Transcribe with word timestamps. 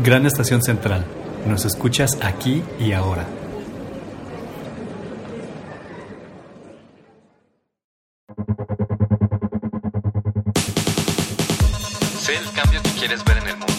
Gran 0.00 0.26
Estación 0.26 0.62
Central. 0.62 1.04
Nos 1.44 1.64
escuchas 1.64 2.18
aquí 2.22 2.62
y 2.78 2.92
ahora. 2.92 3.26
Sé 12.20 12.36
el 12.36 12.50
cambio 12.52 12.80
que 12.82 12.90
quieres 12.90 13.24
ver 13.24 13.38
en 13.38 13.48
el 13.48 13.56
mundo. 13.56 13.74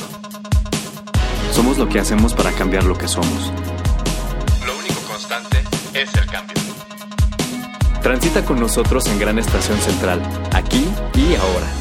Somos 1.54 1.77
lo 1.77 1.88
que 1.88 2.00
hacemos 2.02 2.34
para 2.34 2.52
cambiar 2.52 2.84
lo 2.84 2.98
que 2.98 3.08
somos. 3.08 3.54
Lo 4.66 4.77
único 4.77 4.99
constante 5.08 5.63
es 5.94 6.13
el 6.16 6.26
cambio. 6.26 6.55
Transita 8.02 8.44
con 8.44 8.59
nosotros 8.59 9.08
en 9.08 9.20
Gran 9.20 9.40
Estación 9.40 9.80
Central, 9.80 10.22
aquí 10.52 10.86
y 11.16 11.36
ahora. 11.36 11.79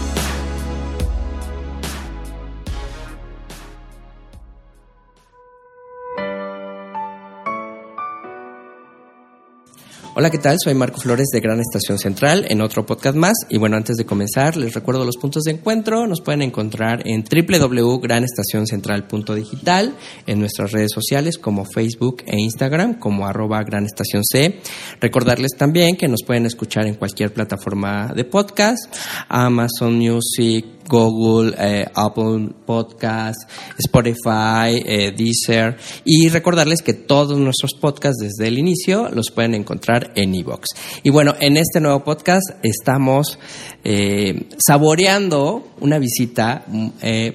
Hola, 10.20 10.30
¿qué 10.30 10.38
tal? 10.38 10.56
Soy 10.58 10.74
Marco 10.74 10.98
Flores 10.98 11.28
de 11.32 11.38
Gran 11.38 11.60
Estación 11.60 11.96
Central 11.96 12.45
en 12.48 12.60
otro 12.60 12.84
podcast 12.84 13.16
más. 13.16 13.34
Y 13.50 13.56
bueno, 13.56 13.76
antes 13.76 13.96
de 13.96 14.04
comenzar, 14.04 14.56
les 14.56 14.74
recuerdo 14.74 15.04
los 15.04 15.16
puntos 15.16 15.45
de 15.45 15.52
encuentro. 15.52 16.09
Nos 16.09 16.22
pueden 16.22 16.42
encontrar 16.42 17.06
en 17.06 17.22
www.granestacioncentral.digital, 17.22 19.95
en 20.26 20.40
nuestras 20.40 20.73
redes 20.73 20.90
sociales 20.92 21.38
como 21.38 21.64
Facebook 21.64 22.24
e 22.26 22.36
Instagram, 22.36 22.98
como 22.98 23.28
arroba 23.28 23.62
Gran 23.62 23.84
Estación 23.84 24.24
C. 24.24 24.59
Recordarles 25.00 25.52
también 25.56 25.96
que 25.96 26.09
nos 26.09 26.24
pueden 26.26 26.46
escuchar 26.46 26.88
en 26.88 26.96
cualquier 26.96 27.32
plataforma 27.32 28.12
de 28.12 28.24
podcast, 28.24 28.92
Amazon 29.28 29.98
Music, 29.98 30.77
Google, 30.88 31.55
eh, 31.59 31.87
Apple 31.95 32.48
Podcast, 32.66 33.48
Spotify, 33.79 34.82
eh, 34.85 35.12
Deezer 35.16 35.76
y 36.04 36.29
recordarles 36.29 36.82
que 36.82 36.95
todos 36.95 37.38
nuestros 37.38 37.74
podcasts 37.74 38.18
desde 38.21 38.49
el 38.49 38.59
inicio 38.59 39.09
los 39.10 39.30
pueden 39.30 39.54
encontrar 39.54 40.12
en 40.16 40.35
iVoox. 40.35 40.65
Y 41.02 41.10
bueno, 41.10 41.35
en 41.40 41.57
este 41.57 41.80
nuevo 41.80 42.02
podcast 42.02 42.51
estamos 42.62 43.38
eh, 43.85 44.49
saboreando 44.59 45.68
una 45.80 45.99
visita 45.99 46.65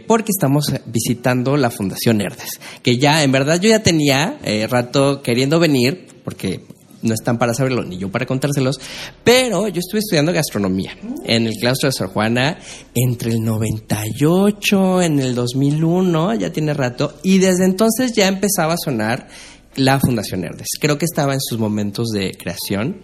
porque 0.08 0.32
estamos 0.36 0.66
visitando 0.86 1.56
la 1.56 1.70
Fundación 1.70 2.22
Herdes, 2.22 2.60
que 2.82 2.98
ya 2.98 3.24
en 3.24 3.32
verdad 3.32 3.60
yo 3.62 3.70
ya 3.70 3.82
tenía 3.82 4.38
rato 4.70 5.22
queriendo 5.22 5.60
venir 5.60 6.08
porque 6.24 6.62
no 7.04 7.14
están 7.14 7.38
para 7.38 7.54
saberlo 7.54 7.84
ni 7.84 7.98
yo 7.98 8.10
para 8.10 8.26
contárselos, 8.26 8.80
pero 9.24 9.68
yo 9.68 9.80
estuve 9.80 10.00
estudiando 10.00 10.34
gastronomía 10.34 10.98
en 11.26 11.48
el 11.48 11.54
claustro 11.56 11.90
de 11.90 11.94
Sor 11.94 12.10
Juana 12.10 12.58
entre 12.96 13.32
el 13.32 13.44
98, 13.44 15.02
en 15.02 15.20
el 15.20 15.36
2001, 15.36 16.36
ya 16.36 16.52
tiene 16.52 16.74
rato, 16.74 17.16
y 17.24 17.38
desde 17.38 17.66
entonces 17.66 18.14
ya 18.14 18.28
empezaba 18.28 18.74
a 18.74 18.78
sonar 18.78 19.28
la 19.76 20.00
Fundación 20.00 20.44
Herdes. 20.44 20.68
Creo 20.80 20.98
que 20.98 21.06
estaba 21.06 21.34
en 21.34 21.42
sus 21.42 21.60
momentos 21.60 22.10
de 22.10 22.32
creación. 22.32 23.02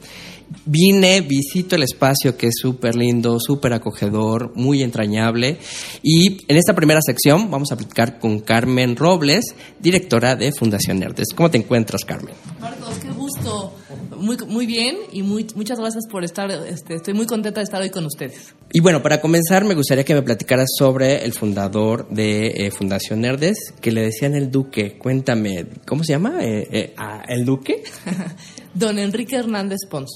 Vine, 0.65 1.21
visito 1.21 1.75
el 1.75 1.83
espacio 1.83 2.35
que 2.35 2.47
es 2.47 2.55
súper 2.59 2.95
lindo, 2.95 3.39
súper 3.39 3.73
acogedor, 3.73 4.51
muy 4.55 4.81
entrañable. 4.81 5.57
Y 6.01 6.43
en 6.47 6.57
esta 6.57 6.73
primera 6.73 7.01
sección 7.01 7.51
vamos 7.51 7.71
a 7.71 7.77
platicar 7.77 8.19
con 8.19 8.39
Carmen 8.39 8.95
Robles, 8.95 9.53
directora 9.79 10.35
de 10.35 10.51
Fundación 10.51 11.03
Herdes. 11.03 11.27
¿Cómo 11.35 11.51
te 11.51 11.59
encuentras, 11.59 12.03
Carmen? 12.03 12.33
Qué 13.01 13.11
gusto. 13.29 13.73
Muy, 14.17 14.37
muy 14.47 14.65
bien 14.65 14.97
y 15.11 15.23
muy, 15.23 15.47
muchas 15.55 15.79
gracias 15.79 16.05
por 16.09 16.23
estar. 16.23 16.49
Este, 16.51 16.95
estoy 16.95 17.13
muy 17.13 17.25
contenta 17.25 17.59
de 17.59 17.63
estar 17.63 17.81
hoy 17.81 17.89
con 17.89 18.05
ustedes. 18.05 18.53
Y 18.71 18.79
bueno, 18.79 19.01
para 19.01 19.21
comenzar, 19.21 19.65
me 19.65 19.75
gustaría 19.75 20.03
que 20.03 20.13
me 20.13 20.21
platicaras 20.21 20.69
sobre 20.77 21.23
el 21.23 21.33
fundador 21.33 22.07
de 22.09 22.47
eh, 22.47 22.71
Fundación 22.71 23.25
Herdes, 23.25 23.73
que 23.81 23.91
le 23.91 24.01
decían 24.01 24.35
el 24.35 24.51
Duque. 24.51 24.97
Cuéntame, 24.97 25.67
¿cómo 25.85 26.03
se 26.03 26.13
llama? 26.13 26.43
Eh, 26.43 26.67
eh, 26.71 26.93
ah, 26.97 27.23
¿El 27.27 27.45
Duque? 27.45 27.83
Don 28.73 28.99
Enrique 28.99 29.35
Hernández 29.35 29.79
Pons. 29.89 30.11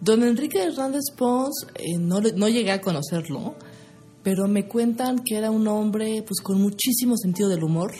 Don 0.00 0.22
Enrique 0.22 0.62
Hernández 0.62 1.04
Pons, 1.16 1.66
eh, 1.74 1.98
no, 1.98 2.20
no 2.20 2.48
llegué 2.48 2.72
a 2.72 2.80
conocerlo, 2.80 3.56
pero 4.22 4.48
me 4.48 4.66
cuentan 4.66 5.20
que 5.24 5.36
era 5.36 5.50
un 5.50 5.66
hombre 5.68 6.22
pues 6.26 6.40
con 6.40 6.60
muchísimo 6.60 7.16
sentido 7.16 7.48
del 7.48 7.64
humor, 7.64 7.92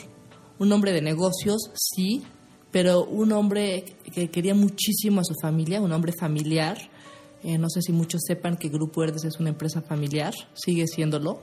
un 0.59 0.71
hombre 0.71 0.91
de 0.91 1.01
negocios, 1.01 1.71
sí, 1.73 2.23
pero 2.71 3.03
un 3.03 3.31
hombre 3.31 3.95
que 4.13 4.29
quería 4.29 4.55
muchísimo 4.55 5.21
a 5.21 5.23
su 5.23 5.35
familia, 5.41 5.81
un 5.81 5.91
hombre 5.91 6.13
familiar. 6.13 6.77
Eh, 7.43 7.57
no 7.57 7.69
sé 7.69 7.81
si 7.81 7.91
muchos 7.91 8.21
sepan 8.25 8.55
que 8.55 8.69
Grupo 8.69 9.03
Herdes 9.03 9.25
es 9.25 9.39
una 9.39 9.49
empresa 9.49 9.81
familiar, 9.81 10.33
sigue 10.53 10.87
siéndolo 10.87 11.41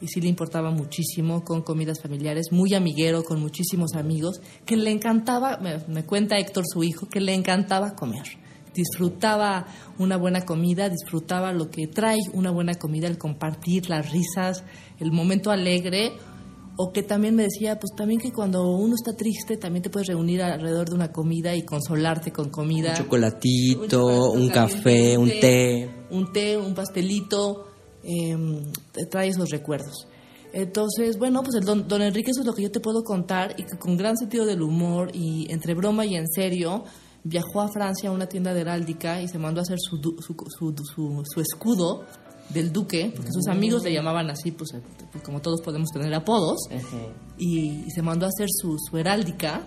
y 0.00 0.08
sí 0.08 0.20
le 0.20 0.28
importaba 0.28 0.70
muchísimo 0.70 1.44
con 1.44 1.62
comidas 1.62 2.00
familiares, 2.00 2.52
muy 2.52 2.74
amiguero, 2.74 3.24
con 3.24 3.40
muchísimos 3.40 3.94
amigos, 3.94 4.40
que 4.64 4.76
le 4.76 4.90
encantaba, 4.90 5.58
me, 5.58 5.78
me 5.88 6.04
cuenta 6.04 6.38
Héctor, 6.38 6.64
su 6.72 6.84
hijo, 6.84 7.08
que 7.08 7.20
le 7.20 7.34
encantaba 7.34 7.94
comer. 7.94 8.24
Disfrutaba 8.74 9.66
una 9.98 10.16
buena 10.16 10.44
comida, 10.44 10.88
disfrutaba 10.88 11.52
lo 11.52 11.70
que 11.70 11.88
trae 11.88 12.18
una 12.32 12.50
buena 12.50 12.74
comida, 12.74 13.08
el 13.08 13.18
compartir, 13.18 13.90
las 13.90 14.12
risas, 14.12 14.62
el 15.00 15.10
momento 15.10 15.50
alegre, 15.50 16.12
o 16.80 16.92
que 16.92 17.02
también 17.02 17.34
me 17.34 17.42
decía, 17.42 17.78
pues 17.80 17.90
también 17.96 18.20
que 18.20 18.30
cuando 18.32 18.70
uno 18.70 18.94
está 18.94 19.12
triste, 19.16 19.56
también 19.56 19.82
te 19.82 19.90
puedes 19.90 20.06
reunir 20.06 20.40
alrededor 20.42 20.88
de 20.88 20.94
una 20.94 21.10
comida 21.10 21.54
y 21.56 21.62
consolarte 21.62 22.30
con 22.30 22.50
comida. 22.50 22.90
Un 22.90 22.96
chocolatito, 22.98 24.30
Un 24.30 24.48
café, 24.48 25.18
un 25.18 25.28
té. 25.28 25.90
un 26.10 26.32
té, 26.32 26.56
un 26.56 26.74
pastelito, 26.74 27.66
eh, 28.04 28.36
te 28.92 29.06
trae 29.06 29.28
esos 29.28 29.50
recuerdos. 29.50 30.06
Entonces, 30.52 31.18
bueno, 31.18 31.42
pues 31.42 31.56
el 31.56 31.64
don, 31.64 31.86
don 31.88 32.00
Enrique 32.00 32.30
eso 32.30 32.40
es 32.40 32.46
lo 32.46 32.54
que 32.54 32.62
yo 32.62 32.70
te 32.70 32.80
puedo 32.80 33.02
contar 33.02 33.54
y 33.58 33.64
que 33.64 33.76
con 33.76 33.96
gran 33.96 34.16
sentido 34.16 34.46
del 34.46 34.62
humor 34.62 35.10
y 35.12 35.50
entre 35.52 35.74
broma 35.74 36.06
y 36.06 36.14
en 36.14 36.26
serio, 36.28 36.84
viajó 37.24 37.60
a 37.60 37.68
Francia 37.68 38.08
a 38.08 38.12
una 38.12 38.26
tienda 38.28 38.54
de 38.54 38.60
heráldica 38.60 39.20
y 39.20 39.28
se 39.28 39.38
mandó 39.38 39.60
a 39.60 39.62
hacer 39.62 39.78
su, 39.80 39.96
su, 39.96 40.34
su- 40.56 41.22
su 41.24 41.40
escudo 41.40 42.04
del 42.50 42.72
duque, 42.72 43.12
porque 43.14 43.30
sus 43.32 43.46
amigos 43.48 43.82
le 43.84 43.92
llamaban 43.92 44.30
así, 44.30 44.50
pues 44.52 44.70
pues, 45.12 45.24
como 45.24 45.40
todos 45.40 45.60
podemos 45.60 45.90
tener 45.90 46.12
apodos, 46.14 46.58
y, 47.36 47.84
y 47.86 47.90
se 47.90 48.02
mandó 48.02 48.26
a 48.26 48.28
hacer 48.30 48.48
su, 48.50 48.76
su 48.78 48.96
heráldica. 48.96 49.66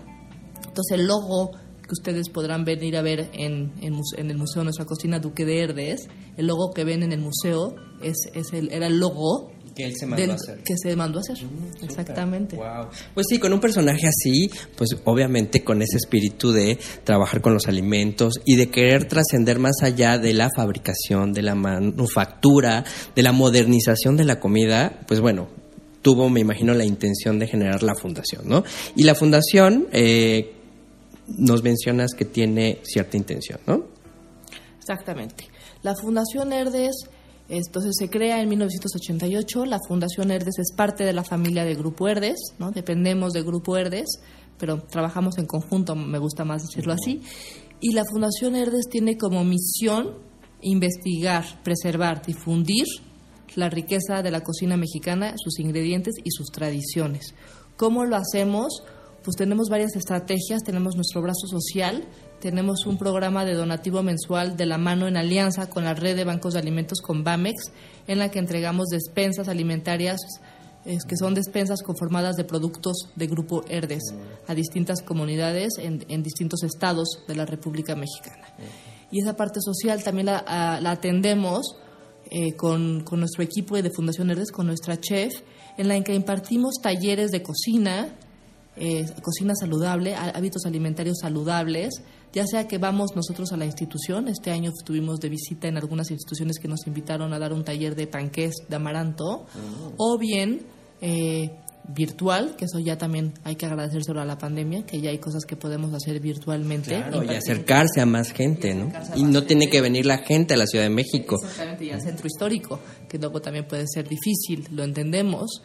Entonces 0.56 0.98
el 0.98 1.06
logo 1.06 1.52
que 1.82 1.90
ustedes 1.92 2.28
podrán 2.28 2.64
venir 2.64 2.96
a 2.96 3.02
ver 3.02 3.30
en, 3.32 3.72
en 3.80 4.30
el 4.30 4.38
Museo 4.38 4.64
Nuestra 4.64 4.86
Cocina 4.86 5.18
Duque 5.18 5.44
de 5.44 5.60
Herdes, 5.60 6.08
el 6.36 6.46
logo 6.46 6.72
que 6.72 6.84
ven 6.84 7.02
en 7.02 7.12
el 7.12 7.20
museo 7.20 7.74
es, 8.02 8.16
es 8.34 8.52
el, 8.52 8.72
era 8.72 8.86
el 8.86 8.98
logo 8.98 9.51
Que 9.74 9.84
él 9.86 9.94
se 9.96 10.06
mandó 10.06 10.20
del- 10.20 10.30
a 10.32 10.34
hacer. 10.34 10.62
que 10.62 10.74
se 10.76 10.94
mandó 10.96 11.18
a 11.18 11.22
hacer. 11.22 11.46
Exactamente. 11.82 12.56
Wow. 12.56 12.88
Pues 13.14 13.26
sí, 13.28 13.38
con 13.38 13.52
un 13.52 13.60
personaje 13.60 14.06
así, 14.06 14.50
pues 14.76 14.90
obviamente 15.04 15.64
con 15.64 15.80
ese 15.82 15.96
espíritu 15.96 16.52
de 16.52 16.78
trabajar 17.04 17.40
con 17.40 17.54
los 17.54 17.66
alimentos 17.68 18.34
y 18.44 18.56
de 18.56 18.68
querer 18.70 19.06
trascender 19.08 19.58
más 19.58 19.76
allá 19.82 20.18
de 20.18 20.34
la 20.34 20.50
fabricación, 20.54 21.32
de 21.32 21.42
la 21.42 21.54
manufactura, 21.54 22.84
de 23.16 23.22
la 23.22 23.32
modernización 23.32 24.16
de 24.16 24.24
la 24.24 24.38
comida, 24.40 25.00
pues 25.08 25.20
bueno, 25.20 25.48
tuvo, 26.02 26.28
me 26.28 26.40
imagino, 26.40 26.74
la 26.74 26.84
intención 26.84 27.38
de 27.38 27.46
generar 27.46 27.82
la 27.82 27.94
fundación, 27.94 28.48
¿no? 28.48 28.64
Y 28.96 29.04
la 29.04 29.14
fundación, 29.14 29.86
eh, 29.92 30.52
nos 31.28 31.62
mencionas 31.62 32.12
que 32.12 32.24
tiene 32.24 32.80
cierta 32.82 33.16
intención, 33.16 33.60
¿no? 33.66 33.86
Exactamente. 34.78 35.48
La 35.82 35.94
Fundación 35.94 36.52
Herdes, 36.52 36.92
entonces 37.58 37.92
se 37.98 38.08
crea 38.08 38.40
en 38.40 38.48
1988. 38.48 39.66
La 39.66 39.78
Fundación 39.86 40.30
Herdes 40.30 40.58
es 40.58 40.72
parte 40.74 41.04
de 41.04 41.12
la 41.12 41.22
familia 41.22 41.64
de 41.64 41.74
Grupo 41.74 42.08
Herdes, 42.08 42.54
¿no? 42.58 42.70
Dependemos 42.70 43.34
de 43.34 43.42
Grupo 43.42 43.76
Herdes, 43.76 44.20
pero 44.58 44.82
trabajamos 44.84 45.36
en 45.36 45.44
conjunto, 45.44 45.94
me 45.94 46.18
gusta 46.18 46.46
más 46.46 46.62
decirlo 46.62 46.94
así. 46.94 47.20
Y 47.80 47.92
la 47.92 48.04
Fundación 48.10 48.56
Herdes 48.56 48.86
tiene 48.90 49.18
como 49.18 49.44
misión 49.44 50.14
investigar, 50.62 51.62
preservar, 51.62 52.24
difundir 52.24 52.86
la 53.54 53.68
riqueza 53.68 54.22
de 54.22 54.30
la 54.30 54.40
cocina 54.40 54.78
mexicana, 54.78 55.34
sus 55.36 55.58
ingredientes 55.58 56.14
y 56.24 56.30
sus 56.30 56.50
tradiciones. 56.50 57.34
¿Cómo 57.76 58.06
lo 58.06 58.16
hacemos? 58.16 58.82
Pues 59.22 59.36
tenemos 59.36 59.68
varias 59.68 59.94
estrategias, 59.94 60.62
tenemos 60.62 60.96
nuestro 60.96 61.20
brazo 61.20 61.46
social, 61.46 62.08
tenemos 62.42 62.86
un 62.86 62.98
programa 62.98 63.44
de 63.44 63.54
donativo 63.54 64.02
mensual 64.02 64.56
de 64.56 64.66
la 64.66 64.76
mano 64.76 65.06
en 65.06 65.16
alianza 65.16 65.70
con 65.70 65.84
la 65.84 65.94
red 65.94 66.16
de 66.16 66.24
bancos 66.24 66.54
de 66.54 66.58
alimentos 66.58 67.00
con 67.00 67.22
Bamex, 67.22 67.70
en 68.08 68.18
la 68.18 68.30
que 68.30 68.40
entregamos 68.40 68.88
despensas 68.88 69.46
alimentarias 69.48 70.20
es 70.84 71.04
que 71.04 71.16
son 71.16 71.34
despensas 71.34 71.80
conformadas 71.82 72.34
de 72.34 72.42
productos 72.42 73.08
de 73.14 73.28
Grupo 73.28 73.62
Herdes 73.68 74.02
a 74.48 74.54
distintas 74.56 75.00
comunidades 75.02 75.74
en, 75.78 76.04
en 76.08 76.24
distintos 76.24 76.64
estados 76.64 77.20
de 77.28 77.36
la 77.36 77.46
República 77.46 77.94
Mexicana. 77.94 78.48
Y 79.12 79.20
esa 79.20 79.36
parte 79.36 79.60
social 79.62 80.02
también 80.02 80.26
la, 80.26 80.80
atendemos 80.90 81.76
eh, 82.32 82.56
con, 82.56 83.04
con 83.04 83.20
nuestro 83.20 83.44
equipo 83.44 83.80
de 83.80 83.90
Fundación 83.90 84.30
Herdes, 84.30 84.50
con 84.50 84.66
nuestra 84.66 84.98
chef, 84.98 85.32
en 85.78 85.86
la 85.86 86.02
que 86.02 86.14
impartimos 86.14 86.74
talleres 86.82 87.30
de 87.30 87.42
cocina, 87.44 88.08
eh, 88.76 89.04
cocina 89.22 89.54
saludable, 89.54 90.16
há- 90.16 90.30
hábitos 90.30 90.66
alimentarios 90.66 91.18
saludables, 91.20 91.90
ya 92.32 92.46
sea 92.46 92.66
que 92.66 92.78
vamos 92.78 93.14
nosotros 93.14 93.52
a 93.52 93.56
la 93.56 93.66
institución, 93.66 94.28
este 94.28 94.50
año 94.50 94.70
estuvimos 94.70 95.20
de 95.20 95.28
visita 95.28 95.68
en 95.68 95.76
algunas 95.76 96.10
instituciones 96.10 96.58
que 96.58 96.68
nos 96.68 96.86
invitaron 96.86 97.32
a 97.32 97.38
dar 97.38 97.52
un 97.52 97.64
taller 97.64 97.94
de 97.94 98.06
panqués 98.06 98.54
de 98.68 98.76
amaranto, 98.76 99.46
o 99.98 100.18
bien 100.18 100.66
eh, 101.00 101.50
virtual, 101.88 102.54
que 102.56 102.66
eso 102.66 102.78
ya 102.78 102.96
también 102.96 103.34
hay 103.44 103.56
que 103.56 103.66
agradecérselo 103.66 104.20
a 104.20 104.24
la 104.24 104.38
pandemia, 104.38 104.86
que 104.86 105.00
ya 105.00 105.10
hay 105.10 105.18
cosas 105.18 105.44
que 105.44 105.56
podemos 105.56 105.92
hacer 105.92 106.20
virtualmente. 106.20 106.90
Claro, 106.90 107.24
y 107.24 107.34
acercarse 107.34 108.00
a 108.00 108.06
más 108.06 108.32
gente, 108.32 108.74
¿no? 108.74 108.90
Y 109.14 109.24
no 109.24 109.42
tiene 109.44 109.68
que 109.68 109.80
venir 109.80 110.06
la 110.06 110.18
gente 110.18 110.54
a 110.54 110.56
la 110.56 110.66
Ciudad 110.66 110.84
de 110.84 110.90
México. 110.90 111.36
Exactamente, 111.36 111.84
y 111.86 111.90
al 111.90 112.00
centro 112.00 112.26
histórico, 112.26 112.80
que 113.08 113.18
luego 113.18 113.40
también 113.40 113.66
puede 113.66 113.86
ser 113.86 114.08
difícil, 114.08 114.68
lo 114.70 114.84
entendemos. 114.84 115.62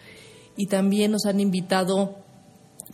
Y 0.57 0.65
también 0.67 1.11
nos 1.11 1.25
han 1.25 1.39
invitado, 1.39 2.17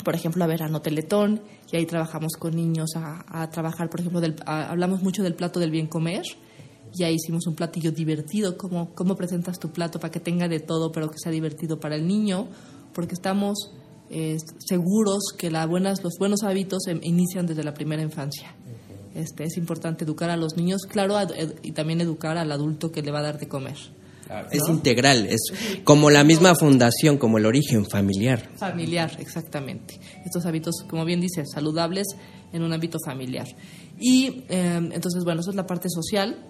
por 0.04 0.16
ejemplo, 0.16 0.44
a 0.44 0.48
Verano 0.48 0.82
Teletón, 0.82 1.42
y 1.74 1.76
ahí 1.76 1.88
trabajamos 1.88 2.34
con 2.38 2.56
niños 2.56 2.92
a, 2.96 3.50
trabajar, 3.50 3.90
por 3.90 4.00
ejemplo, 4.00 4.22
del, 4.22 4.36
hablamos 4.46 5.02
mucho 5.02 5.24
del 5.24 5.34
plato 5.34 5.60
del 5.60 5.72
bien 5.72 5.88
comer, 5.88 6.22
y 6.94 7.04
ahí 7.04 7.16
hicimos 7.16 7.48
un 7.48 7.56
platillo 7.56 7.92
divertido, 7.92 8.58
cómo, 8.58 8.94
cómo 8.94 9.16
presentas 9.16 9.58
tu 9.58 9.72
plato 9.72 10.00
para 10.00 10.12
que 10.12 10.20
tenga 10.20 10.48
de 10.48 10.60
todo, 10.60 10.92
pero 10.92 11.10
que 11.10 11.18
sea 11.18 11.32
divertido 11.32 11.80
para 11.80 11.96
el 11.96 12.08
niño, 12.08 12.48
porque 12.94 13.16
estamos 13.16 13.72
eh, 14.12 14.38
seguros 14.60 15.34
que 15.36 15.50
la 15.50 15.66
buenas, 15.66 16.04
los 16.04 16.14
buenos 16.20 16.44
hábitos 16.44 16.86
em, 16.86 17.00
inician 17.02 17.48
desde 17.48 17.64
la 17.64 17.74
primera 17.74 18.04
infancia. 18.04 18.54
Este, 19.16 19.46
es 19.46 19.58
importante 19.58 20.04
educar 20.04 20.30
a 20.30 20.38
los 20.38 20.56
niños, 20.56 20.84
claro, 20.84 21.16
y 21.64 21.72
también 21.72 22.02
educar 22.02 22.38
al 22.38 22.52
adulto 22.52 22.92
que 22.92 23.02
le 23.02 23.10
va 23.10 23.18
a 23.18 23.24
dar 23.24 23.40
de 23.40 23.48
comer. 23.48 23.78
Es 24.52 24.68
integral, 24.70 25.26
es 25.28 25.42
como 25.84 26.10
la 26.10 26.24
misma 26.24 26.56
fundación, 26.56 27.18
como 27.18 27.38
el 27.38 27.46
origen 27.46 27.86
familiar. 27.86 28.50
Familiar, 28.56 29.12
exactamente. 29.20 30.00
Estos 30.26 30.46
hábitos, 30.46 30.76
como 30.90 31.06
bien 31.06 31.22
dice, 31.22 31.46
saludables 31.46 32.08
en 32.52 32.64
un 32.64 32.74
ámbito 32.74 32.98
familiar. 33.04 33.48
Y 34.00 34.46
em, 34.50 34.92
entonces, 34.92 35.24
bueno, 35.24 35.42
eso 35.42 35.50
es 35.50 35.56
la 35.56 35.66
parte 35.66 35.90
social. 35.90 36.46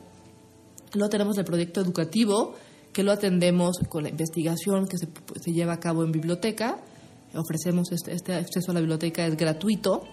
Luego 0.94 1.09
tenemos 1.09 1.38
el 1.38 1.45
proyecto 1.45 1.81
educativo, 1.81 2.56
que 2.91 3.03
lo 3.03 3.12
atendemos 3.12 3.77
con 3.89 4.03
la 4.03 4.09
investigación 4.09 4.88
que 4.88 4.97
se, 4.97 5.07
se 5.41 5.51
lleva 5.51 5.74
a 5.74 5.80
cabo 5.80 6.03
en 6.03 6.12
biblioteca. 6.12 6.77
Ofrecemos 7.35 7.91
este, 7.91 8.13
este 8.13 8.33
acceso 8.35 8.71
a 8.71 8.74
la 8.75 8.80
biblioteca, 8.80 9.25
es 9.25 9.35
gratuito. 9.35 10.03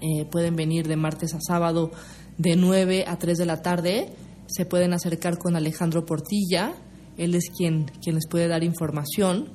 Eh, 0.00 0.24
pueden 0.30 0.56
venir 0.56 0.86
de 0.86 0.96
martes 0.96 1.34
a 1.34 1.40
sábado 1.40 1.90
de 2.38 2.56
9 2.56 3.04
a 3.06 3.18
3 3.18 3.38
de 3.38 3.46
la 3.46 3.62
tarde. 3.62 4.12
Se 4.46 4.66
pueden 4.66 4.92
acercar 4.92 5.38
con 5.38 5.56
Alejandro 5.56 6.04
Portilla. 6.04 6.74
Él 7.16 7.34
es 7.34 7.50
quien, 7.56 7.86
quien 8.02 8.16
les 8.16 8.26
puede 8.28 8.48
dar 8.48 8.64
información. 8.64 9.52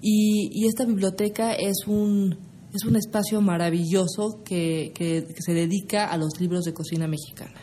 Y, 0.00 0.50
y 0.52 0.66
esta 0.66 0.84
biblioteca 0.84 1.52
es 1.52 1.86
un, 1.86 2.38
es 2.74 2.84
un 2.84 2.96
espacio 2.96 3.40
maravilloso 3.40 4.42
que, 4.44 4.92
que, 4.94 5.26
que 5.26 5.42
se 5.42 5.54
dedica 5.54 6.06
a 6.06 6.16
los 6.16 6.40
libros 6.40 6.64
de 6.64 6.74
cocina 6.74 7.06
mexicana, 7.06 7.60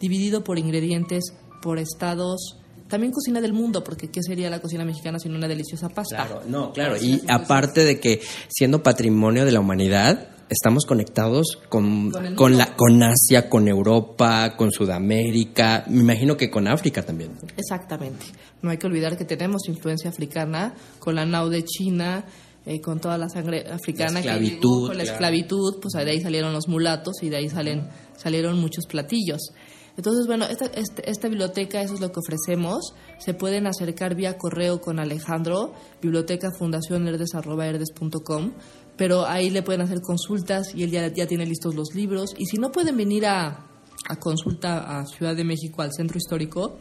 dividido 0.00 0.44
por 0.44 0.58
ingredientes, 0.58 1.34
por 1.62 1.78
estados, 1.78 2.58
también 2.88 3.12
cocina 3.12 3.40
del 3.40 3.52
mundo, 3.52 3.82
porque 3.82 4.08
¿qué 4.08 4.22
sería 4.22 4.50
la 4.50 4.60
cocina 4.60 4.84
mexicana 4.84 5.18
sin 5.18 5.34
una 5.34 5.48
deliciosa 5.48 5.88
pasta? 5.88 6.16
Claro, 6.16 6.42
no, 6.46 6.72
claro. 6.72 6.96
Y 6.96 7.22
aparte 7.28 7.84
de 7.84 7.98
que 7.98 8.20
siendo 8.48 8.82
patrimonio 8.82 9.44
de 9.44 9.52
la 9.52 9.60
humanidad, 9.60 10.28
estamos 10.48 10.84
conectados 10.86 11.58
con, 11.68 12.12
con, 12.34 12.56
la, 12.56 12.74
con 12.76 13.02
Asia, 13.02 13.48
con 13.48 13.68
Europa, 13.68 14.56
con 14.56 14.70
Sudamérica, 14.70 15.84
me 15.88 16.00
imagino 16.00 16.36
que 16.36 16.50
con 16.50 16.68
África 16.68 17.02
también. 17.02 17.32
Exactamente. 17.56 18.26
No 18.62 18.70
hay 18.70 18.78
que 18.78 18.86
olvidar 18.86 19.16
que 19.16 19.24
tenemos 19.24 19.68
influencia 19.68 20.10
africana 20.10 20.74
con 20.98 21.14
la 21.14 21.26
nau 21.26 21.48
de 21.48 21.64
China, 21.64 22.24
eh, 22.66 22.80
con 22.80 22.98
toda 22.98 23.18
la 23.18 23.28
sangre 23.28 23.66
africana 23.70 24.12
la 24.12 24.20
esclavitud, 24.20 24.82
que 24.82 24.88
con 24.88 24.96
la 24.96 25.02
esclavitud, 25.02 25.80
pues 25.82 25.92
de 26.04 26.10
ahí 26.10 26.20
salieron 26.20 26.52
los 26.52 26.68
mulatos 26.68 27.22
y 27.22 27.28
de 27.28 27.36
ahí 27.36 27.48
salen, 27.48 27.88
salieron 28.16 28.58
muchos 28.58 28.86
platillos. 28.86 29.52
Entonces, 29.96 30.26
bueno, 30.26 30.44
esta, 30.46 30.66
este, 30.66 31.08
esta, 31.08 31.28
biblioteca, 31.28 31.80
eso 31.80 31.94
es 31.94 32.00
lo 32.00 32.10
que 32.10 32.18
ofrecemos. 32.18 32.94
Se 33.18 33.32
pueden 33.32 33.66
acercar 33.66 34.16
vía 34.16 34.36
correo 34.38 34.80
con 34.80 34.98
Alejandro, 34.98 35.72
biblioteca 36.02 36.50
pero 38.96 39.26
ahí 39.26 39.50
le 39.50 39.62
pueden 39.62 39.80
hacer 39.80 40.00
consultas 40.00 40.74
y 40.74 40.82
él 40.82 40.90
ya, 40.90 41.08
ya 41.08 41.26
tiene 41.26 41.46
listos 41.46 41.74
los 41.74 41.94
libros. 41.94 42.34
Y 42.38 42.46
si 42.46 42.58
no 42.58 42.70
pueden 42.72 42.96
venir 42.96 43.26
a, 43.26 43.66
a 44.08 44.16
consulta 44.20 44.98
a 44.98 45.06
Ciudad 45.06 45.34
de 45.34 45.44
México, 45.44 45.82
al 45.82 45.92
centro 45.92 46.18
histórico, 46.18 46.78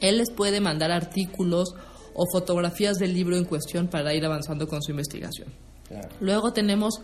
él 0.00 0.18
les 0.18 0.30
puede 0.30 0.60
mandar 0.60 0.90
artículos 0.90 1.74
o 2.14 2.24
fotografías 2.32 2.96
del 2.98 3.14
libro 3.14 3.36
en 3.36 3.44
cuestión 3.44 3.88
para 3.88 4.14
ir 4.14 4.24
avanzando 4.24 4.68
con 4.68 4.82
su 4.82 4.90
investigación. 4.90 5.48
Luego 6.20 6.52
tenemos 6.52 7.00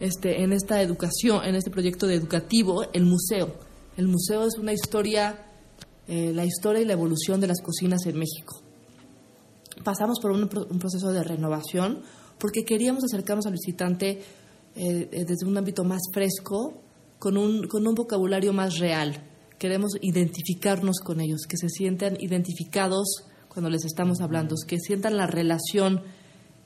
este, 0.00 0.42
en 0.42 0.52
esta 0.52 0.82
educación, 0.82 1.44
en 1.44 1.54
este 1.54 1.70
proyecto 1.70 2.06
de 2.06 2.14
educativo, 2.14 2.84
el 2.92 3.04
museo 3.04 3.52
el 3.96 4.08
museo 4.08 4.46
es 4.46 4.58
una 4.58 4.72
historia, 4.72 5.46
eh, 6.08 6.32
la 6.34 6.44
historia 6.44 6.80
y 6.80 6.84
la 6.84 6.94
evolución 6.94 7.40
de 7.40 7.46
las 7.46 7.60
cocinas 7.60 8.06
en 8.06 8.18
México. 8.18 8.60
Pasamos 9.84 10.18
por 10.20 10.30
un, 10.30 10.48
proceso 10.48 11.12
de 11.12 11.22
renovación 11.22 12.02
porque 12.42 12.64
queríamos 12.64 13.04
acercarnos 13.04 13.46
al 13.46 13.52
visitante 13.52 14.20
eh, 14.74 15.08
eh, 15.12 15.24
desde 15.24 15.46
un 15.46 15.56
ámbito 15.56 15.84
más 15.84 16.00
fresco, 16.12 16.74
con 17.20 17.36
un, 17.36 17.68
con 17.68 17.86
un 17.86 17.94
vocabulario 17.94 18.52
más 18.52 18.80
real. 18.80 19.22
Queremos 19.60 19.92
identificarnos 20.00 20.98
con 20.98 21.20
ellos, 21.20 21.42
que 21.48 21.56
se 21.56 21.68
sientan 21.68 22.20
identificados 22.20 23.26
cuando 23.48 23.70
les 23.70 23.84
estamos 23.84 24.20
hablando, 24.20 24.56
que 24.66 24.80
sientan 24.80 25.16
la 25.16 25.28
relación, 25.28 26.02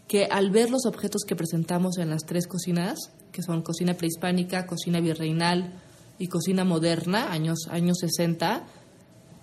que 0.08 0.24
al 0.24 0.50
ver 0.50 0.70
los 0.70 0.86
objetos 0.86 1.24
que 1.26 1.36
presentamos 1.36 1.98
en 1.98 2.08
las 2.08 2.22
tres 2.24 2.46
cocinas, 2.46 3.12
que 3.30 3.42
son 3.42 3.60
cocina 3.60 3.92
prehispánica, 3.98 4.66
cocina 4.66 5.00
virreinal, 5.00 5.74
y 6.18 6.28
cocina 6.28 6.64
moderna, 6.64 7.30
años, 7.30 7.68
años 7.70 7.98
60, 8.00 8.64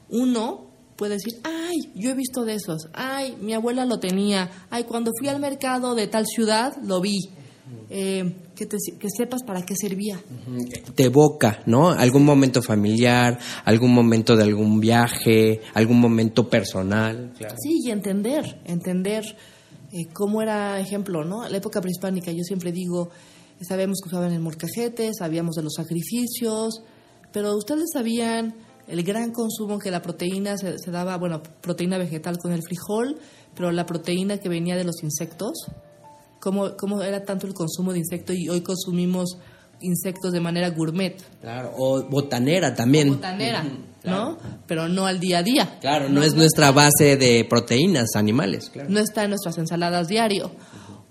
uno 0.10 0.73
puede 0.96 1.14
decir, 1.14 1.34
ay, 1.44 1.92
yo 1.96 2.12
he 2.12 2.14
visto 2.14 2.44
de 2.44 2.56
esos, 2.56 2.90
ay, 2.94 3.38
mi 3.42 3.54
abuela 3.54 3.86
lo 3.86 4.00
tenía, 4.00 4.50
ay, 4.70 4.84
cuando 4.84 5.12
fui 5.18 5.28
al 5.28 5.40
mercado 5.40 5.96
de 5.96 6.08
tal 6.08 6.26
ciudad 6.26 6.76
lo 6.84 7.02
vi. 7.02 7.30
Eh, 7.90 8.36
que, 8.56 8.68
que, 8.68 9.08
sepas 9.10 9.42
para 9.44 9.64
qué 9.64 9.74
servía. 9.76 10.20
Te 10.96 11.06
evoca, 11.06 11.62
¿no? 11.66 11.90
Algún 11.90 12.26
momento 12.26 12.62
familiar, 12.62 13.40
algún 13.66 13.94
momento 13.94 14.36
de 14.36 14.44
algún 14.44 14.80
viaje, 14.80 15.62
algún 15.74 16.00
momento 16.00 16.48
personal. 16.50 17.34
Sí, 17.62 17.82
y 17.86 17.92
entender, 17.92 18.62
entender 18.66 19.24
eh, 19.92 20.08
cómo 20.14 20.42
era, 20.42 20.80
ejemplo, 20.80 21.24
¿no? 21.24 21.48
La 21.48 21.58
época 21.58 21.82
prehispánica, 21.82 22.32
yo 22.32 22.44
siempre 22.44 22.72
digo, 22.72 23.10
sabemos 23.62 24.00
que 24.04 24.10
usaban 24.10 24.34
el 24.34 24.40
morcajete, 24.40 25.12
sabíamos 25.14 25.56
de 25.56 25.64
los 25.64 25.74
sacrificios, 25.76 26.84
pero 27.32 27.56
ustedes 27.56 27.92
sabían 27.94 28.56
el 28.88 29.04
gran 29.04 29.32
consumo 29.32 29.80
que 29.80 29.92
la 29.92 30.02
proteína 30.02 30.58
se, 30.58 30.92
daba, 30.92 31.18
bueno, 31.18 31.42
proteína 31.62 31.98
vegetal 31.98 32.38
con 32.38 32.52
el 32.52 32.62
frijol, 32.64 33.18
pero 33.56 33.72
la 33.72 33.86
proteína 33.86 34.38
que 34.38 34.50
venía 34.50 34.76
de 34.76 34.84
los 34.84 35.04
insectos, 35.04 35.68
cómo, 36.40 36.76
cómo 36.78 37.02
era 37.02 37.24
tanto 37.24 37.48
el 37.48 37.54
consumo 37.54 37.94
de 37.94 38.00
insectos 38.00 38.36
y 38.36 38.50
hoy 38.50 38.62
consumimos 38.62 39.38
insectos 39.84 40.32
de 40.32 40.40
manera 40.40 40.70
gourmet. 40.70 41.22
Claro, 41.42 41.74
o 41.78 42.04
botanera 42.04 42.74
también. 42.74 43.10
botanera, 43.10 43.64
¿no? 44.04 44.38
Pero 44.66 44.88
no 44.88 45.06
al 45.06 45.20
día 45.20 45.40
a 45.40 45.44
día. 45.44 45.78
Claro, 45.80 46.10
no, 46.10 46.24
es 46.24 46.34
nuestra 46.34 46.72
base 46.72 47.18
de 47.18 47.46
proteínas 47.50 48.16
animales. 48.16 48.72
No 48.88 49.00
está 49.00 49.24
en 49.24 49.32
nuestras 49.32 49.58
ensaladas 49.58 50.08
diario. 50.08 50.52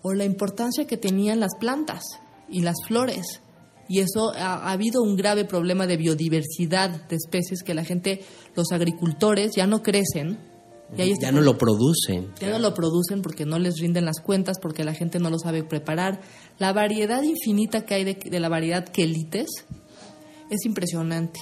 O 0.02 0.14
la 0.14 0.25
importancia 0.25 0.87
que 0.87 0.97
tenían 0.97 1.38
las 1.38 1.52
plantas 1.61 2.02
y 2.49 2.62
las 2.62 2.76
flores. 2.87 3.41
Y 3.89 4.01
eso 4.01 4.33
ha, 4.35 4.71
habido 4.71 5.03
un 5.03 5.17
grave 5.17 5.45
problema 5.45 5.87
de 5.87 5.97
biodiversidad 5.97 7.09
de 7.09 7.17
especies 7.17 7.62
que 7.62 7.75
la 7.75 7.85
gente, 7.85 8.25
los 8.55 8.73
agricultores 8.73 9.53
ya 9.55 9.67
no 9.67 9.83
crecen. 9.83 10.39
Y 10.97 11.15
ya 11.21 11.33
no 11.33 11.41
lo 11.41 11.57
producen. 11.57 12.33
Ya 12.39 12.51
no 12.51 12.59
lo 12.59 12.75
producen 12.75 13.23
porque 13.23 13.47
no 13.47 13.59
les 13.59 13.79
rinden 13.79 14.05
las 14.05 14.21
cuentas, 14.21 14.59
porque 14.61 14.85
la 14.85 14.93
gente 14.93 15.19
no 15.19 15.31
lo 15.31 15.39
sabe 15.39 15.65
preparar. 15.65 16.21
La 16.59 16.73
variedad 16.73 17.23
infinita 17.23 17.87
que 17.87 17.95
hay 17.95 18.05
de, 18.05 18.41
la 18.41 18.51
variedad 18.51 18.85
quelites 18.85 19.49
es 20.51 20.67
impresionante. 20.67 21.41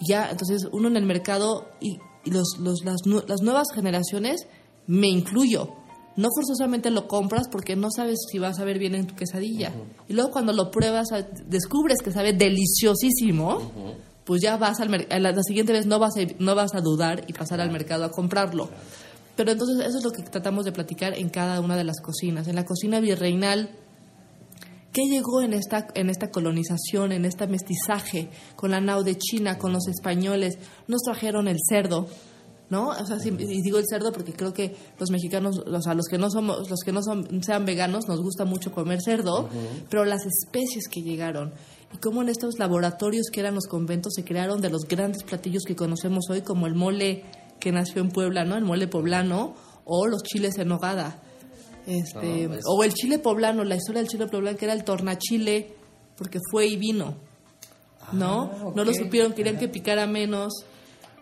Ya, 0.00 0.30
entonces 0.30 0.66
uno 0.72 0.88
en 0.88 0.96
el 0.96 1.06
mercado 1.06 1.68
y, 1.80 1.98
los, 2.24 2.58
los, 2.58 2.84
las, 2.84 3.00
las 3.28 3.42
nuevas 3.42 3.68
generaciones, 3.74 4.46
me 4.86 5.08
incluyo, 5.08 5.79
no 6.16 6.28
forzosamente 6.34 6.90
lo 6.90 7.06
compras 7.06 7.48
porque 7.50 7.76
no 7.76 7.90
sabes 7.90 8.18
si 8.30 8.38
va 8.38 8.48
a 8.48 8.54
saber 8.54 8.78
bien 8.78 8.94
en 8.94 9.06
tu 9.06 9.14
quesadilla. 9.14 9.72
Y 10.08 10.12
luego 10.12 10.30
cuando 10.30 10.52
lo 10.52 10.70
pruebas, 10.70 11.08
descubres 11.46 12.02
que 12.02 12.10
sabe 12.10 12.32
deliciosísimo, 12.32 14.02
pues 14.24 14.42
ya 14.42 14.56
vas 14.56 14.80
al 14.80 14.90
mercado, 14.90 15.20
la, 15.20 15.42
siguiente 15.42 15.72
vez 15.72 15.86
no 15.86 15.98
vas, 15.98 16.16
a, 16.16 16.20
no 16.38 16.54
vas 16.54 16.74
a 16.74 16.80
dudar 16.80 17.24
y 17.26 17.32
pasar 17.32 17.60
al 17.60 17.70
mercado 17.70 18.04
a 18.04 18.10
comprarlo. 18.10 18.68
Pero 19.36 19.52
entonces 19.52 19.86
eso 19.86 19.98
es 19.98 20.04
lo 20.04 20.10
que 20.10 20.22
tratamos 20.22 20.64
de 20.64 20.72
platicar 20.72 21.14
en 21.14 21.30
cada 21.30 21.60
una 21.60 21.76
de 21.76 21.84
las 21.84 22.00
cocinas. 22.00 22.46
En 22.46 22.56
la 22.56 22.64
cocina 22.64 23.00
virreinal, 23.00 23.70
¿qué 24.92 25.02
llegó 25.08 25.40
en 25.40 25.54
esta, 25.54 25.86
en 25.94 26.10
esta 26.10 26.30
colonización, 26.30 27.12
en 27.12 27.24
este 27.24 27.46
mestizaje 27.46 28.28
con 28.56 28.70
la 28.72 28.80
nao 28.80 29.02
de 29.02 29.16
China, 29.16 29.56
con 29.56 29.72
los 29.72 29.88
españoles? 29.88 30.58
Nos 30.88 31.00
trajeron 31.02 31.48
el 31.48 31.56
cerdo, 31.66 32.06
¿no? 32.70 32.88
O 32.90 33.04
sea, 33.06 33.16
y 33.24 33.62
digo 33.62 33.78
el 33.78 33.84
cerdo 33.86 34.12
porque 34.12 34.32
creo 34.32 34.54
que 34.54 34.74
los 34.98 35.10
mexicanos, 35.10 35.58
o 35.58 35.82
sea, 35.82 35.94
los 35.94 36.06
que 36.06 36.16
no 36.18 36.30
somos, 36.30 36.70
los 36.70 36.80
que 36.84 36.92
no 36.92 37.02
son, 37.02 37.42
sean 37.42 37.66
veganos, 37.66 38.08
nos 38.08 38.22
gusta 38.22 38.44
mucho 38.44 38.72
comer 38.72 39.00
cerdo, 39.02 39.48
pero 39.90 40.04
las 40.04 40.22
especies 40.24 40.88
que 40.88 41.02
llegaron 41.02 41.52
y 41.92 41.98
cómo 41.98 42.22
en 42.22 42.28
estos 42.28 42.58
laboratorios 42.58 43.26
que 43.32 43.40
eran 43.40 43.54
los 43.56 43.66
conventos 43.66 44.14
se 44.14 44.24
crearon 44.24 44.60
de 44.60 44.70
los 44.70 44.82
grandes 44.88 45.24
platillos 45.24 45.64
que 45.66 45.74
conocemos 45.76 46.30
hoy, 46.30 46.42
como 46.42 46.66
el 46.68 46.74
mole 46.74 47.24
que 47.58 47.72
nació 47.72 48.00
en 48.00 48.10
Puebla, 48.10 48.44
¿no? 48.44 48.56
El 48.56 48.64
mole 48.64 48.86
poblano 48.88 49.54
o 49.84 50.06
los 50.06 50.22
chiles 50.22 50.56
en 50.58 50.68
nogada. 50.68 51.20
Este, 51.86 52.44
No, 52.44 52.48
pues- 52.50 52.64
O 52.66 52.84
el 52.84 52.94
chile 52.94 53.18
poblano, 53.18 53.64
la 53.64 53.74
historia 53.74 54.00
del 54.02 54.08
chile 54.08 54.26
poblano, 54.28 54.56
que 54.56 54.64
era 54.66 54.74
el 54.74 54.84
tornachile, 54.84 55.74
porque 56.16 56.38
fue 56.52 56.66
y 56.68 56.76
vino. 56.76 57.16
¿No? 58.12 58.72
No 58.74 58.84
lo 58.84 58.92
supieron, 58.94 59.32
querían 59.34 59.58
que 59.58 59.68
picara 59.68 60.06
menos. 60.06 60.52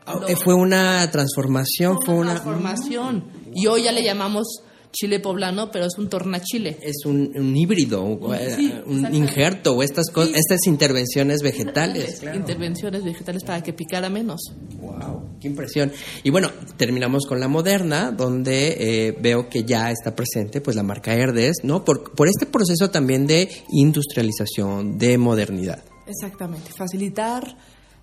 Ah, 0.08 0.20
eh, 0.28 0.36
Fue 0.36 0.54
una 0.54 1.10
transformación, 1.10 1.98
fue 2.04 2.14
una... 2.14 2.30
transformación. 2.32 3.24
Y 3.54 3.66
hoy 3.66 3.82
ya 3.84 3.92
le 3.92 4.02
llamamos 4.02 4.46
chile 4.90 5.20
poblano, 5.20 5.70
pero 5.70 5.84
es 5.84 5.98
un 5.98 6.08
tornachile. 6.08 6.78
Es 6.80 7.04
un, 7.04 7.30
un 7.36 7.54
híbrido, 7.54 8.18
eh, 8.34 8.54
Sí, 8.56 8.72
un 8.86 9.14
injerto 9.14 9.74
o 9.76 9.82
estas 9.82 10.10
cosas, 10.10 10.32
Sí. 10.32 10.38
estas 10.38 10.66
intervenciones 10.66 11.42
vegetales. 11.42 12.20
claro. 12.20 12.38
Intervenciones 12.38 13.04
vegetales 13.04 13.44
para 13.44 13.62
que 13.62 13.74
picara 13.74 14.08
menos. 14.08 14.40
Wow, 14.80 15.36
qué 15.40 15.48
impresión. 15.48 15.92
Y 16.24 16.30
bueno, 16.30 16.50
terminamos 16.78 17.26
con 17.26 17.38
la 17.38 17.48
moderna, 17.48 18.12
donde 18.12 19.08
eh, 19.08 19.16
veo 19.20 19.50
que 19.50 19.64
ya 19.64 19.90
está 19.90 20.16
presente 20.16 20.62
pues 20.62 20.74
la 20.74 20.82
marca 20.82 21.14
Herdes, 21.14 21.58
¿no? 21.64 21.84
Por, 21.84 22.14
por 22.14 22.26
este 22.26 22.46
proceso 22.46 22.88
también 22.90 23.26
de 23.26 23.50
industrialización, 23.70 24.96
de 24.98 25.18
modernidad. 25.18 25.84
Exactamente, 26.06 26.72
facilitar. 26.72 27.56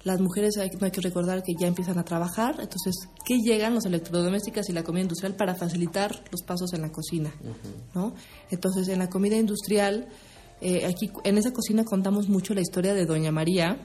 Las 0.06 0.22
mujeres 0.22 0.56
hay, 0.58 0.70
hay 0.80 0.92
que 0.92 1.02
recordar 1.02 1.44
que 1.44 1.54
ya 1.60 1.68
empiezan 1.68 1.98
a 1.98 2.06
trabajar, 2.06 2.56
entonces, 2.62 2.94
¿qué 3.26 3.40
llegan 3.40 3.74
los 3.74 3.86
electrodomésticos 3.86 4.70
y 4.70 4.72
la 4.74 4.84
comida 4.84 5.02
industrial 5.02 5.36
para 5.36 5.56
facilitar 5.56 6.24
los 6.32 6.44
pasos 6.44 6.72
en 6.74 6.82
la 6.84 6.92
cocina? 6.92 7.34
¿no? 7.94 8.14
Entonces, 8.52 8.88
en 8.88 9.00
la 9.00 9.10
comida 9.10 9.36
industrial, 9.36 10.08
eh, 10.62 10.86
aquí 10.86 11.10
en 11.24 11.38
esa 11.38 11.52
cocina 11.52 11.84
contamos 11.84 12.30
mucho 12.30 12.54
la 12.54 12.62
historia 12.62 12.94
de 12.94 13.06
Doña 13.06 13.32
María. 13.32 13.78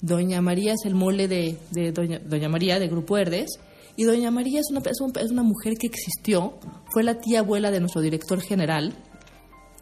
Doña 0.00 0.40
María 0.40 0.72
es 0.72 0.84
el 0.86 0.94
mole 0.94 1.28
de, 1.28 1.58
de 1.72 1.92
Doña, 1.92 2.20
Doña 2.20 2.48
María 2.48 2.78
de 2.78 2.86
Grupo 2.88 3.18
Herdes. 3.18 3.50
Y 3.96 4.04
Doña 4.04 4.30
María 4.30 4.60
es 4.60 4.66
una, 4.70 4.80
es, 4.88 5.00
un- 5.00 5.12
es 5.20 5.30
una 5.32 5.42
mujer 5.42 5.74
que 5.78 5.88
existió, 5.88 6.54
fue 6.92 7.02
la 7.02 7.16
tía 7.18 7.40
abuela 7.40 7.70
de 7.72 7.80
nuestro 7.80 8.00
director 8.00 8.40
general. 8.40 8.94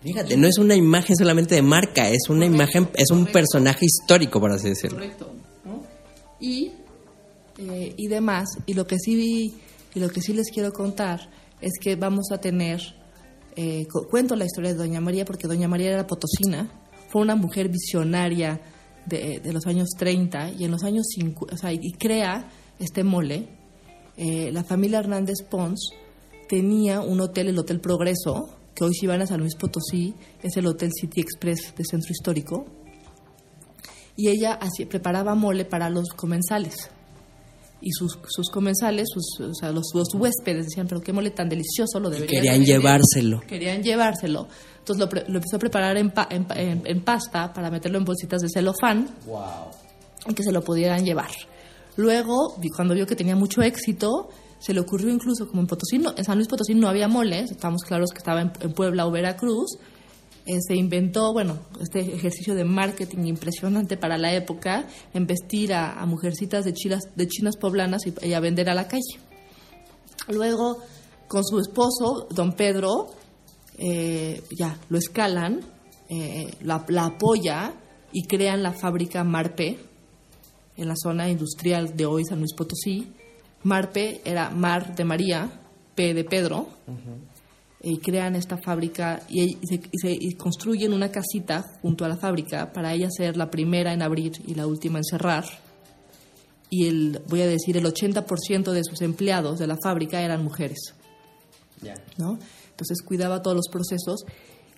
Fíjate, 0.02 0.36
no 0.36 0.46
es 0.46 0.56
una 0.58 0.74
imagen 0.76 1.14
solamente 1.14 1.54
de 1.56 1.62
marca, 1.62 2.08
es 2.08 2.28
una 2.30 2.46
imagen, 2.46 2.88
es 2.94 3.10
un 3.10 3.26
personaje 3.26 3.84
histórico, 3.84 4.40
por 4.40 4.50
así 4.52 4.68
decirlo. 4.70 4.98
Correcto. 4.98 5.30
Y, 6.40 6.72
eh, 7.58 7.94
y 7.96 8.06
demás. 8.08 8.48
Y 8.66 8.74
lo 8.74 8.86
que 8.86 8.98
sí 8.98 9.14
vi, 9.16 9.54
y 9.94 10.00
lo 10.00 10.08
que 10.10 10.20
sí 10.20 10.32
les 10.32 10.50
quiero 10.50 10.72
contar 10.72 11.30
es 11.60 11.72
que 11.80 11.96
vamos 11.96 12.30
a 12.32 12.38
tener, 12.38 12.80
eh, 13.56 13.86
cu- 13.92 14.06
cuento 14.08 14.36
la 14.36 14.44
historia 14.44 14.70
de 14.72 14.76
Doña 14.78 15.00
María 15.00 15.24
porque 15.24 15.48
Doña 15.48 15.68
María 15.68 15.90
era 15.92 16.06
potosina, 16.06 16.70
fue 17.08 17.22
una 17.22 17.34
mujer 17.34 17.68
visionaria 17.68 18.60
de, 19.06 19.40
los 19.52 19.66
años 19.66 19.88
30 19.98 20.52
y 20.52 20.64
en 20.64 20.70
los 20.70 20.84
años 20.84 21.06
50, 21.14 21.54
o 21.66 21.70
y 21.72 21.92
crea 21.92 22.48
este 22.78 23.02
mole. 23.02 23.48
Eh, 24.16 24.50
la 24.52 24.62
familia 24.64 24.98
Hernández 24.98 25.42
Pons 25.48 25.90
tenía 26.48 27.00
un 27.00 27.20
hotel, 27.20 27.48
el 27.48 27.58
Hotel 27.58 27.80
Progreso, 27.80 28.50
que 28.74 28.84
hoy 28.84 28.94
si 28.94 29.06
van 29.06 29.22
a 29.22 29.26
San 29.26 29.40
Luis 29.40 29.54
Potosí, 29.56 30.14
es 30.42 30.56
el 30.56 30.66
Hotel 30.66 30.90
City 30.92 31.20
Express 31.20 31.74
de 31.76 31.84
Centro 31.84 32.12
Histórico 32.12 32.66
y 34.18 34.28
ella 34.28 34.58
así 34.60 34.84
preparaba 34.84 35.34
mole 35.34 35.64
para 35.64 35.88
los 35.88 36.08
comensales. 36.10 36.90
Y 37.80 37.92
sus, 37.92 38.18
sus 38.28 38.50
comensales, 38.50 39.06
sus, 39.14 39.38
o 39.40 39.54
sea, 39.54 39.70
los, 39.70 39.84
los 39.94 40.08
huéspedes 40.12 40.64
decían, 40.66 40.88
pero 40.88 41.00
qué 41.00 41.12
mole 41.12 41.30
tan 41.30 41.48
delicioso, 41.48 42.00
lo 42.00 42.10
deberían 42.10 42.42
querían 42.42 42.58
de 42.60 42.66
tener". 42.66 42.80
llevárselo. 42.80 43.40
Querían 43.46 43.82
llevárselo. 43.84 44.48
Entonces 44.80 45.06
lo, 45.06 45.22
lo 45.28 45.36
empezó 45.38 45.56
a 45.56 45.58
preparar 45.60 45.96
en, 45.96 46.10
pa- 46.10 46.26
en, 46.28 46.44
en- 46.56 46.82
en 46.84 47.04
pasta 47.04 47.52
para 47.52 47.70
meterlo 47.70 47.96
en 47.98 48.04
bolsitas 48.04 48.42
de 48.42 48.48
celofán 48.52 49.08
y 50.28 50.34
que 50.34 50.42
se 50.42 50.50
lo 50.50 50.62
pudieran 50.64 51.04
llevar. 51.04 51.30
Luego, 51.96 52.56
cuando 52.74 52.94
vio 52.94 53.06
que 53.06 53.14
tenía 53.14 53.36
mucho 53.36 53.62
éxito, 53.62 54.28
se 54.58 54.74
le 54.74 54.80
ocurrió 54.80 55.10
incluso, 55.10 55.46
como 55.46 55.60
en 55.62 55.68
Potosí, 55.68 55.98
no- 55.98 56.14
en 56.16 56.24
San 56.24 56.36
Luis 56.36 56.48
Potosí 56.48 56.74
no 56.74 56.88
había 56.88 57.06
mole, 57.06 57.38
estamos 57.40 57.82
claros 57.82 58.10
que 58.10 58.18
estaba 58.18 58.40
en, 58.42 58.50
en 58.60 58.72
Puebla 58.72 59.06
o 59.06 59.12
Veracruz, 59.12 59.78
eh, 60.48 60.62
se 60.66 60.74
inventó, 60.74 61.34
bueno, 61.34 61.58
este 61.78 62.00
ejercicio 62.00 62.54
de 62.54 62.64
marketing 62.64 63.26
impresionante 63.26 63.98
para 63.98 64.16
la 64.16 64.32
época, 64.32 64.86
en 65.12 65.26
vestir 65.26 65.74
a, 65.74 66.06
mujercitas 66.06 66.64
de 66.64 66.72
chinas, 66.72 67.02
de 67.14 67.28
chinas 67.28 67.58
poblanas 67.58 68.00
y, 68.06 68.32
a 68.32 68.40
vender 68.40 68.70
a 68.70 68.74
la 68.74 68.88
calle. 68.88 69.20
Luego, 70.28 70.78
con 71.26 71.44
su 71.44 71.60
esposo, 71.60 72.28
don 72.30 72.54
Pedro, 72.54 73.10
eh, 73.76 74.42
ya 74.58 74.78
lo 74.88 74.96
escalan, 74.96 75.60
eh, 76.08 76.50
la, 76.62 76.82
la 76.88 77.04
apoya 77.04 77.74
y 78.10 78.22
crean 78.22 78.62
la 78.62 78.72
fábrica 78.72 79.24
Marpe 79.24 79.78
en 80.78 80.88
la 80.88 80.94
zona 80.96 81.28
industrial 81.28 81.94
de 81.94 82.06
hoy 82.06 82.24
San 82.24 82.38
Luis 82.38 82.54
Potosí. 82.54 83.12
Marpe 83.64 84.22
era 84.24 84.48
Mar 84.48 84.96
de 84.96 85.04
María, 85.04 85.60
P 85.94 86.14
de 86.14 86.24
Pedro, 86.24 86.68
y 87.82 87.98
crean 87.98 88.34
esta 88.34 88.56
fábrica 88.58 89.22
y, 89.28 89.56
se, 89.66 89.76
y 89.76 89.98
se- 90.02 90.18
y 90.20 90.32
construyen 90.34 90.92
una 90.92 91.10
casita 91.10 91.64
junto 91.80 92.04
a 92.04 92.08
la 92.08 92.16
fábrica 92.16 92.72
para 92.72 92.92
ella 92.92 93.08
ser 93.10 93.36
la 93.36 93.50
primera 93.50 93.92
en 93.92 94.02
abrir 94.02 94.32
y 94.46 94.54
la 94.54 94.66
última 94.66 94.98
en 94.98 95.04
cerrar. 95.04 95.44
Y 96.70 96.86
el, 96.86 97.22
voy 97.28 97.40
a 97.42 97.46
decir, 97.46 97.76
el 97.76 97.84
80% 97.86 98.72
de 98.72 98.84
sus 98.84 99.00
empleados 99.00 99.58
de 99.58 99.66
la 99.66 99.76
fábrica 99.82 100.20
eran 100.22 100.42
mujeres. 100.44 100.94
¿no? 102.18 102.38
Entonces 102.70 103.00
cuidaba 103.02 103.42
todos 103.42 103.56
los 103.56 103.68
procesos. 103.68 104.24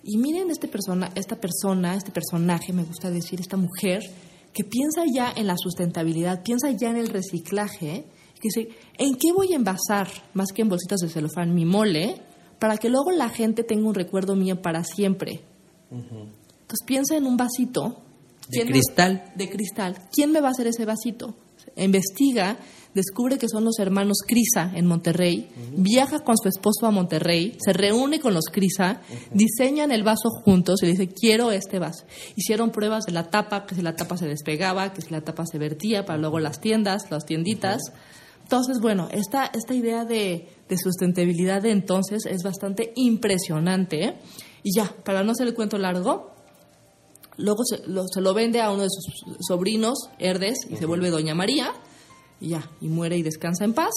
Y 0.03 0.17
miren 0.17 0.49
este 0.51 0.67
persona, 0.67 1.11
esta 1.15 1.35
persona, 1.39 1.95
este 1.95 2.11
personaje, 2.11 2.71
me 2.73 2.83
gusta 2.83 3.09
decir, 3.11 3.39
esta 3.41 3.57
mujer, 3.57 4.01
que 4.53 4.63
piensa 4.63 5.03
ya 5.13 5.31
en 5.35 5.47
la 5.47 5.55
sustentabilidad, 5.57 6.43
piensa 6.43 6.71
ya 6.71 6.89
en 6.89 6.97
el 6.97 7.09
reciclaje, 7.09 8.05
que 8.35 8.41
dice, 8.49 8.69
¿en 8.97 9.15
qué 9.15 9.31
voy 9.33 9.53
a 9.53 9.55
envasar, 9.57 10.07
más 10.33 10.51
que 10.53 10.61
en 10.63 10.69
bolsitas 10.69 10.99
de 11.01 11.09
celofán, 11.09 11.53
mi 11.53 11.65
mole, 11.65 12.15
para 12.61 12.77
que 12.77 12.89
luego 12.89 13.09
la 13.09 13.27
gente 13.29 13.63
tenga 13.63 13.87
un 13.87 13.95
recuerdo 13.95 14.35
mío 14.35 14.61
para 14.61 14.83
siempre? 14.83 15.41
Entonces 15.91 16.85
piensa 16.85 17.17
en 17.17 17.25
un 17.25 17.35
vasito. 17.35 17.97
De 18.47 18.57
¿Quién 18.59 18.67
me- 18.67 18.71
cristal. 18.73 19.31
de 19.35 19.49
cristal. 19.49 19.97
¿Quién 20.13 20.31
me 20.31 20.41
va 20.41 20.49
a 20.49 20.51
hacer 20.51 20.67
ese 20.67 20.85
vasito? 20.85 21.33
Investiga, 21.75 22.57
descubre 22.93 23.37
que 23.39 23.47
son 23.49 23.63
los 23.65 23.79
hermanos 23.79 24.19
Crisa 24.27 24.71
en 24.75 24.85
Monterrey, 24.85 25.49
viaja 25.75 26.19
con 26.19 26.35
su 26.37 26.49
esposo 26.49 26.85
a 26.85 26.91
Monterrey, 26.91 27.57
se 27.63 27.73
reúne 27.73 28.19
con 28.19 28.33
los 28.35 28.45
Crisa, 28.51 29.01
diseñan 29.33 29.91
el 29.91 30.03
vaso 30.03 30.29
juntos 30.43 30.83
y 30.83 30.85
le 30.85 30.91
dice, 30.91 31.07
quiero 31.07 31.51
este 31.51 31.79
vaso. 31.79 32.05
Hicieron 32.35 32.69
pruebas 32.71 33.05
de 33.05 33.13
la 33.13 33.29
tapa, 33.29 33.65
que 33.65 33.73
si 33.75 33.81
la 33.81 33.95
tapa 33.95 34.17
se 34.17 34.27
despegaba, 34.27 34.93
que 34.93 35.01
si 35.01 35.09
la 35.09 35.21
tapa 35.21 35.45
se 35.47 35.57
vertía, 35.57 36.05
para 36.05 36.19
luego 36.19 36.39
las 36.39 36.59
tiendas, 36.61 37.09
las 37.09 37.25
tienditas. 37.25 37.81
Entonces, 38.43 38.79
bueno, 38.81 39.07
esta, 39.11 39.45
esta 39.45 39.73
idea 39.73 40.03
de, 40.03 40.49
de 40.71 40.77
sustentabilidad 40.77 41.61
de 41.61 41.71
entonces 41.71 42.25
es 42.25 42.43
bastante 42.43 42.93
impresionante. 42.95 44.03
¿eh? 44.05 44.19
Y 44.63 44.75
ya, 44.75 44.95
para 45.03 45.21
no 45.21 45.33
hacer 45.33 45.47
el 45.47 45.53
cuento 45.53 45.77
largo, 45.77 46.31
Luego 47.37 47.63
se 47.63 47.87
lo, 47.87 48.03
se 48.07 48.21
lo 48.21 48.33
vende 48.33 48.61
a 48.61 48.71
uno 48.71 48.83
de 48.83 48.89
sus 48.89 49.23
sobrinos, 49.47 50.09
Herdes, 50.19 50.59
y 50.69 50.75
se 50.75 50.85
vuelve 50.85 51.09
Doña 51.09 51.33
María, 51.33 51.73
y 52.39 52.49
ya, 52.49 52.69
y 52.81 52.87
muere 52.87 53.17
y 53.17 53.23
descansa 53.23 53.63
en 53.63 53.73
paz. 53.73 53.93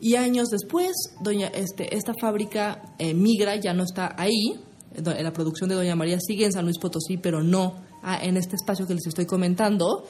Y 0.00 0.14
años 0.14 0.48
después, 0.48 0.92
doña, 1.20 1.48
este, 1.48 1.94
esta 1.94 2.14
fábrica 2.18 2.94
eh, 2.98 3.12
migra, 3.12 3.56
ya 3.56 3.74
no 3.74 3.82
está 3.82 4.14
ahí, 4.16 4.54
la 4.94 5.32
producción 5.32 5.68
de 5.68 5.74
Doña 5.74 5.94
María 5.94 6.18
sigue 6.20 6.46
en 6.46 6.52
San 6.52 6.64
Luis 6.64 6.78
Potosí, 6.78 7.16
pero 7.16 7.42
no 7.42 7.74
ah, 8.02 8.18
en 8.22 8.36
este 8.36 8.56
espacio 8.56 8.86
que 8.86 8.94
les 8.94 9.06
estoy 9.06 9.26
comentando. 9.26 10.04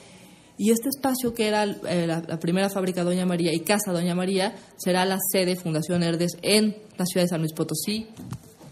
Y 0.63 0.73
este 0.73 0.91
espacio 0.91 1.33
que 1.33 1.49
era 1.49 1.65
eh, 1.65 2.07
la, 2.07 2.23
la 2.29 2.39
primera 2.39 2.69
fábrica 2.69 3.03
Doña 3.03 3.25
María 3.25 3.51
y 3.51 3.61
Casa 3.61 3.93
Doña 3.93 4.15
María 4.15 4.55
será 4.77 5.07
la 5.07 5.17
sede 5.33 5.57
Fundación 5.57 6.03
Herdes 6.03 6.33
en 6.43 6.77
la 6.99 7.07
ciudad 7.07 7.25
de 7.25 7.29
San 7.29 7.41
Luis 7.41 7.55
Potosí, 7.55 8.09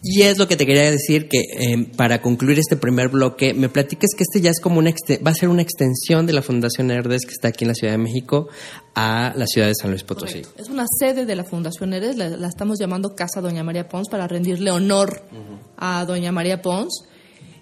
Y 0.02 0.23
es 0.23 0.38
lo 0.38 0.47
que 0.47 0.57
te 0.57 0.64
quería 0.64 0.90
decir, 0.90 1.28
que 1.28 1.38
eh, 1.38 1.90
para 1.97 2.23
concluir 2.23 2.59
este 2.59 2.76
primer 2.76 3.09
bloque, 3.09 3.52
me 3.52 3.68
platiques 3.68 4.11
que 4.16 4.23
este 4.23 4.40
ya 4.40 4.50
es 4.50 4.61
como 4.61 4.78
una, 4.78 4.92
va 5.26 5.30
a 5.30 5.35
ser 5.35 5.49
una 5.49 5.62
extensión 5.62 6.26
de 6.26 6.35
la 6.35 6.42
Fundación 6.42 6.90
Herdes 6.90 7.25
que 7.25 7.33
está 7.33 7.49
aquí 7.49 7.64
en 7.64 7.68
la 7.68 7.75
Ciudad 7.75 7.95
de 7.95 7.99
México 7.99 8.49
a 8.95 9.33
la 9.35 9.47
ciudad 9.47 9.66
de 9.66 9.75
San 9.75 9.90
Luis 9.90 10.04
Potosí. 10.04 10.42
Correcto. 10.42 10.62
Es 10.62 10.68
una 10.68 10.85
sede 10.99 11.25
de 11.25 11.35
la 11.35 11.45
Fundación 11.45 11.95
Eres, 11.95 12.16
la, 12.16 12.28
la 12.28 12.49
estamos 12.49 12.78
llamando 12.78 13.14
Casa 13.14 13.40
Doña 13.40 13.64
María 13.64 13.88
Pons 13.88 14.09
para 14.09 14.28
rendirle 14.28 14.71
honor 14.71 15.23
a 15.76 16.04
Doña 16.04 16.33
María 16.33 16.62
Pons. 16.62 17.04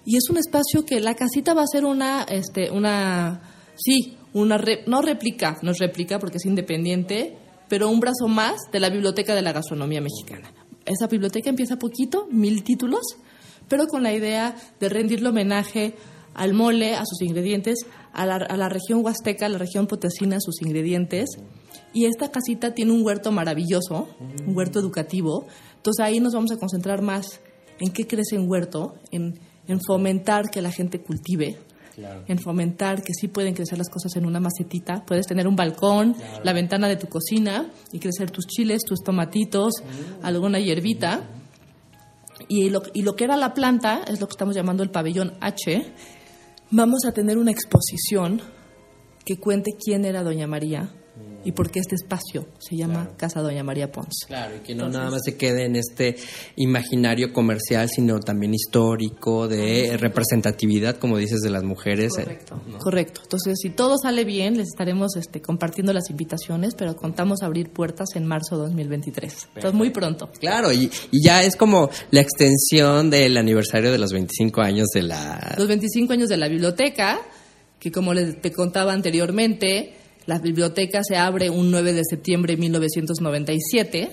Y 0.05 0.15
es 0.17 0.29
un 0.29 0.37
espacio 0.37 0.85
que 0.85 0.99
la 0.99 1.15
casita 1.15 1.53
va 1.53 1.63
a 1.63 1.67
ser 1.67 1.85
una, 1.85 2.23
este, 2.23 2.71
una, 2.71 3.41
sí, 3.75 4.16
una, 4.41 4.57
re- 4.57 4.83
no 4.87 5.01
réplica, 5.01 5.57
no 5.61 5.71
es 5.71 5.79
réplica 5.79 6.19
porque 6.19 6.37
es 6.37 6.45
independiente, 6.45 7.37
pero 7.69 7.89
un 7.89 7.99
brazo 7.99 8.27
más 8.27 8.55
de 8.71 8.79
la 8.79 8.89
Biblioteca 8.89 9.35
de 9.35 9.41
la 9.41 9.51
Gastronomía 9.51 10.01
Mexicana. 10.01 10.53
Esa 10.85 11.07
biblioteca 11.07 11.49
empieza 11.49 11.77
poquito, 11.77 12.27
mil 12.31 12.63
títulos, 12.63 13.01
pero 13.67 13.87
con 13.87 14.03
la 14.03 14.13
idea 14.13 14.55
de 14.79 14.89
rendirle 14.89 15.29
homenaje 15.29 15.95
al 16.33 16.53
mole, 16.53 16.95
a 16.95 17.03
sus 17.05 17.21
ingredientes, 17.21 17.85
a 18.13 18.25
la, 18.25 18.35
a 18.35 18.55
la 18.55 18.69
región 18.69 19.03
huasteca, 19.03 19.47
a 19.47 19.49
la 19.49 19.57
región 19.57 19.87
potesina, 19.87 20.37
a 20.37 20.39
sus 20.39 20.61
ingredientes. 20.61 21.29
Y 21.93 22.05
esta 22.05 22.31
casita 22.31 22.73
tiene 22.73 22.91
un 22.93 23.03
huerto 23.03 23.31
maravilloso, 23.31 24.07
un 24.45 24.55
huerto 24.55 24.79
educativo. 24.79 25.47
Entonces 25.75 26.05
ahí 26.05 26.19
nos 26.19 26.33
vamos 26.33 26.51
a 26.51 26.57
concentrar 26.57 27.01
más 27.01 27.41
en 27.79 27.91
qué 27.91 28.05
crece 28.07 28.35
en 28.35 28.49
huerto, 28.49 28.95
en, 29.11 29.39
en 29.67 29.79
fomentar 29.81 30.49
que 30.51 30.61
la 30.61 30.71
gente 30.71 31.01
cultive, 31.01 31.57
en 32.27 32.39
fomentar 32.39 33.01
que 33.01 33.13
sí 33.13 33.27
pueden 33.27 33.53
crecer 33.53 33.77
las 33.77 33.89
cosas 33.89 34.15
en 34.15 34.25
una 34.25 34.39
macetita. 34.39 35.03
Puedes 35.05 35.25
tener 35.27 35.47
un 35.47 35.55
balcón, 35.55 36.15
la 36.43 36.53
ventana 36.53 36.87
de 36.87 36.95
tu 36.95 37.07
cocina 37.07 37.71
y 37.91 37.99
crecer 37.99 38.31
tus 38.31 38.45
chiles, 38.45 38.83
tus 38.83 38.99
tomatitos, 39.03 39.75
alguna 40.21 40.59
hierbita. 40.59 41.21
Y 42.47 42.69
lo, 42.69 42.83
y 42.93 43.01
lo 43.01 43.15
que 43.15 43.23
era 43.23 43.35
la 43.35 43.53
planta, 43.53 44.03
es 44.07 44.21
lo 44.21 44.27
que 44.27 44.33
estamos 44.33 44.55
llamando 44.55 44.83
el 44.83 44.91
pabellón 44.91 45.33
H, 45.41 45.85
vamos 46.71 47.05
a 47.05 47.11
tener 47.11 47.37
una 47.37 47.51
exposición 47.51 48.41
que 49.25 49.37
cuente 49.37 49.71
quién 49.77 50.05
era 50.05 50.23
Doña 50.23 50.47
María 50.47 50.89
y 51.47 51.53
por 51.53 51.71
qué 51.71 51.79
este 51.79 51.95
espacio 51.95 52.45
se 52.59 52.75
llama 52.75 53.11
Casa 53.15 53.39
Doña 53.41 53.63
María 53.63 53.89
Pons. 53.89 54.25
Claro, 54.27 54.57
y 54.57 54.59
que 54.59 54.75
no 54.75 54.89
nada 54.89 55.09
más 55.09 55.21
se 55.23 55.37
quede 55.37 55.63
en 55.63 55.77
este 55.77 56.17
imaginario 56.57 57.31
comercial, 57.31 57.87
sino 57.89 58.19
también 58.19 58.53
histórico, 58.53 59.47
de 59.47 59.95
representatividad, 59.95 60.97
como 60.97 61.17
dices, 61.17 61.39
de 61.39 61.49
las 61.49 61.63
mujeres. 61.63 62.11
Correcto, 62.13 62.61
correcto. 62.79 63.21
Entonces, 63.23 63.59
si 63.61 63.69
todo 63.69 63.97
sale 63.97 64.25
bien, 64.25 64.57
les 64.57 64.67
estaremos 64.67 65.15
este, 65.15 65.41
compartiendo 65.41 65.93
las 65.93 66.09
invitaciones, 66.09 66.75
pero 66.75 66.97
contamos 66.97 67.41
abrir 67.41 67.69
puertas 67.69 68.09
en 68.15 68.25
marzo 68.25 68.57
de 68.57 68.63
2023. 68.63 69.47
Entonces, 69.55 69.73
muy 69.73 69.91
pronto. 69.91 70.29
Claro, 70.41 70.73
y, 70.73 70.91
y 71.11 71.23
ya 71.23 71.43
es 71.43 71.55
como 71.55 71.89
la 72.11 72.19
extensión 72.19 73.09
del 73.09 73.37
aniversario 73.37 73.89
de 73.89 73.99
los 73.99 74.11
25 74.11 74.59
años 74.59 74.87
de 74.93 75.03
la... 75.03 75.55
Los 75.57 75.69
25 75.69 76.11
años 76.11 76.27
de 76.27 76.35
la 76.35 76.49
biblioteca, 76.49 77.21
que 77.79 77.89
como 77.89 78.13
les 78.13 78.41
te 78.41 78.51
contaba 78.51 78.91
anteriormente, 78.91 79.93
la 80.27 80.39
biblioteca 80.39 81.03
se 81.03 81.17
abre 81.17 81.49
un 81.49 81.71
9 81.71 81.93
de 81.93 82.03
septiembre 82.03 82.55
de 82.55 82.61
1997 82.61 84.11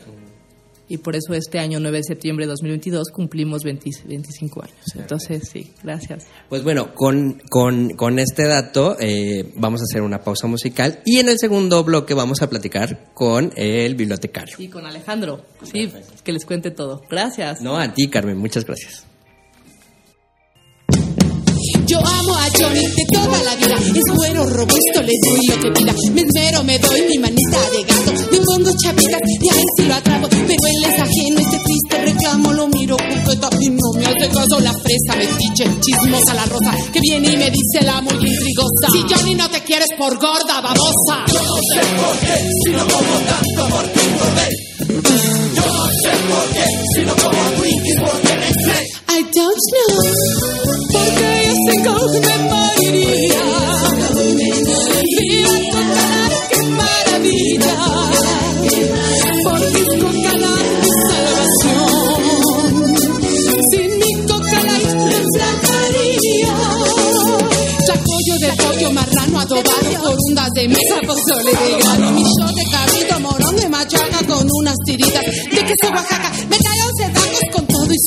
y 0.87 0.99
por 0.99 1.17
eso 1.17 1.33
este 1.35 1.59
año, 1.59 1.81
9 1.81 1.99
de 1.99 2.05
septiembre 2.05 2.45
de 2.45 2.51
2022, 2.51 3.09
cumplimos 3.09 3.63
20 3.65 3.91
25 4.07 4.63
años. 4.63 4.77
Entonces, 4.95 5.49
sí, 5.51 5.73
gracias. 5.83 6.27
Pues 6.49 6.63
bueno, 6.63 6.95
con, 6.95 7.41
con, 7.51 7.91
con 7.91 8.19
este 8.19 8.47
dato 8.47 8.97
eh, 9.01 9.53
vamos 9.57 9.81
a 9.81 9.85
hacer 9.85 10.03
una 10.03 10.21
pausa 10.21 10.47
musical 10.47 11.01
y 11.05 11.19
en 11.19 11.29
el 11.29 11.39
segundo 11.39 11.83
bloque 11.85 12.15
vamos 12.15 12.43
a 12.43 12.51
platicar 12.51 13.13
con 13.15 13.53
el 13.57 13.95
bibliotecario. 13.95 14.57
Y 14.59 14.69
con 14.69 14.87
Alejandro, 14.87 15.45
sí, 15.63 15.91
que 16.23 16.33
les 16.33 16.45
cuente 16.45 16.71
todo. 16.71 17.03
Gracias. 17.11 17.61
No, 17.63 17.79
a 17.79 17.93
ti, 17.93 18.09
Carmen, 18.09 18.37
muchas 18.37 18.65
gracias. 18.65 19.07
Yo 21.95 22.01
amo 22.01 22.35
a 22.35 22.49
Johnny 22.59 22.81
de 22.81 23.05
toda 23.13 23.39
la 23.45 23.55
vida. 23.55 23.77
Es 23.79 24.17
güero, 24.17 24.45
robusto, 24.47 24.99
le 25.01 25.13
doy 25.23 25.47
lo 25.47 25.61
que 25.61 25.71
pida. 25.71 25.95
Me 26.13 26.23
esmero, 26.23 26.65
me 26.65 26.77
doy 26.81 27.03
mi 27.09 27.19
manita 27.19 27.71
de 27.71 27.85
gato. 27.85 28.13
Me 28.33 28.39
pongo 28.41 28.71
chapitas 28.83 29.21
y 29.41 29.49
a 29.49 29.55
ver 29.55 29.65
si 29.77 29.85
lo 29.87 29.95
atrapo. 29.95 30.29
Pero 30.29 30.67
él 30.67 30.85
es 30.91 31.01
ajeno, 31.01 31.39
este 31.39 31.59
triste 31.61 32.05
reclamo. 32.05 32.53
Lo 32.53 32.67
miro 32.67 32.97
completa 32.97 33.49
y 33.61 33.69
no 33.69 33.93
me 33.95 34.07
hace 34.07 34.29
caso. 34.29 34.59
La 34.59 34.73
fresa, 34.73 35.15
metiche, 35.17 35.71
chismosa 35.83 36.35
la 36.35 36.47
rosa. 36.47 36.75
Que 36.93 36.99
viene 36.99 37.33
y 37.33 37.37
me 37.37 37.51
dice 37.53 37.83
la 37.85 38.01
muy 38.01 38.15
intrigosa. 38.15 38.91
Si 38.91 39.15
Johnny 39.15 39.37
no 39.37 39.49
te 39.49 39.61
quieres 39.61 39.91
por 39.97 40.19
gorda, 40.19 40.61
babosa. 40.63 41.27
Yo 41.29 41.43
no 41.45 41.57
sé 41.71 41.81
por 41.95 42.19
qué, 42.19 42.51
si 42.65 42.71
no 42.73 42.85
como 42.89 43.15
tanto, 43.23 43.69
por 43.71 43.93
qué 43.93 44.01
engordé. 44.03 44.49
Yo 45.55 45.67
no 45.73 45.87
sé 46.03 46.11
por 46.27 46.45
qué, 46.55 46.65
si 46.93 47.07
no 47.07 47.15
como 47.15 47.43
Twinkies, 47.57 48.01
por 48.01 48.21
qué 48.21 48.35
me 48.35 48.49
estré. 48.49 48.95
I 49.17 49.23
don't 49.33 49.63
know. 49.71 50.75
Porque 50.93 51.44
con 74.27 74.49
unas 74.61 74.77
tiritas 74.85 75.23
de 75.51 75.65
queso 75.65 75.93
Oaxaca. 75.93 76.34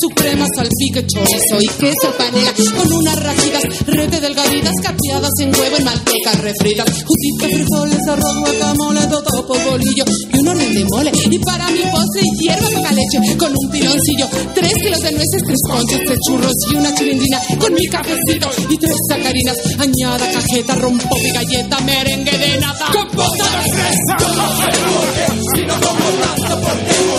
Me 0.08 0.14
cayó 0.14 0.14
tacos 0.14 0.14
con 0.14 0.14
todo 0.14 0.14
y 0.14 0.14
su 0.14 0.14
crema 0.14 0.46
salpique 0.54 1.06
chorizo 1.06 1.60
y 1.60 1.68
queso 1.68 2.14
panela 2.16 2.52
con 2.76 2.92
unas 2.92 3.22
rajitas 3.22 3.62
rete 3.86 4.20
delgaditas 4.20 4.72
capeadas 4.82 5.30
en 5.40 5.54
huevo 5.54 5.76
en 5.78 5.84
manteca 5.84 6.32
refritas. 6.40 7.04
Justitas 7.04 7.50
frijoles 7.52 8.08
arroz 8.08 8.38
guacamole 8.40 9.06
totopo 9.06 9.58
bolillo 9.70 10.04
y 10.32 10.38
un 10.38 10.48
orden 10.48 10.74
de 10.74 10.84
mole. 10.84 11.12
Y 11.30 11.38
para 11.40 11.68
mi 11.70 11.80
postre 11.80 12.22
hierba 12.40 12.68
poca 12.68 12.92
leche 12.92 13.36
con 13.36 13.52
un 13.52 13.70
piloncillo 13.70 14.28
tres 14.54 14.74
kilos 14.74 15.02
de 15.02 15.12
nueces 15.12 15.42
tres 15.46 15.60
conchas 15.70 16.00
tres 16.06 16.18
churros 16.26 16.54
y 16.70 16.76
una 16.76 16.94
chilindrina 16.94 17.40
con 17.58 17.74
mi 17.74 17.86
cafecito 17.86 18.50
y 18.68 18.76
tres 18.76 18.96
sacarinas. 19.08 19.56
Añada 19.78 20.30
cajeta 20.32 20.74
rompo 20.76 21.16
mi 21.16 21.30
galleta 21.30 21.80
merengue 21.80 22.38
de 22.38 22.60
nata. 22.60 22.86
Compota 22.92 23.44
de 23.44 23.72
fresa. 23.72 24.16
Qué 24.18 25.28
si 25.54 25.66
no 25.66 25.74
como 25.80 26.04
tanto 26.20 26.60
por 26.60 27.17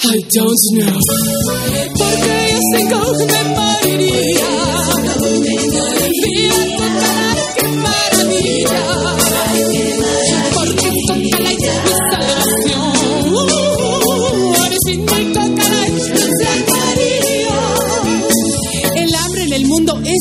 I 0.00 0.22
don't 0.34 0.62
know. 0.74 0.98
Porque 1.96 2.50
yo 2.50 2.58
tengo 2.74 2.98
que 3.18 3.24
me 3.26 3.42
moriría 3.54 4.57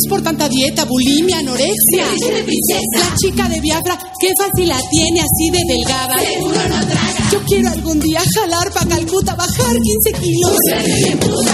por 0.08 0.22
tanta 0.22 0.48
dieta, 0.50 0.86
bulimia, 0.86 1.40
anorexia. 1.40 2.06
La 2.98 3.16
chica 3.16 3.48
de 3.50 3.60
Biafra, 3.62 3.98
qué 4.20 4.30
fácil 4.38 4.68
la 4.68 4.80
tiene 4.90 5.20
así 5.22 5.50
de 5.52 5.62
delgada. 5.68 6.16
Yo 7.32 7.40
quiero 7.46 7.70
algún 7.70 8.00
día 8.00 8.22
jalar 8.36 8.72
pa' 8.72 8.86
Calcuta, 8.88 9.36
bajar 9.36 9.76
15 9.76 10.14
kilos. 10.22 10.58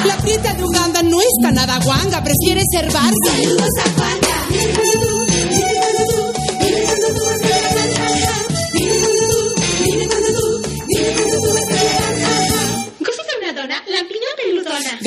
La 0.05 0.17
prieta 0.17 0.53
de 0.53 0.63
Uganda 0.63 1.01
no 1.03 1.19
está 1.19 1.51
nada 1.51 1.79
guanga, 1.83 2.23
prefiere 2.23 2.61
ser 2.71 2.91
Barca. 2.91 3.31
Cosita 3.57 4.42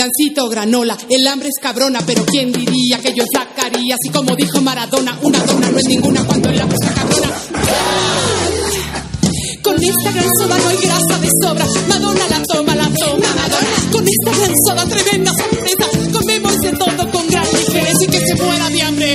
Gansito 0.06 0.48
granola, 0.48 0.96
el 1.10 1.26
hambre 1.26 1.48
es 1.48 1.60
cabrona, 1.60 1.98
pero 2.06 2.24
quién 2.26 2.52
diría 2.52 3.00
que 3.00 3.12
yo 3.12 3.24
sacaría, 3.34 3.96
así 3.96 4.08
como 4.10 4.36
dijo 4.36 4.60
Maradona, 4.60 5.18
una 5.20 5.40
dona 5.40 5.68
no 5.68 5.78
es 5.78 5.84
ninguna 5.88 6.24
cuando 6.24 6.48
el 6.48 6.60
hambre 6.60 6.76
está 6.80 6.94
cabrona. 6.94 7.28
Con 9.62 9.74
esta 9.82 10.12
gran 10.12 10.28
soda 10.38 10.58
no 10.58 10.68
hay 10.68 10.76
grasa 10.76 11.18
de 11.18 11.28
sobra, 11.42 11.66
Madonna 11.88 12.28
la 12.30 12.42
toma, 12.44 12.76
la 12.76 12.84
toma, 12.84 13.26
Madonna. 13.34 13.90
Con 13.90 14.06
esta 14.06 14.38
gran 14.38 14.54
soda 14.64 14.86
tremenda 14.86 15.32
sorpresa, 15.32 16.10
comemos 16.12 16.56
de 16.60 16.70
todo 16.70 17.10
con 17.10 17.26
gran 17.26 17.46
ligereza 17.52 18.04
y 18.04 18.06
que 18.06 18.20
se 18.20 18.34
muera 18.36 18.70
de 18.70 18.82
hambre. 18.82 19.05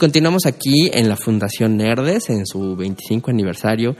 Continuamos 0.00 0.46
aquí 0.46 0.90
en 0.94 1.10
la 1.10 1.16
Fundación 1.16 1.76
Nerdes 1.76 2.30
en 2.30 2.46
su 2.46 2.74
25 2.74 3.30
aniversario. 3.30 3.96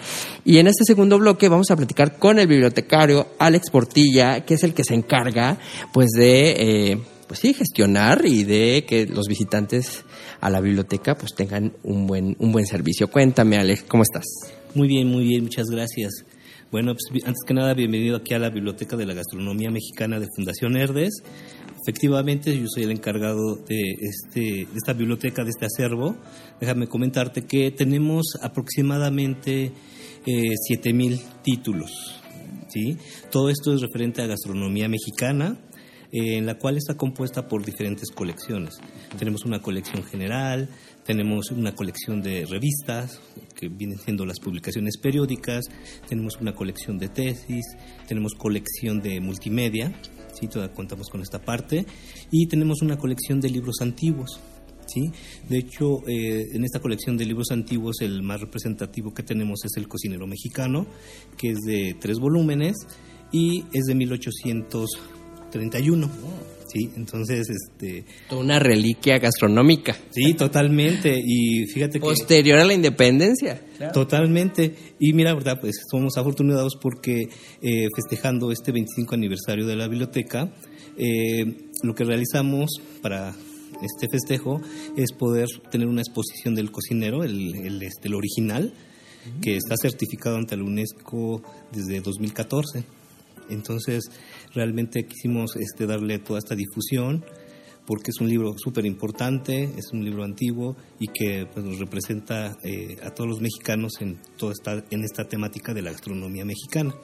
Y 0.47 0.57
en 0.57 0.67
este 0.67 0.85
segundo 0.85 1.19
bloque 1.19 1.51
vamos 1.51 1.71
a 1.71 1.77
platicar 1.77 2.19
con 2.19 2.39
el 2.39 2.47
bibliotecario 2.47 3.29
Alex 3.39 3.71
Portilla, 3.71 4.47
que 4.47 4.55
es 4.55 4.65
el 4.65 4.73
que 4.73 4.83
se 4.83 4.95
encarga 4.95 5.59
pues 5.93 6.09
de 6.17 6.93
eh, 6.93 6.99
pues 7.29 7.41
sí, 7.41 7.53
gestionar 7.53 8.25
y 8.25 8.45
de 8.45 8.87
que 8.89 9.07
los 9.07 9.27
visitantes 9.29 10.05
a 10.41 10.49
la 10.49 10.63
biblioteca 10.63 11.17
pues 11.17 11.35
tengan 11.35 11.75
un 11.83 12.07
buen, 12.07 12.35
un 12.39 12.51
buen 12.51 12.65
servicio. 12.65 13.09
Cuéntame, 13.09 13.59
Alex, 13.59 13.83
¿cómo 13.83 14.03
estás? 14.03 14.25
Muy 14.75 14.89
bien, 14.89 15.07
muy 15.07 15.25
bien, 15.25 15.43
muchas 15.43 15.67
gracias. 15.67 16.25
Bueno, 16.73 16.95
pues 16.95 17.25
antes 17.27 17.43
que 17.45 17.53
nada, 17.53 17.75
bienvenido 17.75 18.17
aquí 18.17 18.33
a 18.33 18.39
la 18.39 18.49
Biblioteca 18.49 18.97
de 18.97 19.05
la 19.05 19.13
Gastronomía 19.13 19.71
Mexicana 19.71 20.19
de 20.19 20.29
Fundación 20.35 20.77
Herdes. 20.77 21.23
Efectivamente, 21.83 22.59
yo 22.59 22.67
soy 22.69 22.85
el 22.85 22.91
encargado 22.91 23.57
de, 23.57 23.97
este, 24.01 24.41
de 24.41 24.77
esta 24.77 24.93
biblioteca, 24.93 25.45
de 25.45 25.51
este 25.51 25.67
acervo. 25.67 26.17
Déjame 26.61 26.89
comentarte 26.89 27.47
que 27.47 27.71
tenemos 27.71 28.37
aproximadamente 28.43 29.73
eh, 30.27 30.55
7.000 30.71 31.21
títulos. 31.43 32.21
¿sí? 32.69 32.99
Todo 33.31 33.49
esto 33.49 33.73
es 33.73 33.81
referente 33.81 34.21
a 34.21 34.27
gastronomía 34.27 34.89
mexicana, 34.89 35.59
eh, 36.13 36.37
en 36.37 36.45
la 36.45 36.59
cual 36.59 36.77
está 36.77 36.97
compuesta 36.97 37.49
por 37.49 37.65
diferentes 37.65 38.11
colecciones. 38.11 38.75
Tenemos 39.19 39.45
una 39.47 39.61
colección 39.63 40.03
general, 40.05 40.69
tenemos 41.05 41.51
una 41.51 41.75
colección 41.75 42.21
de 42.21 42.45
revistas, 42.45 43.21
que 43.55 43.69
vienen 43.69 43.99
siendo 43.99 44.27
las 44.27 44.39
publicaciones 44.39 44.99
periódicas, 44.99 45.65
tenemos 46.09 46.37
una 46.41 46.53
colección 46.53 46.99
de 46.99 47.09
tesis, 47.09 47.65
tenemos 48.07 48.35
colección 48.35 49.01
de 49.01 49.21
multimedia, 49.21 49.93
¿sí? 50.41 50.49
Todavía 50.49 50.75
contamos 50.75 51.09
con 51.09 51.21
esta 51.21 51.41
parte, 51.41 51.87
y 52.31 52.47
tenemos 52.47 52.83
una 52.83 52.99
colección 52.99 53.41
de 53.41 53.51
libros 53.51 53.81
antiguos. 53.81 54.41
¿sí? 54.87 55.13
De 55.49 55.59
hecho, 55.59 56.01
eh, 56.09 56.49
en 56.53 56.65
esta 56.65 56.81
colección 56.81 57.17
de 57.17 57.27
libros 57.27 57.51
antiguos, 57.51 58.01
el 58.01 58.23
más 58.23 58.41
representativo 58.41 59.15
que 59.15 59.23
tenemos 59.23 59.65
es 59.65 59.77
El 59.77 59.89
cocinero 59.89 60.27
mexicano, 60.27 60.87
que 61.37 61.51
es 61.51 61.59
de 61.61 61.97
tres 62.01 62.19
volúmenes 62.19 62.77
y 63.33 63.65
es 63.73 63.85
de 63.85 63.95
1831. 63.95 66.11
Sí, 66.73 66.89
entonces, 66.97 67.49
este, 67.49 68.05
Una 68.31 68.59
reliquia 68.59 69.19
gastronómica. 69.19 69.97
sí, 70.11 70.35
totalmente. 70.35 71.19
Y 71.19 71.67
fíjate 71.67 71.95
que 71.95 72.01
Posterior 72.01 72.59
a 72.59 72.65
la 72.65 72.75
independencia. 72.75 73.61
Totalmente. 73.93 74.75
Y 74.99 75.13
mira, 75.13 75.35
verdad, 75.35 75.59
pues 75.61 75.77
somos 75.91 76.17
afortunados 76.17 76.77
porque 76.81 77.23
eh, 77.63 77.87
festejando 77.97 78.53
este 78.53 78.73
25 78.73 79.15
aniversario 79.15 79.67
de 79.67 79.75
la 79.75 79.89
biblioteca, 79.89 80.53
eh, 80.97 81.45
lo 81.83 81.95
que 81.95 82.05
realizamos 82.05 82.71
para 83.03 83.35
este 83.83 84.07
festejo 84.11 84.61
es 84.97 85.13
poder 85.13 85.47
tener 85.71 85.89
una 85.89 86.03
exposición 86.03 86.55
del 86.55 86.71
cocinero, 86.71 87.25
el, 87.25 87.55
el, 87.57 87.83
este, 87.83 88.09
el 88.09 88.15
original, 88.15 88.73
que 89.43 89.57
está 89.57 89.75
certificado 89.81 90.37
ante 90.37 90.57
la 90.57 90.65
UNESCO 90.65 91.43
desde 91.73 92.01
2014. 92.01 92.85
Entonces, 93.51 94.11
realmente 94.55 95.07
quisimos 95.07 95.57
este, 95.57 95.87
darle 95.87 96.19
toda 96.19 96.39
esta 96.39 96.55
difusión 96.55 97.25
porque 97.91 98.13
es 98.13 98.21
un 98.21 98.29
libro 98.29 98.55
súper 98.57 98.87
importante, 98.87 99.65
es 99.65 99.91
un 99.93 100.05
libro 100.05 100.23
antiguo 100.23 100.77
y 101.01 101.09
que 101.09 101.47
pues, 101.53 101.65
nos 101.65 101.81
representa 101.81 102.57
eh, 102.63 102.97
a 103.03 103.11
todos 103.11 103.29
los 103.29 103.41
mexicanos 103.41 103.95
en 104.01 104.17
toda 104.37 104.53
esta, 104.53 104.85
en 104.91 105.03
esta 105.03 105.25
temática 105.25 105.75
de 105.75 105.83
la 105.83 105.91
gastronomía 105.91 106.45
mexicana. 106.45 106.95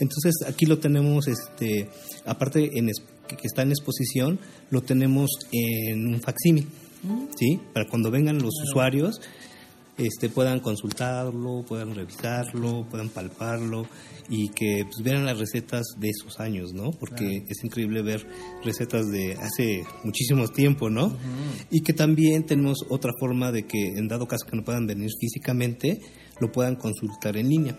Entonces 0.00 0.34
aquí 0.44 0.66
lo 0.66 0.78
tenemos, 0.78 1.28
este, 1.28 1.88
aparte 2.26 2.76
en, 2.76 2.90
que 3.28 3.36
que 3.36 3.46
está 3.46 3.62
en 3.62 3.70
exposición, 3.70 4.40
lo 4.70 4.82
tenemos 4.82 5.30
en 5.52 6.08
un 6.08 6.20
facsímil, 6.20 6.66
¿sí? 7.38 7.60
Para 7.72 7.86
cuando 7.88 8.10
vengan 8.10 8.42
los 8.42 8.54
usuarios 8.64 9.20
este, 10.06 10.28
puedan 10.28 10.60
consultarlo, 10.60 11.64
puedan 11.66 11.94
revisarlo, 11.94 12.86
puedan 12.90 13.08
palparlo 13.08 13.86
y 14.28 14.48
que 14.48 14.84
pues, 14.84 15.02
vean 15.02 15.26
las 15.26 15.38
recetas 15.38 15.82
de 15.98 16.10
esos 16.10 16.40
años, 16.40 16.72
¿no? 16.72 16.90
Porque 16.92 17.44
es 17.48 17.64
increíble 17.64 18.02
ver 18.02 18.26
recetas 18.64 19.06
de 19.10 19.34
hace 19.34 19.84
muchísimo 20.04 20.48
tiempo, 20.48 20.90
¿no? 20.90 21.16
Y 21.70 21.82
que 21.82 21.92
también 21.92 22.44
tenemos 22.44 22.78
otra 22.88 23.12
forma 23.18 23.52
de 23.52 23.66
que 23.66 23.94
en 23.96 24.08
dado 24.08 24.26
caso 24.26 24.46
que 24.46 24.56
no 24.56 24.64
puedan 24.64 24.86
venir 24.86 25.10
físicamente, 25.20 26.00
lo 26.40 26.50
puedan 26.50 26.76
consultar 26.76 27.36
en 27.36 27.48
línea. 27.48 27.78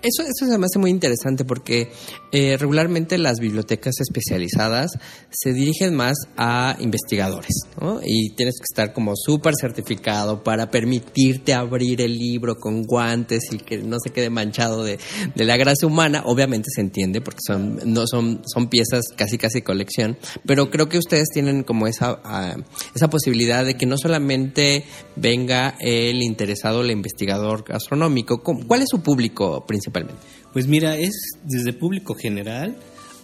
Eso, 0.00 0.22
eso 0.22 0.46
se 0.48 0.58
me 0.58 0.66
hace 0.66 0.78
muy 0.78 0.90
interesante 0.90 1.44
porque 1.44 1.90
eh, 2.30 2.56
regularmente 2.56 3.18
las 3.18 3.40
bibliotecas 3.40 3.94
especializadas 4.00 4.92
se 5.28 5.52
dirigen 5.52 5.96
más 5.96 6.16
a 6.36 6.76
investigadores, 6.78 7.50
¿no? 7.80 7.98
Y 8.04 8.30
tienes 8.36 8.58
que 8.58 8.64
estar 8.70 8.92
como 8.92 9.14
súper 9.16 9.54
certificado 9.60 10.44
para 10.44 10.70
permitirte 10.70 11.52
abrir 11.52 12.00
el 12.00 12.16
libro 12.16 12.54
con 12.60 12.84
guantes 12.84 13.52
y 13.52 13.58
que 13.58 13.78
no 13.78 13.96
se 13.98 14.10
quede 14.10 14.30
manchado 14.30 14.84
de, 14.84 15.00
de 15.34 15.44
la 15.44 15.56
grasa 15.56 15.88
humana. 15.88 16.22
Obviamente 16.26 16.68
se 16.72 16.80
entiende 16.80 17.20
porque 17.20 17.40
son, 17.44 17.80
no 17.84 18.06
son, 18.06 18.42
son 18.46 18.68
piezas 18.68 19.02
casi 19.16 19.36
casi 19.36 19.62
colección, 19.62 20.16
pero 20.46 20.70
creo 20.70 20.88
que 20.88 20.98
ustedes 20.98 21.26
tienen 21.34 21.64
como 21.64 21.88
esa, 21.88 22.20
ah, 22.22 22.54
esa 22.94 23.10
posibilidad 23.10 23.64
de 23.64 23.74
que 23.76 23.86
no 23.86 23.98
solamente 23.98 24.84
venga 25.16 25.74
el 25.80 26.22
interesado, 26.22 26.82
el 26.82 26.92
investigador 26.92 27.64
gastronómico, 27.66 28.44
¿cómo- 28.44 28.64
¿cuál 28.64 28.82
es 28.82 28.88
su 28.90 29.02
público 29.02 29.57
principalmente? 29.66 30.20
Pues 30.52 30.66
mira, 30.66 30.96
es 30.96 31.14
desde 31.44 31.72
público 31.72 32.14
general 32.14 32.76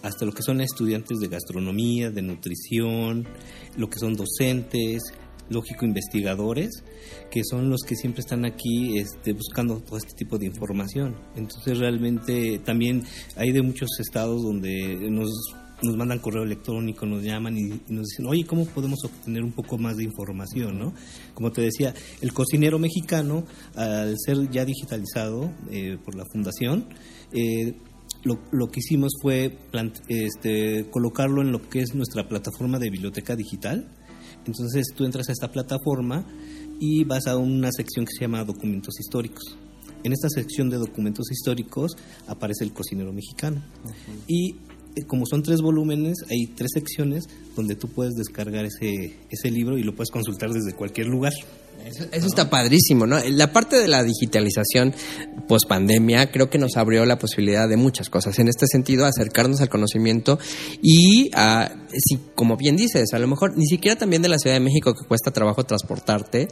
hasta 0.03 0.25
lo 0.25 0.31
que 0.31 0.43
son 0.43 0.61
estudiantes 0.61 1.19
de 1.19 1.27
gastronomía, 1.27 2.11
de 2.11 2.21
nutrición, 2.21 3.27
lo 3.75 3.89
que 3.89 3.97
son 3.97 4.15
docentes, 4.15 5.01
lógico 5.49 5.85
investigadores, 5.85 6.83
que 7.31 7.41
son 7.43 7.69
los 7.69 7.81
que 7.81 7.95
siempre 7.95 8.21
están 8.21 8.45
aquí 8.45 8.97
este, 8.99 9.33
buscando 9.33 9.79
todo 9.79 9.97
este 9.97 10.13
tipo 10.13 10.37
de 10.37 10.45
información. 10.45 11.15
Entonces 11.35 11.79
realmente 11.79 12.59
también 12.59 13.03
hay 13.35 13.51
de 13.51 13.61
muchos 13.61 13.89
estados 13.99 14.43
donde 14.43 15.09
nos 15.09 15.31
nos 15.83 15.97
mandan 15.97 16.19
correo 16.19 16.43
electrónico, 16.43 17.05
nos 17.05 17.23
llaman 17.23 17.57
y, 17.57 17.61
y 17.61 17.93
nos 17.93 18.05
dicen, 18.07 18.25
oye, 18.27 18.45
¿cómo 18.45 18.65
podemos 18.65 19.03
obtener 19.03 19.43
un 19.43 19.51
poco 19.51 19.77
más 19.77 19.97
de 19.97 20.03
información? 20.03 20.79
¿no? 20.79 20.93
Como 21.33 21.51
te 21.51 21.61
decía, 21.61 21.93
el 22.21 22.33
cocinero 22.33 22.79
mexicano, 22.79 23.43
al 23.75 24.15
ser 24.17 24.49
ya 24.49 24.65
digitalizado 24.65 25.51
eh, 25.71 25.97
por 26.03 26.15
la 26.15 26.23
fundación, 26.31 26.87
eh, 27.33 27.73
lo, 28.23 28.39
lo 28.51 28.67
que 28.67 28.79
hicimos 28.79 29.11
fue 29.21 29.57
plant- 29.71 30.01
este, 30.07 30.89
colocarlo 30.89 31.41
en 31.41 31.51
lo 31.51 31.69
que 31.69 31.81
es 31.81 31.93
nuestra 31.93 32.27
plataforma 32.27 32.79
de 32.79 32.89
biblioteca 32.89 33.35
digital. 33.35 33.87
Entonces 34.47 34.87
tú 34.95 35.05
entras 35.05 35.29
a 35.29 35.31
esta 35.31 35.51
plataforma 35.51 36.25
y 36.79 37.03
vas 37.03 37.27
a 37.27 37.37
una 37.37 37.69
sección 37.71 38.05
que 38.05 38.13
se 38.13 38.21
llama 38.21 38.43
documentos 38.43 38.99
históricos. 38.99 39.57
En 40.03 40.13
esta 40.13 40.29
sección 40.29 40.69
de 40.69 40.77
documentos 40.77 41.31
históricos 41.31 41.95
aparece 42.27 42.63
el 42.63 42.73
cocinero 42.73 43.11
mexicano. 43.11 43.63
Y 44.27 44.55
como 45.03 45.25
son 45.25 45.43
tres 45.43 45.61
volúmenes, 45.61 46.17
hay 46.29 46.47
tres 46.47 46.71
secciones 46.73 47.25
donde 47.55 47.75
tú 47.75 47.87
puedes 47.89 48.15
descargar 48.15 48.65
ese, 48.65 49.15
ese 49.29 49.51
libro 49.51 49.77
y 49.77 49.83
lo 49.83 49.95
puedes 49.95 50.11
consultar 50.11 50.51
desde 50.51 50.73
cualquier 50.75 51.07
lugar. 51.07 51.33
Eso, 52.11 52.25
está 52.25 52.49
padrísimo, 52.49 53.05
¿no? 53.05 53.19
La 53.29 53.51
parte 53.51 53.79
de 53.79 53.87
la 53.87 54.01
digitalización 54.01 54.93
post 55.47 55.67
pandemia 55.67 56.31
creo 56.31 56.49
que 56.49 56.57
nos 56.57 56.77
abrió 56.77 57.05
la 57.05 57.19
posibilidad 57.19 57.69
de 57.69 57.77
muchas 57.77 58.09
cosas. 58.09 58.39
En 58.39 58.47
este 58.47 58.65
sentido, 58.65 59.05
acercarnos 59.05 59.61
al 59.61 59.69
conocimiento 59.69 60.39
y, 60.81 61.29
ah, 61.35 61.71
si, 61.93 62.17
como 62.33 62.57
bien 62.57 62.75
dices, 62.75 63.13
a 63.13 63.19
lo 63.19 63.27
mejor 63.27 63.55
ni 63.55 63.67
siquiera 63.67 63.97
también 63.97 64.23
de 64.23 64.29
la 64.29 64.39
Ciudad 64.39 64.55
de 64.55 64.61
México 64.61 64.95
que 64.95 65.07
cuesta 65.07 65.29
trabajo 65.29 65.63
transportarte, 65.63 66.47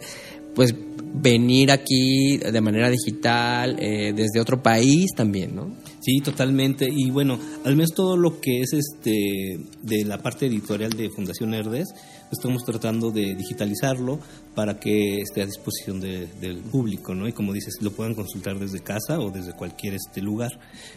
pues 0.54 0.76
venir 1.16 1.72
aquí 1.72 2.38
de 2.38 2.62
manera 2.62 2.90
digital, 2.92 3.78
eh, 3.80 4.14
desde 4.16 4.40
otro 4.40 4.62
país 4.62 5.12
también, 5.16 5.56
¿no? 5.56 5.76
Sí, 6.06 6.20
totalmente. 6.20 6.86
Y 6.92 7.12
bueno, 7.12 7.40
al 7.64 7.78
menos 7.78 7.92
todo 7.94 8.18
lo 8.18 8.42
que 8.42 8.60
es 8.62 8.74
este 8.74 9.58
de 9.84 10.04
la 10.04 10.18
parte 10.18 10.48
editorial 10.48 10.92
de 10.92 11.10
Fundación 11.10 11.54
Herdes, 11.54 11.88
pues 11.94 12.40
estamos 12.40 12.66
tratando 12.66 13.10
de 13.12 13.36
digitalizarlo 13.36 14.20
para 14.54 14.80
que 14.82 15.22
esté 15.22 15.42
a 15.42 15.46
disposición 15.46 16.02
de- 16.02 16.28
del 16.42 16.58
público, 16.58 17.16
¿no? 17.16 17.26
Y 17.28 17.32
como 17.32 17.54
dices, 17.54 17.76
lo 17.82 17.92
puedan 17.92 18.16
consultar 18.16 18.60
desde 18.60 18.82
casa 18.82 19.20
o 19.22 19.32
desde 19.32 19.54
cualquier 19.54 19.94
este 19.94 20.22
lugar. 20.22 20.52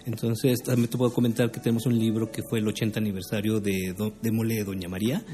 Entonces, 0.06 0.58
también 0.64 0.88
te 0.88 0.98
puedo 0.98 1.12
comentar 1.12 1.52
que 1.52 1.60
tenemos 1.60 1.86
un 1.86 1.96
libro 1.98 2.32
que 2.32 2.42
fue 2.42 2.58
el 2.58 2.66
80 2.66 2.98
aniversario 2.98 3.60
de, 3.60 3.94
Do- 3.96 4.12
de 4.20 4.32
Mole 4.32 4.56
de 4.56 4.64
Doña 4.64 4.88
María, 4.88 5.24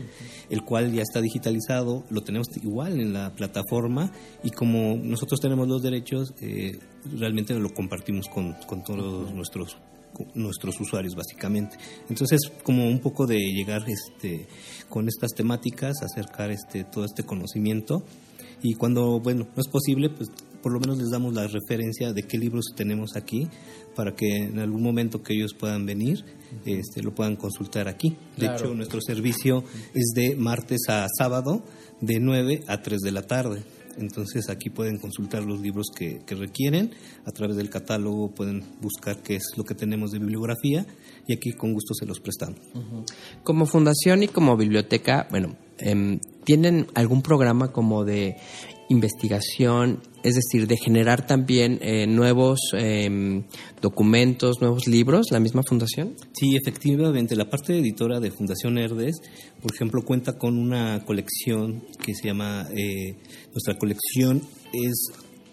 el 0.50 0.62
cual 0.64 0.92
ya 0.92 1.00
está 1.00 1.22
digitalizado, 1.22 2.04
lo 2.10 2.20
tenemos 2.22 2.48
igual 2.62 3.00
en 3.00 3.14
la 3.14 3.32
plataforma 3.34 4.12
y 4.44 4.50
como 4.50 4.96
nosotros 5.02 5.40
tenemos 5.40 5.66
los 5.66 5.82
derechos, 5.82 6.34
eh, 6.42 6.78
realmente 7.18 7.54
lo 7.54 7.72
compartimos 7.72 8.26
con, 8.28 8.52
con 8.66 8.82
todos 8.84 9.32
nuestros 9.32 9.76
nuestros 10.34 10.78
usuarios 10.78 11.14
básicamente. 11.14 11.78
Entonces, 12.10 12.40
como 12.62 12.86
un 12.86 12.98
poco 12.98 13.26
de 13.26 13.38
llegar 13.38 13.82
este 13.88 14.46
con 14.88 15.08
estas 15.08 15.32
temáticas, 15.32 16.02
acercar 16.02 16.50
este 16.50 16.84
todo 16.84 17.04
este 17.04 17.24
conocimiento 17.24 18.02
y 18.62 18.74
cuando 18.74 19.20
bueno, 19.20 19.46
no 19.56 19.60
es 19.60 19.68
posible, 19.68 20.10
pues 20.10 20.30
por 20.62 20.72
lo 20.72 20.80
menos 20.80 20.98
les 20.98 21.10
damos 21.10 21.34
la 21.34 21.46
referencia 21.48 22.12
de 22.12 22.22
qué 22.22 22.38
libros 22.38 22.66
tenemos 22.76 23.16
aquí 23.16 23.48
para 23.96 24.14
que 24.14 24.44
en 24.44 24.58
algún 24.60 24.82
momento 24.82 25.22
que 25.22 25.34
ellos 25.34 25.54
puedan 25.54 25.86
venir, 25.86 26.24
este 26.64 27.02
lo 27.02 27.14
puedan 27.14 27.36
consultar 27.36 27.88
aquí. 27.88 28.10
De 28.36 28.46
Claro. 28.46 28.66
hecho, 28.66 28.74
nuestro 28.74 29.00
servicio 29.00 29.64
es 29.94 30.12
de 30.14 30.36
martes 30.36 30.82
a 30.88 31.06
sábado 31.18 31.64
de 32.00 32.20
9 32.20 32.60
a 32.68 32.80
3 32.82 33.00
de 33.00 33.12
la 33.12 33.22
tarde. 33.22 33.64
Entonces 33.98 34.48
aquí 34.48 34.70
pueden 34.70 34.98
consultar 34.98 35.44
los 35.44 35.60
libros 35.60 35.86
que, 35.94 36.22
requieren, 36.28 36.90
a 37.24 37.32
través 37.32 37.56
del 37.56 37.70
catálogo 37.70 38.30
pueden 38.34 38.64
buscar 38.80 39.22
qué 39.22 39.36
es 39.36 39.52
lo 39.56 39.64
que 39.64 39.74
tenemos 39.74 40.10
de 40.10 40.18
bibliografía 40.18 40.86
y 41.26 41.34
aquí 41.34 41.52
con 41.52 41.72
gusto 41.72 41.94
se 41.94 42.06
los 42.06 42.20
prestamos. 42.20 42.60
Como 43.44 43.66
fundación 43.66 44.22
y 44.22 44.28
como 44.28 44.56
biblioteca, 44.56 45.26
bueno, 45.30 45.56
em, 45.78 46.20
¿tienen 46.44 46.86
algún 46.94 47.22
programa 47.22 47.72
como 47.72 48.04
de 48.04 48.36
investigación, 48.88 50.00
es 50.22 50.34
decir, 50.34 50.66
de 50.66 50.76
generar 50.76 51.26
también 51.26 51.78
eh, 51.82 52.06
nuevos 52.06 52.58
em, 52.74 53.44
documentos, 53.80 54.60
nuevos 54.60 54.86
libros, 54.86 55.26
la 55.30 55.40
misma 55.40 55.62
fundación? 55.66 56.14
Sí, 56.32 56.56
efectivamente. 56.56 57.36
La 57.36 57.50
parte 57.50 57.78
editora 57.78 58.20
de 58.20 58.30
Fundación 58.30 58.78
Herdes, 58.78 59.16
por 59.60 59.74
ejemplo, 59.74 60.02
cuenta 60.02 60.38
con 60.38 60.58
una 60.58 61.04
colección 61.04 61.84
que 62.04 62.14
se 62.14 62.28
llama, 62.28 62.68
eh, 62.76 63.16
nuestra 63.52 63.76
colección 63.76 64.42
es 64.72 65.08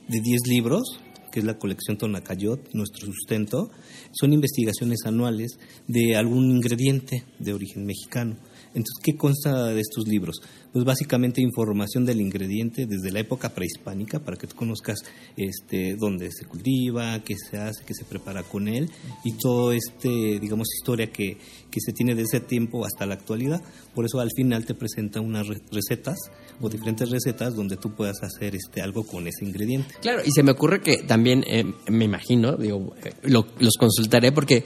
de 0.08 0.20
10 0.22 0.48
libros, 0.48 1.00
que 1.32 1.40
es 1.40 1.46
la 1.46 1.58
colección 1.58 1.98
Tonacayot, 1.98 2.74
nuestro 2.74 3.06
sustento. 3.08 3.70
Son 4.12 4.34
investigaciones 4.34 5.00
anuales 5.06 5.60
de 5.88 6.16
algún 6.16 6.52
ingrediente 6.52 7.24
de 7.40 7.54
origen 7.54 7.86
mexicano. 7.86 8.38
Entonces, 8.70 8.98
¿qué 9.04 9.16
consta 9.16 9.68
de 9.68 9.82
estos 9.82 10.08
libros? 10.08 10.42
Pues 10.72 10.86
básicamente 10.86 11.42
información 11.42 12.06
del 12.06 12.22
ingrediente 12.22 12.86
desde 12.86 13.12
la 13.12 13.20
época 13.22 13.50
prehispánica 13.50 14.20
para 14.20 14.38
que 14.38 14.46
tú 14.46 14.56
conozcas 14.56 15.00
este, 15.36 15.96
dónde 16.00 16.30
se 16.32 16.46
cultiva, 16.46 17.20
qué 17.24 17.36
se 17.36 17.58
hace, 17.58 17.84
qué 17.84 17.94
se 17.96 18.06
prepara 18.06 18.44
con 18.44 18.68
él 18.68 18.90
y 19.24 19.32
todo 19.34 19.72
este, 19.72 20.40
digamos, 20.40 20.68
historia 20.78 21.12
que, 21.12 21.38
que 21.72 21.80
se 21.80 21.92
tiene 21.94 22.14
de 22.14 22.22
ese 22.24 22.40
tiempo 22.40 22.86
hasta 22.86 23.06
la 23.08 23.16
actualidad. 23.16 23.62
Por 23.96 24.06
eso 24.06 24.20
al 24.20 24.30
final 24.36 24.66
te 24.66 24.76
presenta 24.76 25.20
unas 25.22 25.48
re- 25.48 25.62
recetas 25.72 26.18
o 26.62 26.70
diferentes 26.70 27.10
recetas 27.10 27.56
donde 27.56 27.78
tú 27.78 27.96
puedas 27.96 28.22
hacer 28.22 28.56
este, 28.56 28.82
algo 28.82 29.04
con 29.06 29.28
ese 29.28 29.46
ingrediente. 29.46 29.96
Claro, 30.02 30.22
y 30.24 30.30
se 30.32 30.44
me 30.44 30.52
ocurre 30.52 30.82
que 30.82 30.98
también, 30.98 31.44
eh, 31.48 31.64
me 31.90 32.06
imagino, 32.06 32.56
digo, 32.58 32.94
eh, 33.04 33.14
lo- 33.24 33.48
los 33.60 33.74
consultaré 33.78 34.32
porque 34.32 34.64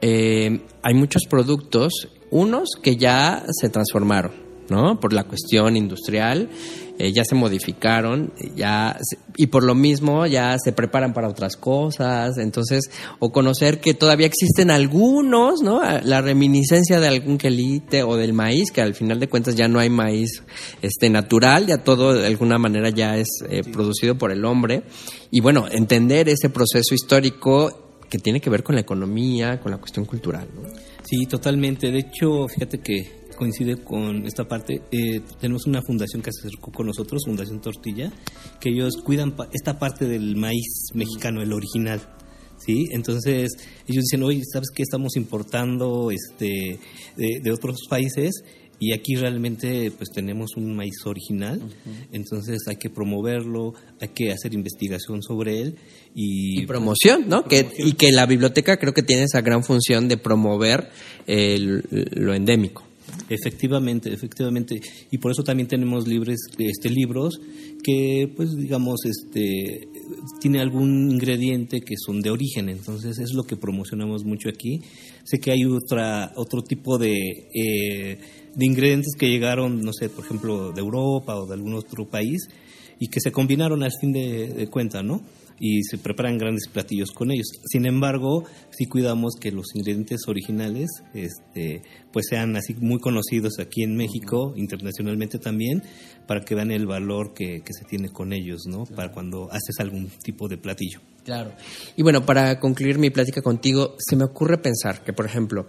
eh, 0.00 0.60
hay 0.82 0.94
muchos 0.94 1.22
productos, 1.28 2.08
unos 2.30 2.70
que 2.82 2.96
ya 2.96 3.44
se 3.50 3.68
transformaron, 3.68 4.32
¿no? 4.68 5.00
Por 5.00 5.12
la 5.12 5.24
cuestión 5.24 5.76
industrial, 5.76 6.48
eh, 7.00 7.12
ya 7.12 7.22
se 7.24 7.36
modificaron, 7.36 8.32
ya 8.56 8.98
se- 9.00 9.18
y 9.36 9.46
por 9.46 9.62
lo 9.62 9.76
mismo 9.76 10.26
ya 10.26 10.56
se 10.58 10.72
preparan 10.72 11.12
para 11.14 11.28
otras 11.28 11.56
cosas, 11.56 12.38
entonces, 12.38 12.90
o 13.20 13.30
conocer 13.30 13.80
que 13.80 13.94
todavía 13.94 14.26
existen 14.26 14.70
algunos, 14.72 15.62
¿no? 15.62 15.80
La 16.02 16.20
reminiscencia 16.22 16.98
de 16.98 17.06
algún 17.06 17.38
quelite 17.38 18.02
o 18.02 18.16
del 18.16 18.32
maíz, 18.32 18.72
que 18.72 18.82
al 18.82 18.94
final 18.94 19.20
de 19.20 19.28
cuentas 19.28 19.54
ya 19.54 19.68
no 19.68 19.78
hay 19.78 19.90
maíz 19.90 20.42
este 20.82 21.08
natural, 21.08 21.66
ya 21.66 21.78
todo 21.84 22.14
de 22.14 22.26
alguna 22.26 22.58
manera 22.58 22.90
ya 22.90 23.16
es 23.16 23.28
eh, 23.48 23.62
producido 23.62 24.18
por 24.18 24.32
el 24.32 24.44
hombre, 24.44 24.82
y 25.30 25.40
bueno, 25.40 25.66
entender 25.70 26.28
ese 26.28 26.50
proceso 26.50 26.94
histórico 26.94 28.00
que 28.10 28.18
tiene 28.18 28.40
que 28.40 28.50
ver 28.50 28.64
con 28.64 28.74
la 28.74 28.80
economía, 28.80 29.60
con 29.60 29.70
la 29.70 29.78
cuestión 29.78 30.04
cultural, 30.04 30.48
¿no? 30.54 30.62
Sí, 31.08 31.24
totalmente. 31.24 31.90
De 31.90 32.00
hecho, 32.00 32.46
fíjate 32.48 32.80
que 32.80 33.28
coincide 33.34 33.82
con 33.82 34.26
esta 34.26 34.46
parte. 34.46 34.82
Eh, 34.92 35.22
tenemos 35.40 35.66
una 35.66 35.80
fundación 35.80 36.20
que 36.20 36.30
se 36.32 36.46
acercó 36.46 36.70
con 36.70 36.86
nosotros, 36.86 37.22
Fundación 37.24 37.62
Tortilla, 37.62 38.12
que 38.60 38.68
ellos 38.68 38.98
cuidan 39.02 39.34
esta 39.54 39.78
parte 39.78 40.06
del 40.06 40.36
maíz 40.36 40.90
mexicano, 40.92 41.40
el 41.40 41.54
original. 41.54 42.02
¿Sí? 42.58 42.88
Entonces 42.90 43.52
ellos 43.86 44.04
dicen, 44.04 44.22
oye, 44.22 44.42
¿sabes 44.52 44.68
qué? 44.74 44.82
Estamos 44.82 45.16
importando 45.16 46.10
este, 46.10 46.78
de 47.16 47.52
otros 47.52 47.86
países 47.88 48.42
y 48.80 48.92
aquí 48.92 49.16
realmente 49.16 49.90
pues 49.90 50.10
tenemos 50.10 50.56
un 50.56 50.74
maíz 50.76 51.04
original, 51.04 51.60
entonces 52.12 52.58
hay 52.68 52.76
que 52.76 52.90
promoverlo, 52.90 53.74
hay 54.00 54.08
que 54.08 54.30
hacer 54.32 54.54
investigación 54.54 55.22
sobre 55.22 55.60
él 55.60 55.76
y, 56.14 56.62
y 56.62 56.66
promoción, 56.66 57.28
¿no? 57.28 57.44
Que, 57.44 57.66
y 57.78 57.92
que 57.92 58.12
la 58.12 58.26
biblioteca 58.26 58.76
creo 58.76 58.94
que 58.94 59.02
tiene 59.02 59.24
esa 59.24 59.40
gran 59.40 59.64
función 59.64 60.08
de 60.08 60.16
promover 60.16 60.88
el- 61.26 61.84
lo 62.12 62.34
endémico. 62.34 62.84
Efectivamente, 63.30 64.12
efectivamente. 64.12 64.80
Y 65.10 65.18
por 65.18 65.32
eso 65.32 65.42
también 65.42 65.66
tenemos 65.68 66.06
libres, 66.06 66.38
este, 66.58 66.88
libros 66.90 67.40
que, 67.82 68.30
pues, 68.36 68.54
digamos, 68.56 69.04
este, 69.04 69.88
tiene 70.40 70.60
algún 70.60 71.10
ingrediente 71.10 71.80
que 71.80 71.94
son 71.98 72.20
de 72.20 72.30
origen. 72.30 72.68
Entonces, 72.68 73.18
es 73.18 73.32
lo 73.34 73.44
que 73.44 73.56
promocionamos 73.56 74.24
mucho 74.24 74.48
aquí. 74.48 74.80
Sé 75.24 75.38
que 75.40 75.50
hay 75.50 75.64
otra, 75.64 76.32
otro 76.36 76.62
tipo 76.62 76.96
de, 76.98 77.16
eh, 77.54 78.18
de 78.58 78.66
ingredientes 78.66 79.14
que 79.16 79.28
llegaron, 79.28 79.82
no 79.82 79.92
sé, 79.92 80.08
por 80.08 80.24
ejemplo, 80.24 80.72
de 80.72 80.80
Europa 80.80 81.36
o 81.36 81.46
de 81.46 81.54
algún 81.54 81.74
otro 81.74 82.06
país 82.06 82.48
y 82.98 83.08
que 83.08 83.20
se 83.20 83.32
combinaron 83.32 83.82
al 83.82 83.92
fin 84.00 84.12
de, 84.12 84.48
de 84.48 84.68
cuenta, 84.68 85.02
¿no? 85.02 85.22
y 85.60 85.82
se 85.82 85.98
preparan 85.98 86.38
grandes 86.38 86.68
platillos 86.68 87.10
con 87.10 87.30
ellos. 87.30 87.46
Sin 87.66 87.86
embargo, 87.86 88.44
sí 88.70 88.86
cuidamos 88.86 89.34
que 89.40 89.50
los 89.50 89.74
ingredientes 89.74 90.20
originales 90.26 90.88
este, 91.14 91.82
pues 92.12 92.26
sean 92.28 92.56
así 92.56 92.74
muy 92.74 93.00
conocidos 93.00 93.58
aquí 93.58 93.82
en 93.82 93.96
México, 93.96 94.52
internacionalmente 94.56 95.38
también, 95.38 95.82
para 96.26 96.44
que 96.44 96.54
vean 96.54 96.70
el 96.70 96.86
valor 96.86 97.34
que, 97.34 97.62
que 97.62 97.72
se 97.72 97.84
tiene 97.84 98.10
con 98.10 98.32
ellos, 98.32 98.62
¿no? 98.66 98.84
Para 98.84 99.12
cuando 99.12 99.50
haces 99.50 99.80
algún 99.80 100.08
tipo 100.22 100.48
de 100.48 100.58
platillo. 100.58 101.00
Claro. 101.24 101.52
Y 101.96 102.02
bueno, 102.02 102.24
para 102.24 102.58
concluir 102.58 102.98
mi 102.98 103.10
plática 103.10 103.42
contigo, 103.42 103.96
se 103.98 104.16
me 104.16 104.24
ocurre 104.24 104.58
pensar 104.58 105.04
que, 105.04 105.12
por 105.12 105.26
ejemplo, 105.26 105.66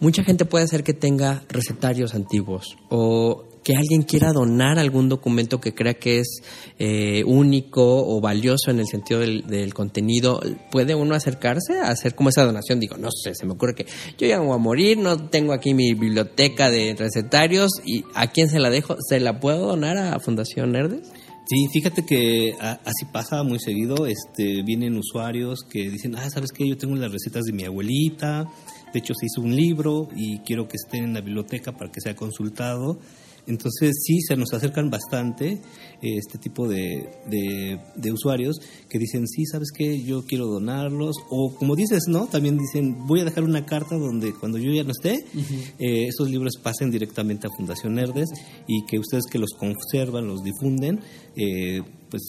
mucha 0.00 0.22
gente 0.22 0.44
puede 0.44 0.64
hacer 0.64 0.84
que 0.84 0.94
tenga 0.94 1.42
recetarios 1.48 2.14
antiguos 2.14 2.76
o 2.90 3.49
que 3.62 3.76
alguien 3.76 4.02
quiera 4.02 4.32
donar 4.32 4.78
algún 4.78 5.08
documento 5.08 5.60
que 5.60 5.74
crea 5.74 5.94
que 5.94 6.20
es 6.20 6.42
eh, 6.78 7.22
único 7.24 8.06
o 8.06 8.20
valioso 8.20 8.70
en 8.70 8.80
el 8.80 8.86
sentido 8.86 9.20
del, 9.20 9.74
contenido, 9.74 10.40
¿puede 10.70 10.94
uno 10.94 11.14
acercarse 11.14 11.78
a 11.80 11.90
hacer 11.90 12.14
como 12.14 12.30
esa 12.30 12.44
donación? 12.44 12.80
Digo, 12.80 12.96
no 12.96 13.10
sé, 13.10 13.34
se 13.34 13.46
me 13.46 13.52
ocurre 13.52 13.74
que 13.74 13.86
yo 14.18 14.26
ya 14.26 14.40
voy 14.40 14.54
a 14.54 14.58
morir, 14.58 14.98
no 14.98 15.28
tengo 15.28 15.52
aquí 15.52 15.74
mi 15.74 15.94
biblioteca 15.94 16.70
de 16.70 16.94
recetarios 16.98 17.70
y 17.84 18.04
¿a 18.14 18.28
quién 18.28 18.48
se 18.48 18.58
la 18.58 18.70
dejo? 18.70 18.96
¿Se 19.08 19.20
la 19.20 19.40
puedo 19.40 19.66
donar 19.66 19.98
a 19.98 20.18
Fundación 20.20 20.72
Nerdes? 20.72 21.10
Sí, 21.50 21.66
fíjate 21.72 22.06
que 22.06 22.54
así 22.60 23.06
pasa 23.12 23.42
muy 23.42 23.58
seguido. 23.58 24.06
Este, 24.06 24.62
vienen 24.62 24.96
usuarios 24.96 25.64
que 25.68 25.90
dicen, 25.90 26.14
ah, 26.14 26.30
¿sabes 26.30 26.52
qué? 26.52 26.68
Yo 26.68 26.78
tengo 26.78 26.94
las 26.94 27.10
recetas 27.10 27.42
de 27.42 27.52
mi 27.52 27.64
abuelita. 27.64 28.44
De 28.92 29.00
hecho, 29.00 29.14
se 29.14 29.26
hizo 29.26 29.40
un 29.40 29.56
libro 29.56 30.08
y 30.14 30.38
quiero 30.40 30.68
que 30.68 30.76
esté 30.76 30.98
en 30.98 31.12
la 31.12 31.22
biblioteca 31.22 31.72
para 31.72 31.90
que 31.90 32.00
sea 32.00 32.14
consultado. 32.14 33.00
Entonces 33.46 34.02
sí, 34.04 34.20
se 34.20 34.36
nos 34.36 34.52
acercan 34.52 34.90
bastante 34.90 35.52
eh, 35.52 35.58
este 36.02 36.38
tipo 36.38 36.68
de, 36.68 37.08
de, 37.26 37.78
de, 37.96 38.12
usuarios 38.12 38.60
que 38.88 38.98
dicen, 38.98 39.26
sí, 39.26 39.44
¿sabes 39.46 39.70
qué? 39.72 40.02
Yo 40.02 40.24
quiero 40.24 40.46
donarlos. 40.46 41.16
O 41.30 41.54
como 41.54 41.76
dices, 41.76 42.04
¿no? 42.08 42.26
También 42.26 42.58
dicen, 42.58 43.06
voy 43.06 43.20
a 43.20 43.24
dejar 43.24 43.44
una 43.44 43.66
carta 43.66 43.96
donde 43.96 44.32
cuando 44.34 44.58
yo 44.58 44.72
ya 44.72 44.84
no 44.84 44.90
esté, 44.90 45.24
uh 45.34 45.38
-huh. 45.38 45.72
eh, 45.78 46.06
esos 46.08 46.30
libros 46.30 46.54
pasen 46.62 46.90
directamente 46.90 47.46
a 47.46 47.50
Fundación 47.56 47.94
Nerdes 47.94 48.28
y 48.66 48.84
que 48.86 48.98
ustedes 48.98 49.24
que 49.30 49.38
los 49.38 49.50
conservan, 49.50 50.26
los 50.26 50.42
difunden, 50.42 51.00
eh, 51.36 51.82
pues 52.10 52.22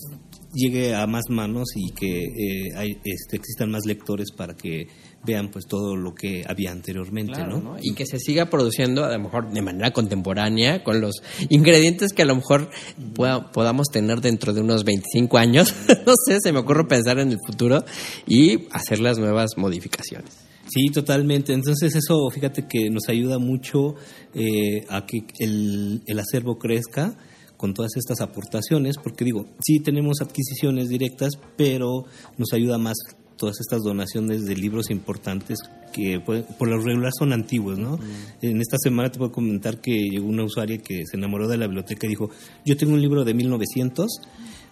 llegue 0.54 0.96
a 0.96 1.08
más 1.08 1.24
manos 1.30 1.70
y 1.76 1.92
que 1.92 2.26
eh, 2.26 2.70
hay, 2.76 2.98
este, 3.04 3.38
existan 3.38 3.72
más 3.72 3.86
lectores 3.86 4.32
para 4.32 4.56
que 4.56 4.88
vean 5.24 5.50
pues 5.52 5.68
todo 5.68 5.96
lo 5.96 6.14
que 6.16 6.44
había 6.48 6.72
anteriormente, 6.72 7.34
claro, 7.34 7.60
¿no? 7.60 7.78
Y 7.82 7.94
que 7.94 8.06
se 8.06 8.20
siga 8.20 8.50
produciendo 8.50 9.06
a 9.06 9.12
lo 9.12 9.20
mejor 9.20 9.52
de 9.52 9.62
manera 9.62 9.92
contemporánea 9.92 10.84
con 10.84 11.00
los 11.02 11.22
ingredientes 11.50 12.14
que 12.14 12.24
a 12.24 12.26
lo 12.26 12.36
mejor 12.36 12.70
pueda, 13.14 13.52
podamos 13.52 13.88
tener 13.88 14.22
dentro 14.22 14.54
de 14.54 14.62
unos 14.62 14.84
25 14.84 15.38
años, 15.38 15.74
no 16.06 16.14
sé, 16.26 16.38
se 16.42 16.52
me 16.52 16.60
ocurre 16.60 16.86
pensar 16.86 17.20
en 17.20 17.32
el 17.32 17.38
futuro 17.46 17.84
y 18.28 18.68
hacer 18.72 19.00
las 19.00 19.20
nuevas 19.20 19.52
modificaciones. 19.58 20.32
Sí, 20.68 20.90
totalmente. 20.90 21.54
Entonces 21.54 21.96
eso, 21.96 22.30
fíjate 22.30 22.66
que 22.68 22.90
nos 22.90 23.10
ayuda 23.10 23.40
mucho 23.40 23.96
eh, 24.34 24.86
a 24.90 25.06
que 25.06 25.26
el, 25.40 26.02
el 26.06 26.20
acervo 26.20 26.58
crezca 26.58 27.18
con 27.58 27.74
todas 27.74 27.92
estas 27.96 28.22
aportaciones, 28.22 28.96
porque 28.98 29.24
digo, 29.24 29.46
sí 29.64 29.82
tenemos 29.82 30.22
adquisiciones 30.22 30.90
directas, 30.90 31.34
pero 31.58 32.06
nos 32.38 32.54
ayuda 32.54 32.80
más 32.80 32.98
todas 33.42 33.60
estas 33.60 33.82
donaciones 33.82 34.46
de 34.46 34.56
libros 34.56 34.92
importantes 34.92 35.58
que 35.92 36.20
por, 36.20 36.44
por 36.44 36.68
lo 36.68 36.78
regular 36.78 37.12
son 37.18 37.34
antiguos, 37.34 37.80
¿no? 37.80 37.98
Mm. 37.98 38.46
En 38.46 38.62
esta 38.62 38.78
semana 38.78 39.10
te 39.10 39.18
puedo 39.18 39.32
comentar 39.32 39.82
que 39.82 39.92
llegó 39.92 40.28
una 40.28 40.44
usuaria 40.44 40.78
que 40.78 41.08
se 41.08 41.18
enamoró 41.18 41.48
de 41.48 41.58
la 41.58 41.66
biblioteca 41.66 42.06
y 42.06 42.12
dijo, 42.12 42.30
yo 42.64 42.78
tengo 42.78 42.94
un 42.94 43.02
libro 43.02 43.26
de 43.26 43.34
1900, 43.34 44.22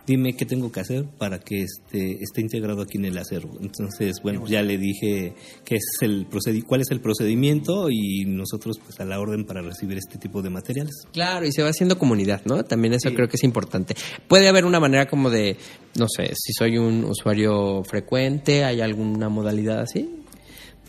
dime 0.09 0.33
qué 0.33 0.45
tengo 0.45 0.71
que 0.71 0.79
hacer 0.79 1.05
para 1.19 1.39
que 1.39 1.61
este, 1.61 2.23
esté 2.23 2.41
integrado 2.41 2.81
aquí 2.81 2.97
en 2.97 3.05
el 3.05 3.17
acervo. 3.17 3.59
Entonces, 3.61 4.17
bueno, 4.23 4.45
ya 4.47 4.63
le 4.63 4.79
dije 4.79 5.35
qué 5.63 5.75
es 5.75 5.83
el 6.01 6.25
cuál 6.65 6.81
es 6.81 6.89
el 6.89 6.99
procedimiento 6.99 7.91
y 7.91 8.25
nosotros 8.25 8.79
pues 8.83 8.99
a 8.99 9.05
la 9.05 9.19
orden 9.19 9.45
para 9.45 9.61
recibir 9.61 9.99
este 9.99 10.17
tipo 10.17 10.41
de 10.41 10.49
materiales. 10.49 10.95
Claro, 11.13 11.45
y 11.45 11.51
se 11.51 11.61
va 11.61 11.69
haciendo 11.69 11.99
comunidad, 11.99 12.41
¿no? 12.45 12.63
También 12.63 12.93
eso 12.95 13.09
sí. 13.09 13.15
creo 13.15 13.27
que 13.27 13.35
es 13.35 13.43
importante. 13.43 13.95
Puede 14.27 14.47
haber 14.47 14.65
una 14.65 14.79
manera 14.79 15.05
como 15.05 15.29
de, 15.29 15.57
no 15.95 16.07
sé, 16.09 16.33
si 16.35 16.53
soy 16.53 16.79
un 16.79 17.03
usuario 17.03 17.83
frecuente, 17.83 18.63
¿hay 18.63 18.81
alguna 18.81 19.29
modalidad 19.29 19.81
así? 19.81 20.09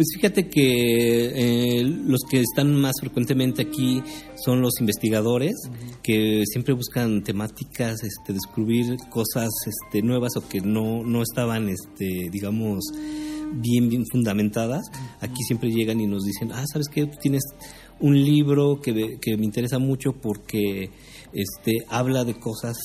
Pues 0.01 0.15
fíjate 0.15 0.49
que 0.49 1.27
eh, 1.81 1.85
los 1.85 2.21
que 2.31 2.41
están 2.41 2.75
más 2.75 2.95
frecuentemente 3.03 3.61
aquí 3.61 4.03
son 4.43 4.63
los 4.63 4.81
investigadores 4.81 5.53
uh 5.67 5.73
-huh. 5.73 6.01
que 6.03 6.45
siempre 6.47 6.73
buscan 6.73 7.23
temáticas, 7.23 8.03
este, 8.03 8.33
descubrir 8.33 8.97
cosas 9.11 9.51
este, 9.67 10.01
nuevas 10.01 10.39
o 10.39 10.49
que 10.49 10.63
no, 10.63 11.03
no 11.05 11.21
estaban, 11.21 11.69
este, 11.69 12.31
digamos, 12.33 12.83
bien, 13.53 13.91
bien 13.91 14.07
fundamentadas. 14.11 14.87
Aquí 15.21 15.43
siempre 15.47 15.71
llegan 15.71 16.01
y 16.01 16.07
nos 16.07 16.25
dicen, 16.25 16.51
ah, 16.53 16.65
¿sabes 16.73 16.89
qué? 16.89 17.05
Tienes 17.21 17.43
un 18.01 18.15
libro 18.15 18.81
que, 18.81 19.19
que 19.21 19.37
me 19.37 19.45
interesa 19.45 19.79
mucho 19.79 20.13
porque 20.13 20.89
este, 21.35 21.85
habla 21.91 22.25
de 22.25 22.39
cosas 22.39 22.79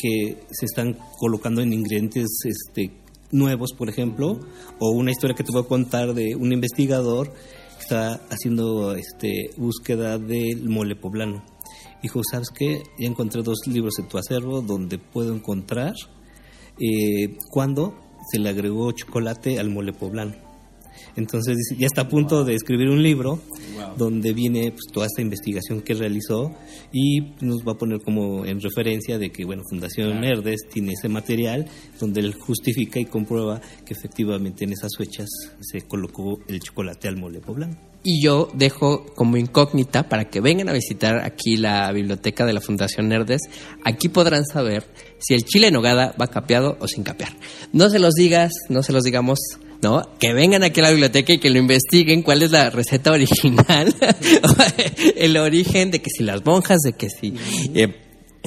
que 0.00 0.38
se 0.50 0.66
están 0.66 0.98
colocando 1.20 1.62
en 1.62 1.72
ingredientes 1.72 2.26
este, 2.44 2.90
nuevos, 3.30 3.72
por 3.72 3.88
ejemplo, 3.88 4.40
o 4.78 4.90
una 4.90 5.10
historia 5.10 5.34
que 5.34 5.44
te 5.44 5.52
voy 5.52 5.62
a 5.62 5.68
contar 5.68 6.14
de 6.14 6.36
un 6.36 6.52
investigador 6.52 7.32
que 7.32 7.82
está 7.82 8.20
haciendo 8.30 8.94
este, 8.94 9.50
búsqueda 9.56 10.18
del 10.18 10.68
mole 10.68 10.96
poblano. 10.96 11.44
Dijo, 12.02 12.20
¿sabes 12.30 12.50
qué? 12.50 12.82
Ya 12.98 13.08
encontré 13.08 13.42
dos 13.42 13.66
libros 13.66 13.98
en 13.98 14.08
tu 14.08 14.18
acervo 14.18 14.60
donde 14.60 14.98
puedo 14.98 15.34
encontrar 15.34 15.94
eh, 16.78 17.36
cuando 17.50 17.94
se 18.30 18.38
le 18.38 18.48
agregó 18.48 18.92
chocolate 18.92 19.58
al 19.58 19.70
mole 19.70 19.92
poblano. 19.92 20.45
Entonces 21.16 21.56
dice, 21.56 21.76
ya 21.80 21.86
está 21.86 22.02
a 22.02 22.08
punto 22.08 22.44
de 22.44 22.54
escribir 22.54 22.88
un 22.88 23.02
libro 23.02 23.40
donde 23.96 24.32
viene 24.32 24.70
pues, 24.72 24.84
toda 24.92 25.06
esta 25.06 25.22
investigación 25.22 25.80
que 25.80 25.94
realizó 25.94 26.54
y 26.92 27.32
nos 27.40 27.66
va 27.66 27.72
a 27.72 27.76
poner 27.76 28.00
como 28.02 28.44
en 28.44 28.60
referencia 28.60 29.18
de 29.18 29.30
que 29.30 29.44
bueno 29.44 29.62
Fundación 29.68 30.20
Nerdes 30.20 30.60
tiene 30.70 30.92
ese 30.92 31.08
material 31.08 31.66
donde 31.98 32.20
él 32.20 32.34
justifica 32.34 33.00
y 33.00 33.06
comprueba 33.06 33.60
que 33.84 33.94
efectivamente 33.94 34.64
en 34.64 34.72
esas 34.72 34.92
fechas 34.96 35.28
se 35.60 35.82
colocó 35.82 36.38
el 36.48 36.60
chocolate 36.60 37.08
al 37.08 37.16
mole 37.16 37.40
poblano. 37.40 37.76
Y 38.08 38.22
yo 38.22 38.48
dejo 38.54 39.04
como 39.16 39.36
incógnita 39.36 40.08
para 40.08 40.26
que 40.26 40.40
vengan 40.40 40.68
a 40.68 40.72
visitar 40.72 41.24
aquí 41.24 41.56
la 41.56 41.90
biblioteca 41.90 42.46
de 42.46 42.52
la 42.52 42.60
Fundación 42.60 43.08
Nerdes. 43.08 43.40
Aquí 43.84 44.08
podrán 44.08 44.44
saber 44.44 44.84
si 45.18 45.34
el 45.34 45.44
chile 45.44 45.68
en 45.68 45.74
nogada 45.74 46.14
va 46.20 46.28
capeado 46.28 46.76
o 46.78 46.86
sin 46.86 47.02
capear. 47.02 47.32
No 47.72 47.90
se 47.90 47.98
los 47.98 48.14
digas, 48.14 48.52
no 48.68 48.84
se 48.84 48.92
los 48.92 49.02
digamos 49.02 49.40
¿no? 49.86 50.02
Que 50.18 50.32
vengan 50.32 50.64
aquí 50.64 50.80
a 50.80 50.84
la 50.84 50.90
biblioteca 50.90 51.32
y 51.32 51.38
que 51.38 51.48
lo 51.48 51.58
investiguen 51.58 52.22
cuál 52.22 52.42
es 52.42 52.50
la 52.50 52.70
receta 52.70 53.12
original, 53.12 53.94
el 55.16 55.36
origen 55.36 55.92
de 55.92 56.00
que 56.00 56.10
si 56.10 56.24
las 56.24 56.44
monjas, 56.44 56.78
de 56.80 56.94
que 56.94 57.08
si 57.08 57.34
eh, 57.72 57.94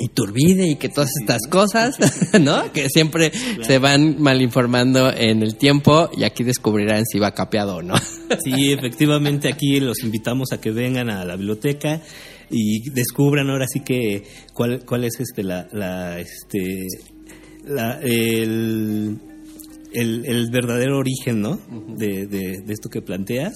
Iturbide 0.01 0.67
y 0.67 0.75
que 0.75 0.89
todas 0.89 1.11
estas 1.21 1.47
cosas, 1.49 1.95
¿no? 2.41 2.73
Que 2.73 2.89
siempre 2.89 3.31
se 3.61 3.79
van 3.79 4.21
mal 4.21 4.41
informando 4.41 5.13
en 5.13 5.41
el 5.41 5.55
tiempo 5.55 6.09
y 6.15 6.23
aquí 6.23 6.43
descubrirán 6.43 7.05
si 7.05 7.19
va 7.19 7.33
capeado 7.33 7.77
o 7.77 7.81
no. 7.81 7.95
Sí, 8.43 8.71
efectivamente 8.71 9.47
aquí 9.47 9.79
los 9.79 10.03
invitamos 10.03 10.51
a 10.51 10.61
que 10.61 10.69
vengan 10.71 11.09
a 11.09 11.25
la 11.25 11.35
biblioteca 11.35 11.99
y 12.51 12.87
descubran 12.91 13.49
ahora 13.49 13.65
sí 13.67 13.79
que 13.79 14.23
cuál, 14.53 14.85
cuál 14.85 15.05
es 15.05 15.19
este 15.19 15.41
la, 15.41 15.67
la 15.71 16.19
este 16.19 16.85
la, 17.65 17.99
el 18.01 19.17
el, 19.91 20.25
el 20.25 20.49
verdadero 20.51 20.97
origen, 20.99 21.41
¿no? 21.41 21.59
de, 21.97 22.27
de, 22.27 22.61
de 22.61 22.73
esto 22.73 22.89
que 22.89 23.01
planteas 23.01 23.53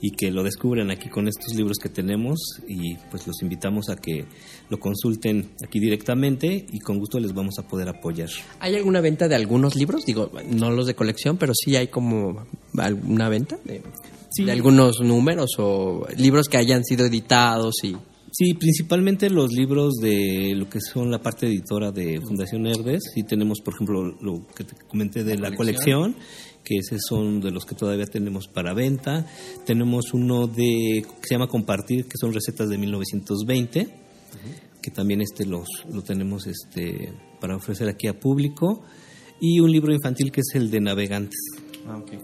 y 0.00 0.10
que 0.12 0.30
lo 0.30 0.42
descubran 0.42 0.90
aquí 0.90 1.08
con 1.08 1.28
estos 1.28 1.54
libros 1.54 1.78
que 1.78 1.88
tenemos 1.88 2.38
y 2.68 2.96
pues 3.10 3.26
los 3.26 3.42
invitamos 3.42 3.88
a 3.90 3.96
que 3.96 4.24
lo 4.70 4.78
consulten 4.80 5.50
aquí 5.64 5.78
directamente 5.80 6.64
y 6.72 6.78
con 6.80 6.98
gusto 6.98 7.20
les 7.20 7.34
vamos 7.34 7.58
a 7.58 7.68
poder 7.68 7.88
apoyar. 7.88 8.30
¿Hay 8.60 8.74
alguna 8.76 9.00
venta 9.00 9.28
de 9.28 9.34
algunos 9.34 9.76
libros? 9.76 10.04
Digo, 10.06 10.30
no 10.50 10.70
los 10.70 10.86
de 10.86 10.94
colección, 10.94 11.36
pero 11.36 11.52
sí 11.54 11.76
hay 11.76 11.88
como 11.88 12.46
alguna 12.78 13.28
venta 13.28 13.58
de, 13.64 13.82
Sí. 14.30 14.44
de 14.44 14.50
algunos 14.52 15.00
números 15.00 15.50
o 15.58 16.06
libros 16.16 16.48
que 16.48 16.56
hayan 16.56 16.82
sido 16.84 17.06
editados 17.06 17.74
y... 17.84 17.94
Sí, 18.36 18.54
principalmente 18.54 19.30
los 19.30 19.52
libros 19.52 19.94
de 20.02 20.54
lo 20.56 20.68
que 20.68 20.80
son 20.80 21.08
la 21.08 21.22
parte 21.22 21.46
editora 21.46 21.92
de 21.92 22.20
Fundación 22.20 22.66
Herdes. 22.66 23.12
Sí 23.14 23.22
tenemos, 23.22 23.60
por 23.60 23.74
ejemplo, 23.74 24.02
lo 24.20 24.44
que 24.56 24.64
te 24.64 24.74
comenté 24.88 25.22
de 25.22 25.38
la, 25.38 25.54
colección, 25.54 26.16
que 26.64 26.78
esos 26.78 27.00
son 27.08 27.40
de 27.40 27.52
los 27.52 27.64
que 27.64 27.76
todavía 27.76 28.06
tenemos 28.06 28.48
para 28.48 28.74
venta. 28.74 29.24
Tenemos 29.64 30.12
uno 30.14 30.48
de 30.48 31.06
que 31.20 31.28
se 31.28 31.34
llama 31.36 31.46
Compartir, 31.46 32.06
que 32.06 32.18
son 32.18 32.34
recetas 32.34 32.68
de 32.68 32.76
1920, 32.76 33.88
que 34.82 34.90
también 34.90 35.20
este 35.20 35.46
los 35.46 35.68
lo 35.92 36.02
tenemos 36.02 36.48
este 36.48 37.12
para 37.40 37.54
ofrecer 37.54 37.88
aquí 37.88 38.08
a 38.08 38.18
público. 38.18 38.82
Y 39.40 39.60
un 39.60 39.70
libro 39.70 39.94
infantil 39.94 40.32
que 40.32 40.40
es 40.40 40.56
el 40.56 40.72
de 40.72 40.80
Navegantes. 40.80 41.38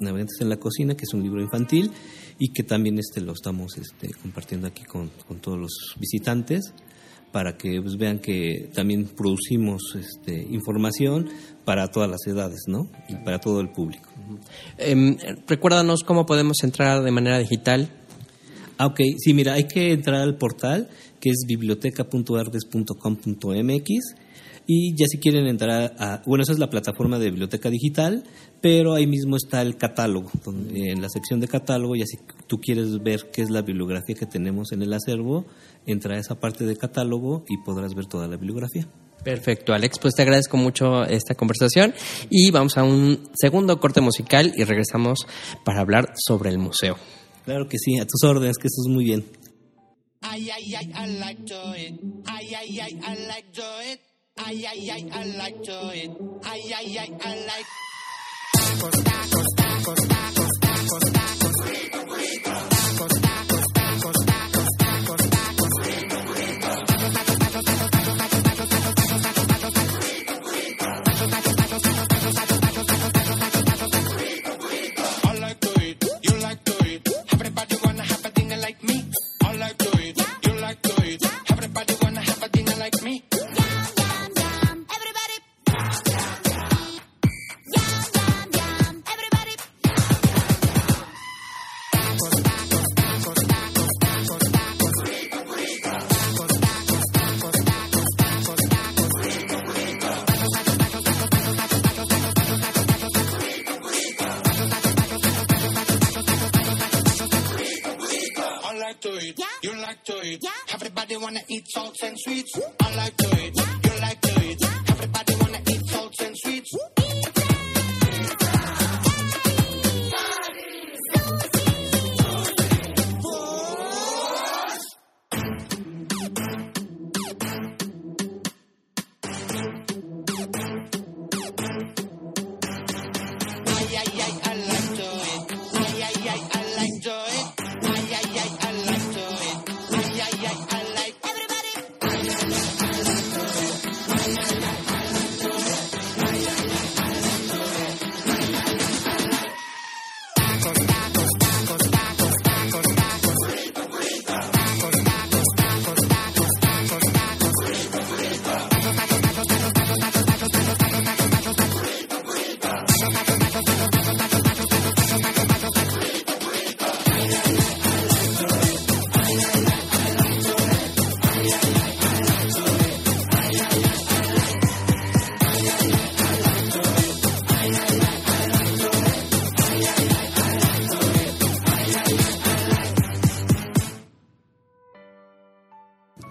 Navegantes 0.00 0.40
en 0.40 0.48
la 0.48 0.56
cocina, 0.56 0.96
que 0.96 1.04
es 1.04 1.14
un 1.14 1.22
libro 1.22 1.40
infantil 1.40 1.92
y 2.40 2.52
que 2.52 2.64
también 2.64 2.98
este 2.98 3.20
lo 3.20 3.32
estamos 3.32 3.76
este, 3.76 4.10
compartiendo 4.20 4.66
aquí 4.66 4.82
con, 4.82 5.10
con 5.28 5.38
todos 5.38 5.58
los 5.58 5.94
visitantes 6.00 6.72
para 7.32 7.56
que 7.56 7.80
pues, 7.80 7.96
vean 7.96 8.18
que 8.18 8.68
también 8.74 9.06
producimos 9.06 9.94
este, 9.94 10.46
información 10.50 11.30
para 11.64 11.88
todas 11.88 12.10
las 12.10 12.26
edades, 12.26 12.64
¿no? 12.66 12.90
Y 13.08 13.14
para 13.16 13.38
todo 13.38 13.60
el 13.60 13.70
público. 13.70 14.10
Em, 14.78 15.16
recuérdanos 15.46 16.02
cómo 16.02 16.26
podemos 16.26 16.56
entrar 16.64 17.04
de 17.04 17.12
manera 17.12 17.38
digital. 17.38 17.88
Ah, 18.78 18.86
ok. 18.86 19.00
Sí, 19.18 19.34
mira, 19.34 19.52
hay 19.54 19.64
que 19.64 19.92
entrar 19.92 20.22
al 20.22 20.38
portal 20.38 20.88
que 21.20 21.30
es 21.30 21.44
biblioteca.ardes.com.mx 21.46 24.14
y 24.66 24.94
ya 24.96 25.06
si 25.06 25.18
quieren 25.18 25.46
entrar 25.46 25.94
a... 25.98 26.22
Bueno, 26.26 26.42
esa 26.42 26.52
es 26.52 26.58
la 26.58 26.70
plataforma 26.70 27.18
de 27.18 27.26
biblioteca 27.26 27.68
digital, 27.70 28.24
pero 28.60 28.94
ahí 28.94 29.06
mismo 29.06 29.36
está 29.36 29.62
el 29.62 29.76
catálogo, 29.76 30.30
donde, 30.44 30.90
en 30.90 31.00
la 31.00 31.08
sección 31.08 31.40
de 31.40 31.48
catálogo, 31.48 31.96
y 31.96 32.02
así 32.02 32.18
tú 32.46 32.60
quieres 32.60 33.02
ver 33.02 33.30
qué 33.32 33.42
es 33.42 33.50
la 33.50 33.62
bibliografía 33.62 34.14
que 34.14 34.26
tenemos 34.26 34.72
en 34.72 34.82
el 34.82 34.92
acervo, 34.92 35.46
entra 35.86 36.16
a 36.16 36.18
esa 36.18 36.38
parte 36.38 36.66
de 36.66 36.76
catálogo 36.76 37.44
y 37.48 37.58
podrás 37.58 37.94
ver 37.94 38.06
toda 38.06 38.28
la 38.28 38.36
bibliografía. 38.36 38.86
Perfecto, 39.24 39.74
Alex, 39.74 39.98
pues 39.98 40.14
te 40.14 40.22
agradezco 40.22 40.56
mucho 40.56 41.04
esta 41.04 41.34
conversación 41.34 41.94
y 42.30 42.50
vamos 42.50 42.78
a 42.78 42.84
un 42.84 43.28
segundo 43.34 43.78
corte 43.78 44.00
musical 44.00 44.52
y 44.56 44.64
regresamos 44.64 45.26
para 45.64 45.80
hablar 45.80 46.12
sobre 46.16 46.50
el 46.50 46.58
museo. 46.58 46.96
Claro 47.44 47.68
que 47.68 47.78
sí, 47.78 47.98
a 47.98 48.06
tus 48.06 48.22
órdenes, 48.24 48.56
que 48.56 48.68
eso 48.68 48.82
es 48.86 48.92
muy 48.92 49.04
bien. 49.04 49.24
Ay, 50.22 50.50
ay, 50.50 50.74
ay, 50.74 50.92
I 50.94 51.18
like 51.18 51.42
to 51.44 51.76
it. 51.76 52.00
Ay, 52.26 52.54
ay, 52.54 52.80
ay, 52.80 52.92
I 52.92 53.26
like 53.26 53.52
to 53.52 53.62
it. 53.92 54.00
Ay, 54.36 54.64
ay, 54.64 54.90
ay, 54.90 55.08
I 55.12 55.36
like 55.36 55.62
to 55.64 55.92
it. 55.94 56.10
Ay, 56.44 56.60
ay, 56.72 56.98
ay, 56.98 57.08
I 57.08 57.46
like. 57.46 57.66
Tacos, 58.80 59.04
tacos, 59.04 59.46
tacos, 59.56 60.19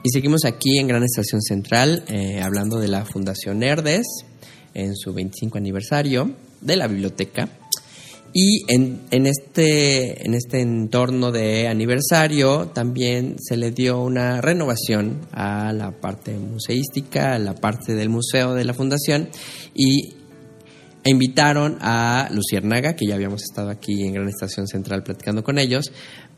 Y 0.10 0.12
seguimos 0.12 0.44
aquí 0.44 0.80
en 0.80 0.88
Gran 0.88 1.04
Estación 1.04 1.40
Central 1.40 2.04
eh, 2.08 2.42
hablando 2.42 2.80
de 2.80 2.88
la 2.88 3.06
Fundación 3.06 3.62
Herdes 3.62 4.08
en 4.74 4.96
su 4.96 5.14
25 5.14 5.60
aniversario 5.60 6.32
de 6.62 6.78
la 6.78 6.88
biblioteca. 6.88 7.48
Y 8.34 8.66
en, 8.74 9.02
en, 9.12 9.28
este, 9.28 10.26
en 10.26 10.34
este 10.34 10.62
entorno 10.62 11.32
de 11.32 11.68
aniversario 11.68 12.70
también 12.70 13.36
se 13.38 13.56
le 13.56 13.70
dio 13.70 14.02
una 14.02 14.42
renovación 14.42 15.28
a 15.32 15.72
la 15.74 15.92
parte 15.92 16.34
museística, 16.40 17.36
a 17.36 17.38
la 17.38 17.54
parte 17.54 17.94
del 17.94 18.10
museo 18.10 18.56
de 18.56 18.66
la 18.66 18.74
fundación 18.74 19.30
y 19.76 20.16
e 21.04 21.12
invitaron 21.12 21.78
a 21.82 22.30
Luciérnaga, 22.32 22.96
que 22.96 23.06
ya 23.06 23.14
habíamos 23.14 23.44
estado 23.44 23.70
aquí 23.70 24.08
en 24.08 24.14
Gran 24.14 24.28
Estación 24.28 24.66
Central 24.66 25.04
platicando 25.04 25.44
con 25.44 25.60
ellos, 25.60 25.92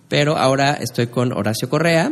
pero 0.09 0.35
ahora 0.35 0.73
estoy 0.73 1.07
con 1.07 1.31
Horacio 1.31 1.69
Correa, 1.69 2.11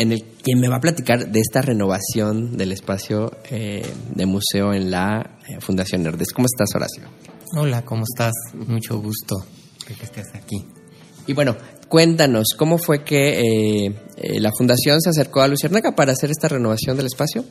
en 0.00 0.12
el 0.12 0.22
quien 0.42 0.58
me 0.60 0.68
va 0.68 0.76
a 0.76 0.80
platicar 0.80 1.30
de 1.30 1.40
esta 1.40 1.60
renovación 1.60 2.56
del 2.56 2.72
espacio 2.72 3.30
eh, 3.50 3.86
de 4.14 4.26
museo 4.26 4.72
en 4.72 4.90
la 4.90 5.38
eh, 5.46 5.60
Fundación 5.60 6.02
Nerdes. 6.02 6.32
¿Cómo 6.32 6.46
estás, 6.46 6.74
Horacio? 6.74 7.04
Hola, 7.56 7.84
¿cómo 7.84 8.04
estás? 8.04 8.32
Mucho 8.54 8.98
gusto 9.00 9.36
de 9.86 9.94
que 9.94 10.04
estés 10.04 10.26
aquí. 10.34 10.64
Y 11.26 11.32
bueno, 11.34 11.56
cuéntanos, 11.88 12.48
¿cómo 12.56 12.78
fue 12.78 13.04
que 13.04 13.40
eh, 13.40 13.94
eh, 14.16 14.40
la 14.40 14.50
Fundación 14.56 15.00
se 15.00 15.10
acercó 15.10 15.42
a 15.42 15.48
Luciérnaga 15.48 15.94
para 15.94 16.12
hacer 16.12 16.30
esta 16.30 16.48
renovación 16.48 16.96
del 16.96 17.06
espacio? 17.06 17.44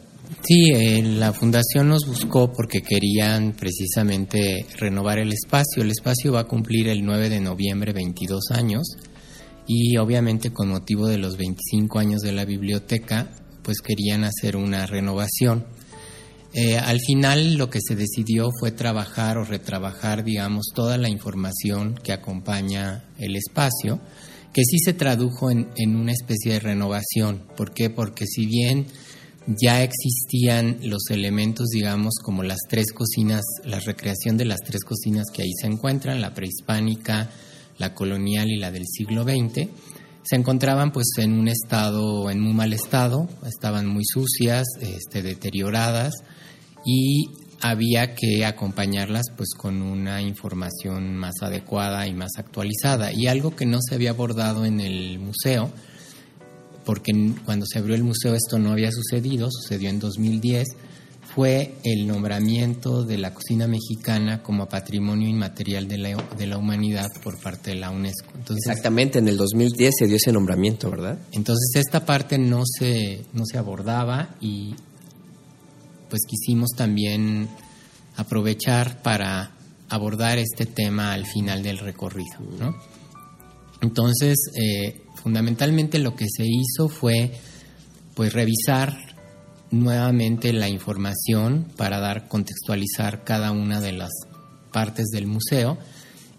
Sí, 0.44 0.72
eh, 0.72 1.02
la 1.04 1.34
fundación 1.34 1.90
nos 1.90 2.06
buscó 2.06 2.52
porque 2.52 2.82
querían 2.82 3.54
precisamente 3.54 4.66
renovar 4.78 5.20
el 5.20 5.34
espacio. 5.34 5.82
El 5.82 5.92
espacio 5.92 6.32
va 6.32 6.42
a 6.42 6.44
cumplir 6.46 6.88
el 6.88 7.04
9 7.04 7.30
de 7.30 7.42
noviembre 7.42 7.94
22 7.94 8.52
años 8.52 8.96
y 9.72 9.98
obviamente 9.98 10.52
con 10.52 10.70
motivo 10.70 11.08
de 11.08 11.20
los 11.20 11.38
25 11.38 12.00
años 12.00 12.22
de 12.22 12.32
la 12.32 12.44
biblioteca, 12.44 13.30
pues 13.62 13.82
querían 13.82 14.24
hacer 14.24 14.58
una 14.58 14.88
renovación. 14.88 15.68
Eh, 16.56 16.80
al 16.80 17.00
final 17.00 17.54
lo 17.54 17.70
que 17.70 17.78
se 17.80 17.96
decidió 17.96 18.50
fue 18.60 18.72
trabajar 18.72 19.38
o 19.38 19.46
retrabajar, 19.46 20.24
digamos, 20.24 20.72
toda 20.74 20.98
la 20.98 21.08
información 21.08 21.94
que 21.94 22.14
acompaña 22.14 23.12
el 23.20 23.36
espacio, 23.36 24.00
que 24.54 24.64
sí 24.64 24.80
se 24.80 24.94
tradujo 24.94 25.52
en, 25.52 25.70
en 25.76 25.96
una 25.96 26.14
especie 26.14 26.54
de 26.54 26.62
renovación. 26.62 27.46
¿Por 27.56 27.72
qué? 27.72 27.92
Porque 27.92 28.26
si 28.26 28.48
bien 28.48 28.88
ya 29.46 29.84
existían 29.84 30.80
los 30.82 31.12
elementos, 31.12 31.68
digamos, 31.68 32.16
como 32.24 32.42
las 32.42 32.62
tres 32.68 32.92
cocinas, 32.92 33.44
la 33.66 33.80
recreación 33.80 34.36
de 34.36 34.46
las 34.46 34.62
tres 34.66 34.84
cocinas 34.84 35.28
que 35.32 35.44
ahí 35.44 35.54
se 35.62 35.68
encuentran, 35.68 36.22
la 36.22 36.34
prehispánica, 36.34 37.30
la 37.80 37.96
colonial 37.96 38.50
y 38.50 38.58
la 38.58 38.72
del 38.72 38.86
siglo 38.86 39.24
XX, 39.24 39.68
se 40.22 40.36
encontraban 40.36 40.92
pues 40.92 41.08
en 41.18 41.34
un 41.34 41.48
estado, 41.48 42.30
en 42.30 42.40
muy 42.40 42.54
mal 42.54 42.74
estado, 42.74 43.28
estaban 43.48 43.88
muy 43.88 44.04
sucias, 44.06 44.68
este, 44.80 45.24
deterioradas 45.24 46.14
y 46.86 47.30
había 47.62 48.16
que 48.16 48.46
acompañarlas 48.46 49.28
pues 49.36 49.50
con 49.58 49.82
una 49.82 50.22
información 50.22 51.16
más 51.16 51.42
adecuada 51.42 52.08
y 52.08 52.14
más 52.14 52.32
actualizada. 52.38 53.12
Y 53.12 53.28
algo 53.28 53.56
que 53.56 53.66
no 53.66 53.80
se 53.82 53.96
había 53.96 54.12
abordado 54.12 54.66
en 54.66 54.80
el 54.80 55.20
museo, 55.20 55.72
porque 56.86 57.12
cuando 57.46 57.66
se 57.66 57.80
abrió 57.80 57.96
el 57.96 58.04
museo 58.04 58.36
esto 58.36 58.60
no 58.60 58.72
había 58.72 58.92
sucedido, 58.92 59.50
sucedió 59.52 59.90
en 59.90 60.00
2010, 60.00 60.68
fue 61.34 61.76
el 61.84 62.08
nombramiento 62.08 63.04
de 63.04 63.18
la 63.18 63.34
cocina 63.34 63.68
mexicana 63.68 64.42
como 64.42 64.68
patrimonio 64.68 65.28
inmaterial 65.28 65.88
de 65.88 65.98
la, 65.98 66.24
de 66.38 66.48
la 66.48 66.58
humanidad 66.58 67.10
por 67.24 67.40
parte 67.40 67.72
de 67.72 67.78
la 67.78 67.92
UNESCO. 67.92 68.32
Entonces, 68.36 68.68
Exactamente, 68.68 69.20
en 69.20 69.28
el 69.28 69.38
2010 69.38 69.94
se 70.00 70.08
dio 70.08 70.16
ese 70.16 70.32
nombramiento, 70.32 70.90
¿verdad? 70.90 71.20
Entonces 71.32 71.72
esta 71.76 72.06
parte 72.06 72.38
no 72.38 72.64
se, 72.66 73.26
no 73.34 73.44
se 73.46 73.58
abordaba 73.58 74.36
y 74.42 74.76
pues 76.10 76.22
quisimos 76.28 76.72
también 76.76 77.48
aprovechar 78.16 79.02
para 79.02 79.52
abordar 79.90 80.38
este 80.40 80.66
tema 80.66 81.14
al 81.14 81.26
final 81.26 81.64
del 81.64 81.78
recorrido. 81.78 82.40
¿no? 82.60 82.76
Entonces, 83.82 84.38
eh, 84.56 85.02
fundamentalmente 85.16 86.00
lo 86.00 86.16
que 86.16 86.26
se 86.30 86.46
hizo 86.46 86.90
fue 86.90 87.32
pues 88.16 88.34
revisar 88.34 88.98
nuevamente 89.72 90.54
la 90.54 90.70
información 90.70 91.68
para 91.78 92.00
dar 92.00 92.28
contextualizar 92.28 93.24
cada 93.24 93.52
una 93.52 93.82
de 93.82 93.94
las 93.94 94.12
partes 94.72 95.08
del 95.08 95.28
museo 95.28 95.78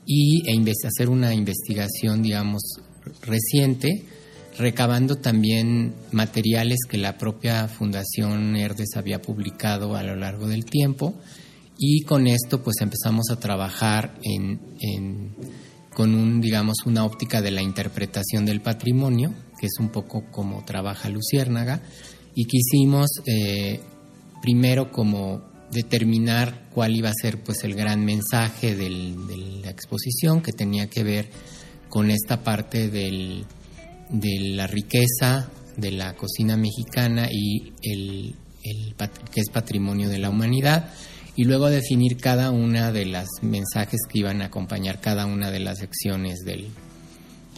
y 0.07 0.43
e 0.49 0.72
hacer 0.87 1.09
una 1.09 1.35
investigación 1.35 2.22
digamos 2.22 2.62
reciente 3.22 4.05
recabando 4.59 5.16
también 5.16 5.95
materiales 6.12 6.81
que 6.89 6.99
la 6.99 7.16
propia 7.16 7.66
Fundación 7.66 8.57
Herdes 8.57 8.91
había 8.97 9.22
publicado 9.22 9.97
a 9.97 10.03
lo 10.03 10.16
largo 10.16 10.47
del 10.49 10.66
tiempo. 10.66 11.14
Y 11.78 12.03
con 12.03 12.26
esto 12.26 12.62
pues 12.62 12.76
empezamos 12.81 13.31
a 13.31 13.41
trabajar 13.41 14.18
en, 14.22 14.61
en 14.81 15.35
con 15.95 16.14
un, 16.14 16.41
digamos, 16.41 16.76
una 16.85 17.05
óptica 17.05 17.41
de 17.41 17.51
la 17.51 17.62
interpretación 17.62 18.45
del 18.45 18.61
patrimonio, 18.61 19.35
que 19.59 19.66
es 19.66 19.78
un 19.81 19.89
poco 19.89 20.24
como 20.31 20.64
trabaja 20.64 21.09
Luciérnaga, 21.09 21.81
y 22.35 22.45
quisimos 22.45 23.09
eh, 23.26 23.81
primero 24.43 24.91
como 24.91 25.43
determinar 25.70 26.68
cuál 26.74 26.97
iba 26.97 27.11
a 27.11 27.14
ser 27.14 27.43
pues 27.43 27.64
el 27.64 27.74
gran 27.74 28.05
mensaje 28.05 28.74
del, 28.74 29.26
de 29.26 29.37
la 29.62 29.70
exposición, 29.70 30.43
que 30.43 30.53
tenía 30.53 30.89
que 30.89 31.05
ver 31.05 31.31
con 31.89 32.11
esta 32.11 32.43
parte 32.43 32.89
del, 32.89 33.45
de 34.11 34.41
la 34.55 34.66
riqueza 34.66 35.51
de 35.76 35.93
la 35.93 36.14
cocina 36.14 36.57
mexicana 36.57 37.28
y 37.31 37.72
el, 37.83 38.35
que 39.33 39.41
es 39.41 39.51
patrimonio 39.51 40.09
de 40.09 40.18
la 40.18 40.31
humanidad 40.31 40.91
y 41.37 41.45
luego 41.45 41.70
definir 41.70 42.16
cada 42.18 42.51
una 42.51 42.93
de 42.93 43.07
las 43.07 43.28
mensajes 43.43 44.01
que 44.09 44.18
iban 44.18 44.43
a 44.43 44.47
acompañar 44.47 45.01
cada 45.01 45.26
una 45.26 45.51
de 45.51 45.61
las 45.61 45.78
secciones 45.78 46.41
del, 46.41 46.68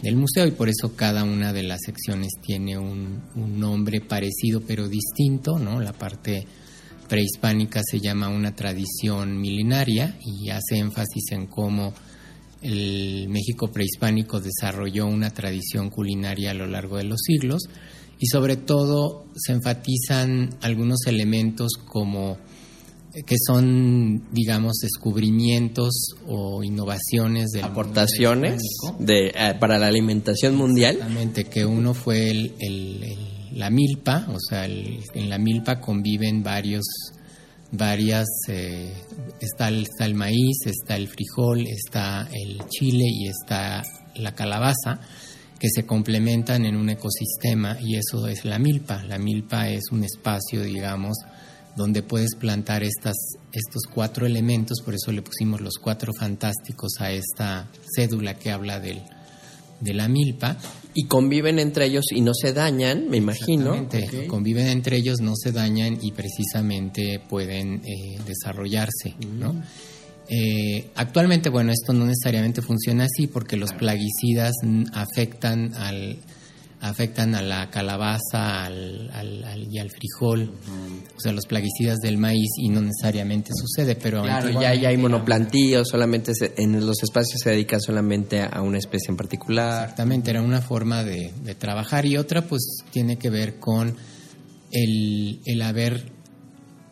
del 0.03 0.17
museo 0.17 0.45
y 0.45 0.51
por 0.51 0.67
eso 0.67 0.97
cada 0.97 1.23
una 1.23 1.53
de 1.53 1.63
las 1.63 1.79
secciones 1.85 2.33
tiene 2.41 2.77
un, 2.77 3.23
un, 3.35 3.57
nombre 3.57 4.01
parecido 4.01 4.59
pero 4.59 4.89
distinto, 4.89 5.57
¿no? 5.57 5.79
La 5.79 5.93
parte 5.93 6.45
prehispánica 7.07 7.81
se 7.89 8.01
llama 8.01 8.27
una 8.27 8.53
tradición 8.53 9.39
milenaria 9.39 10.17
y 10.19 10.49
hace 10.49 10.77
énfasis 10.77 11.31
en 11.31 11.47
cómo 11.47 11.93
el 12.61 13.29
México 13.29 13.71
prehispánico 13.71 14.41
desarrolló 14.41 15.05
una 15.05 15.29
tradición 15.29 15.89
culinaria 15.89 16.51
a 16.51 16.53
lo 16.53 16.67
largo 16.67 16.97
de 16.97 17.05
los 17.05 17.21
siglos 17.21 17.63
y 18.19 18.27
sobre 18.27 18.57
todo 18.57 19.25
se 19.35 19.53
enfatizan 19.53 20.49
algunos 20.61 21.07
elementos 21.07 21.71
como 21.87 22.37
que 23.25 23.35
son, 23.37 24.23
digamos, 24.31 24.77
descubrimientos 24.81 26.15
o 26.27 26.63
innovaciones 26.63 27.51
de 27.51 27.61
aportaciones 27.61 28.61
de, 28.97 29.27
eh, 29.27 29.55
para 29.59 29.77
la 29.77 29.87
alimentación 29.87 30.55
mundial. 30.55 30.95
Exactamente, 30.95 31.45
que 31.45 31.65
uno 31.65 31.93
fue 31.93 32.31
el, 32.31 32.55
el, 32.59 33.03
el, 33.03 33.59
la 33.59 33.69
milpa, 33.69 34.25
o 34.29 34.37
sea, 34.39 34.65
en 34.65 35.29
la 35.29 35.37
milpa 35.37 35.79
conviven 35.79 36.41
varios, 36.41 36.85
varias, 37.71 38.27
eh, 38.47 38.91
está, 39.39 39.67
el, 39.67 39.83
está 39.83 40.05
el 40.05 40.15
maíz, 40.15 40.65
está 40.65 40.95
el 40.95 41.07
frijol, 41.07 41.67
está 41.67 42.27
el 42.31 42.67
chile 42.67 43.05
y 43.05 43.27
está 43.27 43.83
la 44.15 44.33
calabaza 44.33 44.99
que 45.59 45.69
se 45.69 45.85
complementan 45.85 46.65
en 46.65 46.75
un 46.75 46.89
ecosistema 46.89 47.77
y 47.79 47.95
eso 47.95 48.27
es 48.27 48.43
la 48.43 48.57
milpa. 48.57 49.03
La 49.03 49.17
milpa 49.17 49.69
es 49.69 49.83
un 49.91 50.03
espacio, 50.03 50.63
digamos, 50.63 51.15
donde 51.75 52.03
puedes 52.03 52.35
plantar 52.35 52.83
estas, 52.83 53.15
estos 53.51 53.83
cuatro 53.91 54.25
elementos, 54.25 54.81
por 54.81 54.93
eso 54.93 55.11
le 55.11 55.21
pusimos 55.21 55.61
los 55.61 55.75
cuatro 55.81 56.13
fantásticos 56.13 56.99
a 56.99 57.11
esta 57.11 57.67
cédula 57.95 58.35
que 58.35 58.51
habla 58.51 58.79
del, 58.79 59.01
de 59.79 59.93
la 59.93 60.07
milpa. 60.07 60.57
Y 60.93 61.07
conviven 61.07 61.57
entre 61.57 61.85
ellos 61.85 62.05
y 62.11 62.21
no 62.21 62.33
se 62.35 62.53
dañan, 62.53 63.09
me 63.09 63.17
imagino. 63.17 63.73
Okay. 63.83 64.27
Conviven 64.27 64.67
entre 64.67 64.97
ellos, 64.97 65.21
no 65.21 65.33
se 65.35 65.51
dañan 65.51 65.97
y 66.01 66.11
precisamente 66.11 67.19
pueden 67.27 67.81
eh, 67.85 68.19
desarrollarse, 68.27 69.15
-huh. 69.19 69.27
¿no? 69.27 69.63
Eh, 70.29 70.89
actualmente, 70.95 71.49
bueno, 71.49 71.71
esto 71.71 71.93
no 71.93 72.05
necesariamente 72.05 72.61
funciona 72.61 73.05
así 73.05 73.27
porque 73.27 73.57
los 73.57 73.73
plaguicidas 73.73 74.53
afectan 74.93 75.73
al 75.75 76.17
afectan 76.83 77.33
a 77.33 77.41
la 77.41 77.69
calabaza 77.69 78.65
al, 78.65 79.09
al, 79.13 79.43
al, 79.45 79.67
y 79.73 79.79
al 79.79 79.89
frijol, 79.89 80.51
o 81.15 81.19
sea, 81.19 81.31
los 81.31 81.45
plaguicidas 81.45 81.99
del 81.99 82.17
maíz 82.17 82.49
y 82.57 82.67
no 82.67 82.81
necesariamente 82.81 83.51
sucede, 83.55 83.95
pero 83.95 84.21
claro, 84.21 84.49
ya, 84.59 84.75
ya 84.75 84.89
hay 84.89 84.97
monoplantíos, 84.97 85.87
solamente 85.89 86.35
se, 86.35 86.53
en 86.57 86.85
los 86.85 87.01
espacios 87.01 87.39
se 87.41 87.51
dedica 87.51 87.79
solamente 87.79 88.41
a 88.41 88.61
una 88.61 88.79
especie 88.79 89.11
en 89.11 89.15
particular. 89.15 89.83
Exactamente, 89.83 90.31
era 90.31 90.41
una 90.41 90.61
forma 90.61 91.05
de, 91.05 91.31
de 91.41 91.55
trabajar 91.55 92.05
y 92.05 92.17
otra 92.17 92.41
pues 92.41 92.79
tiene 92.91 93.17
que 93.17 93.29
ver 93.29 93.59
con 93.59 93.95
el, 94.71 95.39
el 95.45 95.61
haber 95.61 96.11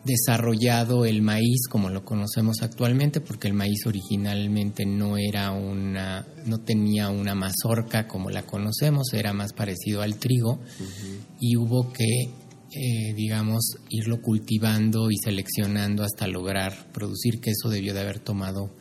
desarrollado 0.04 1.06
el 1.06 1.22
maíz 1.22 1.68
como 1.70 1.90
lo 1.90 2.04
conocemos 2.04 2.62
actualmente 2.62 3.22
porque 3.22 3.48
el 3.48 3.54
maíz 3.54 3.86
originalmente 3.86 4.86
no 4.86 5.18
era 5.18 5.52
una 5.52 6.26
no 6.46 6.58
tenía 6.60 7.10
una 7.10 7.36
mazorca 7.36 8.08
como 8.08 8.30
la 8.30 8.44
conocemos 8.44 9.14
era 9.14 9.32
más 9.32 9.54
parecido 9.54 10.02
al 10.02 10.16
trigo 10.16 10.54
uh 10.54 10.58
-huh. 10.58 11.20
y 11.40 11.56
hubo 11.56 11.94
que 11.94 12.32
eh, 12.74 13.14
digamos, 13.14 13.80
irlo 13.90 14.22
cultivando 14.22 15.12
y 15.12 15.18
seleccionando 15.18 16.06
hasta 16.06 16.26
lograr 16.26 16.90
producir, 16.94 17.42
que 17.42 17.52
eso 17.52 17.68
debió 17.68 17.94
de 17.94 18.00
haber 18.00 18.20
tomado 18.20 18.74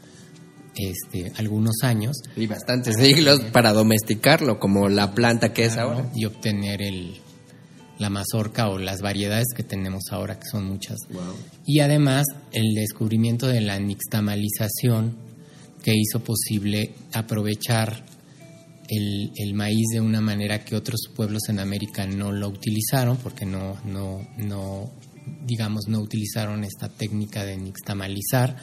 este, 0.77 1.33
algunos 1.37 1.83
años. 1.83 2.19
Y 2.37 2.47
bastantes 2.47 2.95
siglos 2.99 3.41
para 3.53 3.73
domesticarlo, 3.73 4.61
como 4.61 4.89
la 4.89 5.13
planta 5.13 5.53
que 5.53 5.65
es 5.65 5.77
ahora. 5.77 6.09
Y 6.15 6.25
obtener 6.25 6.83
el, 6.83 7.21
la 8.01 8.09
mazorca 8.09 8.71
o 8.71 8.79
las 8.79 9.03
variedades 9.03 9.49
que 9.55 9.63
tenemos 9.63 10.05
ahora, 10.11 10.41
que 10.41 10.49
son 10.51 10.65
muchas. 10.65 10.99
Y 11.67 11.81
además 11.81 12.25
el 12.51 12.75
descubrimiento 12.75 13.47
de 13.47 13.61
la 13.61 13.79
nixtamalización 13.79 15.17
que 15.83 15.95
hizo 15.95 16.21
posible 16.21 16.95
aprovechar 17.13 18.05
el, 18.89 19.31
el, 19.37 19.55
maíz 19.55 19.87
de 19.93 20.01
una 20.01 20.21
manera 20.21 20.65
que 20.65 20.77
otros 20.77 21.11
pueblos 21.15 21.49
en 21.49 21.61
América 21.61 22.07
no 22.07 22.33
lo 22.33 22.49
utilizaron, 22.49 23.19
porque 23.19 23.45
no, 23.45 23.77
no, 23.85 24.27
no 24.39 24.91
digamos, 25.45 25.87
no 25.87 26.01
utilizaron 26.01 26.65
esta 26.65 26.89
técnica 26.89 27.45
de 27.45 27.59
nixtamalizar 27.59 28.57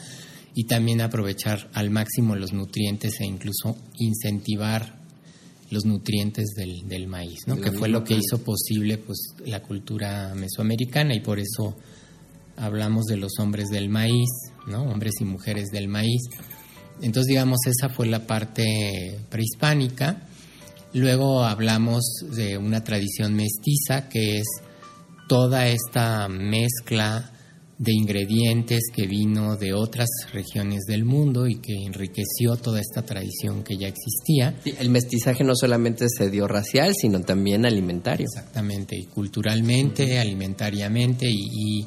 y 0.55 0.65
también 0.65 1.01
aprovechar 1.01 1.69
al 1.73 1.91
máximo 1.91 2.35
los 2.35 2.53
nutrientes 2.53 3.21
e 3.21 3.25
incluso 3.25 3.77
incentivar 3.99 4.96
los 5.69 5.85
nutrientes 5.85 6.53
del, 6.55 6.87
del 6.87 7.07
maíz, 7.07 7.47
¿no? 7.47 7.59
que 7.59 7.71
fue 7.71 7.89
lo 7.89 8.03
que 8.03 8.15
hizo 8.15 8.41
posible 8.43 8.97
pues 8.97 9.19
la 9.45 9.61
cultura 9.61 10.33
mesoamericana 10.35 11.13
y 11.13 11.19
por 11.19 11.39
eso 11.39 11.75
hablamos 12.55 13.05
de 13.05 13.17
los 13.17 13.33
hombres 13.39 13.67
del 13.69 13.89
maíz, 13.89 14.29
¿no? 14.67 14.83
hombres 14.83 15.13
y 15.19 15.25
mujeres 15.25 15.67
del 15.71 15.87
maíz. 15.87 16.21
Entonces, 17.01 17.27
digamos, 17.27 17.59
esa 17.67 17.89
fue 17.89 18.07
la 18.07 18.25
parte 18.25 19.19
prehispánica. 19.29 20.27
Luego 20.93 21.43
hablamos 21.43 22.03
de 22.35 22.57
una 22.57 22.83
tradición 22.83 23.35
mestiza, 23.35 24.09
que 24.09 24.39
es 24.39 24.47
toda 25.27 25.67
esta 25.67 26.27
mezcla 26.27 27.31
de 27.77 27.93
ingredientes 27.93 28.89
que 28.91 29.05
vino 29.05 29.55
de 29.55 29.73
otras 29.73 30.07
regiones 30.33 30.85
del 30.87 31.05
mundo 31.05 31.47
y 31.47 31.59
que 31.59 31.73
enriqueció 31.85 32.55
toda 32.55 32.81
esta 32.81 33.03
tradición 33.03 33.63
que 33.63 33.77
ya 33.77 33.87
existía. 33.87 34.55
el 34.79 34.89
mestizaje 34.89 35.43
no 35.43 35.55
solamente 35.55 36.07
se 36.09 36.31
dio 36.31 36.47
racial, 36.47 36.93
sino 36.95 37.21
también 37.21 37.65
alimentario. 37.65 38.25
Exactamente, 38.25 38.97
y 38.97 39.05
culturalmente, 39.05 40.19
alimentariamente, 40.19 41.27
y, 41.29 41.81
y, 41.81 41.85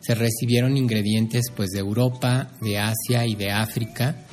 se 0.00 0.16
recibieron 0.16 0.76
ingredientes 0.76 1.44
pues 1.54 1.70
de 1.70 1.78
Europa, 1.78 2.50
de 2.60 2.76
Asia 2.76 3.24
y 3.24 3.36
de 3.36 3.52
África, 3.52 4.26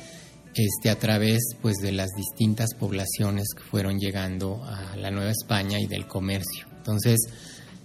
este, 0.52 0.90
a 0.90 0.98
través 0.98 1.54
pues 1.62 1.76
de 1.76 1.92
las 1.92 2.10
distintas 2.16 2.74
poblaciones 2.74 3.46
que 3.56 3.62
fueron 3.62 3.98
llegando 4.00 4.64
a 4.64 4.96
la 4.96 5.12
Nueva 5.12 5.30
España 5.30 5.78
y 5.78 5.86
del 5.86 6.08
comercio. 6.08 6.66
Entonces, 6.76 7.20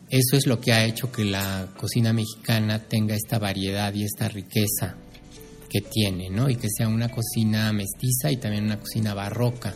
eso 0.09 0.37
es 0.37 0.45
lo 0.45 0.59
que 0.59 0.71
ha 0.71 0.85
hecho 0.85 1.11
que 1.11 1.25
la 1.25 1.67
cocina 1.77 2.13
mexicana 2.13 2.79
tenga 2.79 3.15
esta 3.15 3.39
variedad 3.39 3.93
y 3.93 4.03
esta 4.03 4.27
riqueza 4.27 4.95
que 5.69 5.81
tiene, 5.81 6.29
¿no? 6.29 6.49
Y 6.49 6.55
que 6.55 6.67
sea 6.69 6.87
una 6.87 7.09
cocina 7.09 7.73
mestiza 7.73 8.31
y 8.31 8.37
también 8.37 8.65
una 8.65 8.79
cocina 8.79 9.13
barroca. 9.13 9.73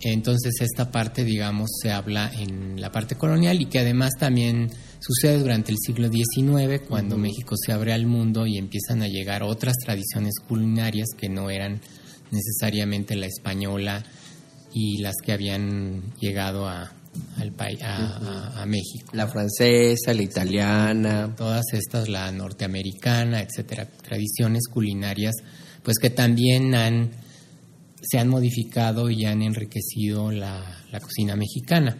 Entonces 0.00 0.60
esta 0.60 0.90
parte, 0.90 1.24
digamos, 1.24 1.70
se 1.82 1.90
habla 1.90 2.30
en 2.32 2.80
la 2.80 2.92
parte 2.92 3.16
colonial 3.16 3.60
y 3.60 3.66
que 3.66 3.80
además 3.80 4.12
también 4.18 4.70
sucede 5.00 5.38
durante 5.38 5.72
el 5.72 5.78
siglo 5.78 6.10
XIX, 6.10 6.82
cuando 6.86 7.16
México 7.16 7.56
se 7.56 7.72
abre 7.72 7.92
al 7.92 8.06
mundo 8.06 8.46
y 8.46 8.58
empiezan 8.58 9.02
a 9.02 9.08
llegar 9.08 9.42
otras 9.42 9.76
tradiciones 9.82 10.34
culinarias 10.46 11.08
que 11.16 11.28
no 11.28 11.50
eran 11.50 11.80
necesariamente 12.30 13.16
la 13.16 13.26
española 13.26 14.04
y 14.72 14.98
las 14.98 15.14
que 15.24 15.32
habían 15.32 16.14
llegado 16.20 16.68
a, 16.68 16.92
al 17.38 17.52
país, 17.52 17.80
a, 17.82 18.62
a, 18.62 18.66
México. 18.66 19.10
La 19.12 19.26
francesa, 19.26 20.14
la 20.14 20.22
italiana. 20.22 21.34
Todas 21.36 21.64
estas, 21.72 22.08
la 22.08 22.30
norteamericana, 22.32 23.40
etcétera. 23.40 23.86
Tradiciones 23.86 24.68
culinarias, 24.68 25.34
pues 25.82 25.98
que 25.98 26.10
también 26.10 26.74
han, 26.74 27.10
se 28.02 28.18
han 28.18 28.28
modificado 28.28 29.10
y 29.10 29.24
han 29.24 29.42
enriquecido 29.42 30.30
la, 30.30 30.84
la 30.90 31.00
cocina 31.00 31.36
mexicana. 31.36 31.96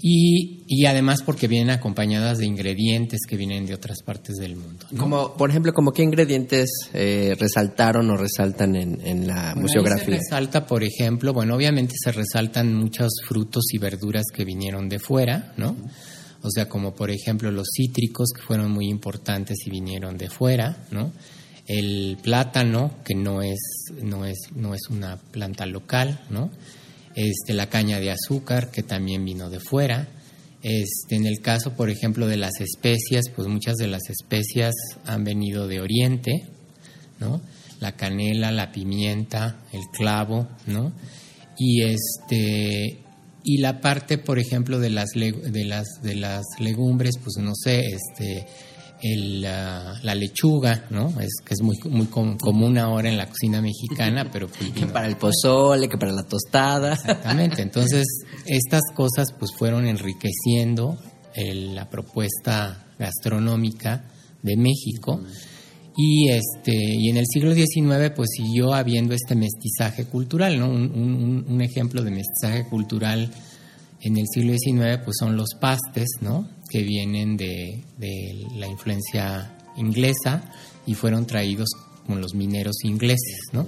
Y, 0.00 0.64
y, 0.66 0.84
además 0.84 1.22
porque 1.22 1.48
vienen 1.48 1.70
acompañadas 1.70 2.38
de 2.38 2.46
ingredientes 2.46 3.20
que 3.26 3.36
vienen 3.36 3.64
de 3.64 3.74
otras 3.74 4.02
partes 4.02 4.36
del 4.36 4.54
mundo. 4.54 4.84
¿no? 4.90 5.02
Como, 5.02 5.34
por 5.34 5.48
ejemplo, 5.48 5.72
como 5.72 5.92
qué 5.92 6.02
ingredientes 6.02 6.70
eh, 6.92 7.34
resaltaron 7.38 8.10
o 8.10 8.16
resaltan 8.16 8.76
en, 8.76 9.00
en 9.06 9.26
la 9.26 9.52
bueno, 9.54 9.62
museografía. 9.62 10.16
Se 10.16 10.20
resalta, 10.20 10.66
por 10.66 10.84
ejemplo, 10.84 11.32
bueno, 11.32 11.54
obviamente 11.54 11.94
se 11.98 12.12
resaltan 12.12 12.74
muchos 12.74 13.10
frutos 13.26 13.64
y 13.72 13.78
verduras 13.78 14.26
que 14.34 14.44
vinieron 14.44 14.90
de 14.90 14.98
fuera, 14.98 15.54
¿no? 15.56 15.74
O 16.42 16.50
sea, 16.50 16.68
como 16.68 16.94
por 16.94 17.10
ejemplo 17.10 17.50
los 17.50 17.66
cítricos 17.74 18.28
que 18.34 18.42
fueron 18.42 18.70
muy 18.70 18.88
importantes 18.88 19.58
y 19.66 19.70
vinieron 19.70 20.16
de 20.16 20.30
fuera, 20.30 20.86
¿no? 20.92 21.12
El 21.66 22.18
plátano 22.22 22.92
que 23.04 23.14
no 23.16 23.42
es 23.42 23.58
no 24.00 24.24
es 24.24 24.38
no 24.54 24.72
es 24.72 24.82
una 24.88 25.16
planta 25.16 25.66
local, 25.66 26.20
¿no? 26.30 26.50
Este, 27.16 27.54
la 27.54 27.70
caña 27.70 27.98
de 27.98 28.10
azúcar, 28.10 28.70
que 28.70 28.82
también 28.82 29.24
vino 29.24 29.48
de 29.48 29.58
fuera. 29.58 30.06
Este, 30.62 31.16
en 31.16 31.26
el 31.26 31.40
caso, 31.40 31.72
por 31.72 31.88
ejemplo, 31.88 32.26
de 32.28 32.36
las 32.36 32.60
especias, 32.60 33.24
pues 33.34 33.48
muchas 33.48 33.76
de 33.76 33.86
las 33.86 34.10
especias 34.10 34.74
han 35.06 35.24
venido 35.24 35.66
de 35.66 35.80
Oriente, 35.80 36.44
¿no? 37.18 37.40
La 37.80 37.92
canela, 37.92 38.52
la 38.52 38.70
pimienta, 38.70 39.60
el 39.72 39.80
clavo, 39.92 40.46
¿no? 40.66 40.92
Y 41.58 41.82
este 41.82 43.00
y 43.42 43.58
la 43.58 43.80
parte, 43.80 44.18
por 44.18 44.38
ejemplo, 44.38 44.78
de 44.78 44.90
las 44.90 45.10
de 45.12 45.64
las 45.64 45.86
de 46.02 46.16
las 46.16 46.44
legumbres, 46.58 47.14
pues 47.22 47.36
no 47.38 47.52
sé, 47.54 47.80
este 47.86 48.46
el, 49.02 49.42
la 49.42 50.14
lechuga, 50.14 50.86
¿no? 50.90 51.08
Es 51.20 51.40
que 51.44 51.54
es 51.54 51.62
muy 51.62 51.76
muy 51.88 52.06
com 52.06 52.36
común 52.38 52.78
ahora 52.78 53.08
en 53.08 53.16
la 53.16 53.26
cocina 53.26 53.60
mexicana, 53.60 54.28
pero 54.32 54.48
pues, 54.48 54.70
que 54.70 54.86
para 54.86 55.06
el 55.06 55.16
pozole, 55.16 55.88
que 55.88 55.98
para 55.98 56.12
la 56.12 56.22
tostada. 56.24 56.94
Exactamente. 56.94 57.62
Entonces, 57.62 58.04
estas 58.46 58.82
cosas 58.94 59.28
pues 59.38 59.52
fueron 59.56 59.86
enriqueciendo 59.86 60.98
el, 61.34 61.74
la 61.74 61.88
propuesta 61.88 62.86
gastronómica 62.98 64.04
de 64.42 64.56
México. 64.56 65.20
Y 65.98 66.28
este 66.28 66.74
y 66.74 67.08
en 67.08 67.16
el 67.16 67.24
siglo 67.26 67.54
XIX 67.54 68.12
pues 68.14 68.28
siguió 68.36 68.74
habiendo 68.74 69.14
este 69.14 69.34
mestizaje 69.34 70.04
cultural, 70.04 70.58
¿no? 70.58 70.68
Un, 70.68 70.92
un, 70.92 71.44
un 71.48 71.62
ejemplo 71.62 72.02
de 72.02 72.10
mestizaje 72.10 72.68
cultural 72.68 73.30
en 74.02 74.16
el 74.18 74.26
siglo 74.30 74.52
XIX 74.52 74.98
pues 75.04 75.16
son 75.18 75.36
los 75.36 75.54
pastes, 75.58 76.08
¿no? 76.20 76.55
Que 76.68 76.82
vienen 76.82 77.36
de, 77.36 77.82
de, 77.98 78.46
la 78.56 78.66
influencia 78.66 79.56
inglesa 79.76 80.52
y 80.86 80.94
fueron 80.94 81.26
traídos 81.26 81.68
con 82.06 82.20
los 82.20 82.34
mineros 82.34 82.76
ingleses, 82.84 83.40
¿no? 83.52 83.66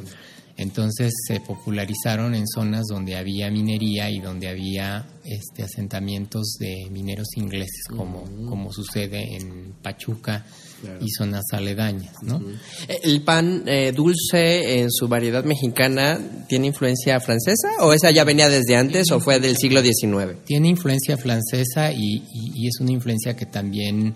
Entonces 0.58 1.12
se 1.28 1.38
popularizaron 1.38 2.34
en 2.34 2.44
zonas 2.48 2.86
donde 2.88 3.14
había 3.14 3.48
minería 3.48 4.10
y 4.10 4.18
donde 4.18 4.48
había 4.48 5.06
este, 5.24 5.62
asentamientos 5.62 6.56
de 6.58 6.90
mineros 6.90 7.28
ingleses, 7.36 7.84
como, 7.88 8.24
como 8.24 8.72
sucede 8.72 9.36
en 9.36 9.74
Pachuca 9.80 10.44
claro. 10.80 10.98
y 11.00 11.08
zonas 11.10 11.44
aledañas. 11.52 12.12
¿no? 12.22 12.42
¿El 12.88 13.22
pan 13.22 13.62
eh, 13.66 13.92
dulce 13.92 14.80
en 14.80 14.90
su 14.90 15.06
variedad 15.06 15.44
mexicana 15.44 16.18
tiene 16.48 16.66
influencia 16.66 17.20
francesa 17.20 17.68
o 17.80 17.92
esa 17.92 18.10
ya 18.10 18.24
venía 18.24 18.48
desde 18.48 18.74
antes 18.74 19.12
o 19.12 19.20
fue 19.20 19.38
del 19.38 19.56
siglo 19.56 19.80
XIX? 19.80 20.44
Tiene 20.44 20.68
influencia 20.68 21.16
francesa 21.16 21.92
y, 21.92 22.16
y, 22.32 22.64
y 22.64 22.66
es 22.66 22.80
una 22.80 22.90
influencia 22.90 23.36
que 23.36 23.46
también 23.46 24.12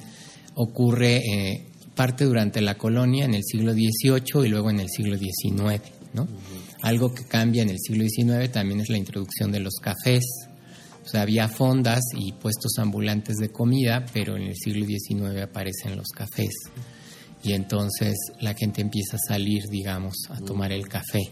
ocurre 0.57 1.19
eh, 1.19 1.67
parte 1.95 2.25
durante 2.25 2.61
la 2.61 2.77
colonia 2.77 3.27
en 3.27 3.35
el 3.35 3.45
siglo 3.45 3.73
XVIII 3.75 4.45
y 4.45 4.49
luego 4.49 4.71
en 4.71 4.81
el 4.81 4.89
siglo 4.89 5.17
XIX. 5.17 6.02
Algo 6.83 7.15
que 7.15 7.25
cambia 7.25 7.63
en 7.63 7.71
el 7.71 7.79
siglo 7.79 8.05
XIX 8.05 8.51
también 8.51 8.81
es 8.81 8.89
la 8.89 8.99
introducción 8.99 9.51
de 9.51 9.61
los 9.61 9.75
cafés. 9.81 10.25
O 11.05 11.09
sea, 11.09 11.23
había 11.23 11.49
fondas 11.49 12.01
y 12.17 12.33
puestos 12.33 12.79
ambulantes 12.79 13.37
de 13.37 13.51
comida, 13.51 14.05
pero 14.13 14.37
en 14.37 14.43
el 14.43 14.57
siglo 14.57 14.87
XIX 14.87 15.43
aparecen 15.43 15.97
los 15.97 16.09
cafés. 16.09 16.55
Y 17.43 17.53
entonces 17.53 18.15
la 18.41 18.55
gente 18.55 18.83
empieza 18.83 19.17
a 19.17 19.33
salir, 19.35 19.63
digamos, 19.69 20.15
a 20.31 20.39
tomar 20.39 20.71
el 20.71 20.87
café. 20.89 21.23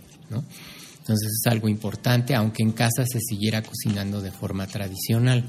Entonces 0.98 1.28
es 1.28 1.46
algo 1.50 1.68
importante, 1.68 2.34
aunque 2.34 2.62
en 2.62 2.72
casa 2.72 3.04
se 3.06 3.20
siguiera 3.20 3.62
cocinando 3.62 4.20
de 4.20 4.32
forma 4.32 4.66
tradicional. 4.66 5.44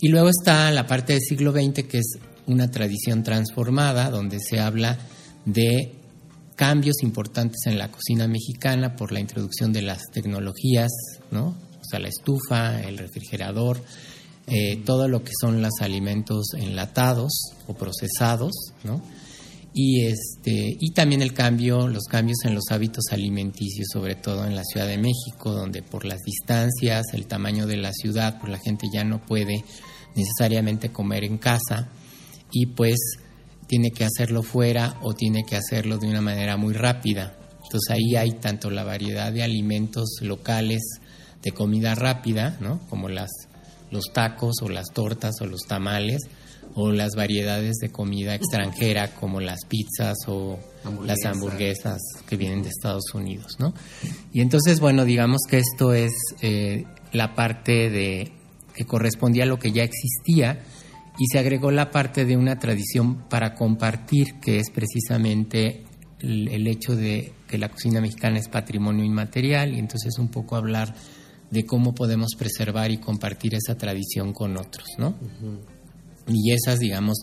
Y 0.00 0.08
luego 0.08 0.28
está 0.28 0.70
la 0.70 0.86
parte 0.86 1.14
del 1.14 1.22
siglo 1.22 1.52
XX, 1.52 1.84
que 1.84 1.98
es 1.98 2.18
una 2.46 2.70
tradición 2.70 3.22
transformada, 3.22 4.10
donde 4.10 4.40
se 4.40 4.60
habla 4.60 4.98
de 5.44 5.97
cambios 6.58 7.04
importantes 7.04 7.66
en 7.66 7.78
la 7.78 7.88
cocina 7.88 8.26
mexicana 8.26 8.96
por 8.96 9.12
la 9.12 9.20
introducción 9.20 9.72
de 9.72 9.80
las 9.80 10.02
tecnologías, 10.12 10.90
¿no? 11.30 11.54
O 11.80 11.84
sea, 11.88 12.00
la 12.00 12.08
estufa, 12.08 12.82
el 12.82 12.98
refrigerador, 12.98 13.80
eh, 14.48 14.82
todo 14.84 15.06
lo 15.06 15.22
que 15.22 15.30
son 15.40 15.62
los 15.62 15.74
alimentos 15.80 16.48
enlatados 16.56 17.52
o 17.68 17.74
procesados, 17.74 18.52
¿no? 18.82 19.00
Y, 19.72 20.06
este, 20.06 20.76
y 20.80 20.90
también 20.90 21.22
el 21.22 21.32
cambio, 21.32 21.86
los 21.86 22.06
cambios 22.06 22.38
en 22.44 22.56
los 22.56 22.64
hábitos 22.70 23.04
alimenticios, 23.12 23.86
sobre 23.92 24.16
todo 24.16 24.44
en 24.44 24.56
la 24.56 24.64
Ciudad 24.64 24.88
de 24.88 24.98
México, 24.98 25.52
donde 25.52 25.82
por 25.82 26.04
las 26.04 26.18
distancias, 26.22 27.06
el 27.12 27.28
tamaño 27.28 27.68
de 27.68 27.76
la 27.76 27.92
ciudad, 27.92 28.40
pues 28.40 28.50
la 28.50 28.58
gente 28.58 28.88
ya 28.92 29.04
no 29.04 29.24
puede 29.24 29.64
necesariamente 30.16 30.90
comer 30.90 31.22
en 31.22 31.38
casa 31.38 31.88
y 32.50 32.66
pues 32.66 32.98
tiene 33.68 33.92
que 33.92 34.04
hacerlo 34.04 34.42
fuera 34.42 34.98
o 35.02 35.14
tiene 35.14 35.44
que 35.44 35.56
hacerlo 35.56 35.98
de 35.98 36.08
una 36.08 36.20
manera 36.20 36.56
muy 36.56 36.74
rápida. 36.74 37.36
Entonces 37.62 37.90
ahí 37.90 38.16
hay 38.16 38.32
tanto 38.32 38.70
la 38.70 38.82
variedad 38.82 39.32
de 39.32 39.42
alimentos 39.42 40.18
locales 40.22 40.82
de 41.42 41.52
comida 41.52 41.94
rápida, 41.94 42.56
¿no? 42.60 42.80
Como 42.88 43.08
las 43.08 43.30
los 43.90 44.12
tacos 44.12 44.56
o 44.62 44.68
las 44.68 44.88
tortas 44.92 45.40
o 45.40 45.46
los 45.46 45.62
tamales 45.62 46.22
o 46.74 46.92
las 46.92 47.14
variedades 47.14 47.76
de 47.76 47.90
comida 47.90 48.34
extranjera 48.34 49.14
como 49.14 49.40
las 49.40 49.64
pizzas 49.66 50.16
o 50.26 50.58
las 51.04 51.24
hamburguesas 51.24 51.98
que 52.26 52.36
vienen 52.36 52.62
de 52.62 52.68
Estados 52.68 53.14
Unidos, 53.14 53.56
¿no? 53.58 53.74
Y 54.32 54.40
entonces, 54.40 54.78
bueno, 54.78 55.04
digamos 55.04 55.40
que 55.48 55.58
esto 55.58 55.92
es 55.92 56.12
eh, 56.40 56.84
la 57.12 57.34
parte 57.34 57.90
de 57.90 58.32
que 58.74 58.84
correspondía 58.84 59.42
a 59.44 59.46
lo 59.46 59.58
que 59.58 59.72
ya 59.72 59.82
existía 59.82 60.60
y 61.18 61.26
se 61.26 61.38
agregó 61.38 61.70
la 61.70 61.90
parte 61.90 62.24
de 62.24 62.36
una 62.36 62.58
tradición 62.58 63.28
para 63.28 63.54
compartir, 63.54 64.34
que 64.40 64.58
es 64.58 64.70
precisamente 64.70 65.84
el, 66.20 66.48
el 66.48 66.66
hecho 66.66 66.94
de 66.94 67.32
que 67.48 67.58
la 67.58 67.68
cocina 67.68 68.00
mexicana 68.00 68.38
es 68.38 68.48
patrimonio 68.48 69.04
inmaterial 69.04 69.74
y 69.74 69.78
entonces 69.78 70.18
un 70.18 70.28
poco 70.28 70.56
hablar 70.56 70.94
de 71.50 71.64
cómo 71.64 71.94
podemos 71.94 72.34
preservar 72.38 72.90
y 72.90 72.98
compartir 72.98 73.54
esa 73.54 73.76
tradición 73.76 74.32
con 74.32 74.56
otros, 74.56 74.86
¿no? 74.98 75.14
Y 76.26 76.52
esas, 76.52 76.78
digamos, 76.78 77.18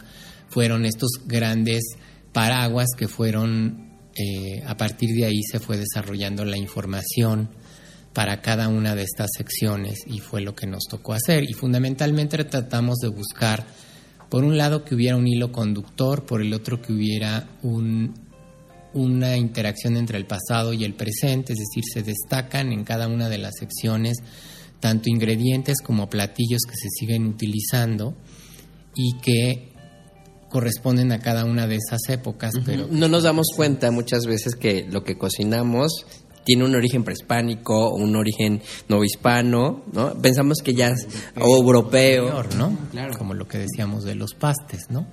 fueron 0.50 0.86
estos 0.86 1.12
grandes 1.26 1.84
paraguas 2.34 2.88
que 2.98 3.08
fueron, 3.08 3.92
eh, 4.16 4.64
a 4.66 4.76
partir 4.78 5.16
de 5.16 5.26
ahí 5.26 5.44
se 5.44 5.60
fue 5.60 5.78
desarrollando 5.78 6.44
la 6.44 6.58
información 6.58 7.50
para 8.14 8.42
cada 8.42 8.68
una 8.68 8.96
de 8.96 9.04
estas 9.04 9.30
secciones 9.38 10.00
y 10.08 10.20
fue 10.20 10.42
lo 10.42 10.56
que 10.56 10.66
nos 10.66 10.86
tocó 10.90 11.14
hacer. 11.14 11.44
Y 11.44 11.54
fundamentalmente 11.54 12.44
tratamos 12.46 12.98
de 13.00 13.10
buscar, 13.10 13.66
por 14.36 14.44
un 14.44 14.58
lado, 14.58 14.84
que 14.84 14.96
hubiera 14.96 15.16
un 15.16 15.26
hilo 15.26 15.54
conductor, 15.54 16.26
por 16.26 16.42
el 16.42 16.54
otro, 16.54 16.82
que 16.82 16.92
hubiera 16.92 17.48
un, 17.64 18.14
una 18.94 19.38
interacción 19.38 19.96
entre 19.96 20.18
el 20.18 20.26
pasado 20.26 20.74
y 20.74 20.84
el 20.84 20.94
presente, 20.94 21.54
es 21.54 21.60
decir, 21.60 21.86
se 21.86 22.04
destacan 22.04 22.74
en 22.74 22.84
cada 22.84 23.08
una 23.08 23.30
de 23.30 23.38
las 23.38 23.54
secciones 23.58 24.18
tanto 24.82 25.10
ingredientes 25.10 25.78
como 25.82 26.10
platillos 26.10 26.64
que 26.68 26.76
se 26.76 26.90
siguen 26.90 27.28
utilizando 27.28 28.14
y 28.94 29.18
que 29.20 29.72
corresponden 30.50 31.14
a 31.14 31.20
cada 31.20 31.46
una 31.46 31.66
de 31.66 31.78
esas 31.78 32.02
épocas, 32.10 32.56
pero 32.66 32.90
No 32.92 33.08
nos 33.08 33.24
damos 33.24 33.48
cuenta 33.56 33.90
muchas 33.90 34.26
veces 34.26 34.56
que 34.56 34.86
lo 34.92 35.06
que 35.06 35.18
cocinamos 35.18 36.06
tiene 36.46 36.64
un 36.64 36.76
origen 36.76 37.04
prehispánico, 37.04 37.94
un 37.94 38.16
origen 38.16 38.62
novohispano, 38.88 39.84
¿no? 39.92 40.14
Pensamos 40.22 40.60
que 40.64 40.74
ya 40.74 40.90
es 40.90 41.08
europeo, 41.36 42.44
¿no? 42.58 42.78
Como 43.18 43.34
lo 43.34 43.48
que 43.48 43.58
decíamos 43.58 44.04
de 44.06 44.16
los 44.16 44.36
pastes, 44.36 44.86
¿no? 44.90 45.08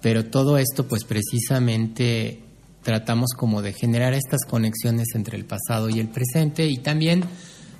Pero 0.00 0.26
todo 0.26 0.56
esto, 0.56 0.88
pues 0.88 1.04
precisamente 1.04 2.44
tratamos 2.82 3.32
como 3.36 3.60
de 3.60 3.74
generar 3.74 4.14
estas 4.14 4.40
conexiones 4.48 5.08
entre 5.14 5.36
el 5.36 5.44
pasado 5.44 5.90
y 5.90 6.00
el 6.00 6.08
presente 6.08 6.66
y 6.66 6.78
también 6.78 7.24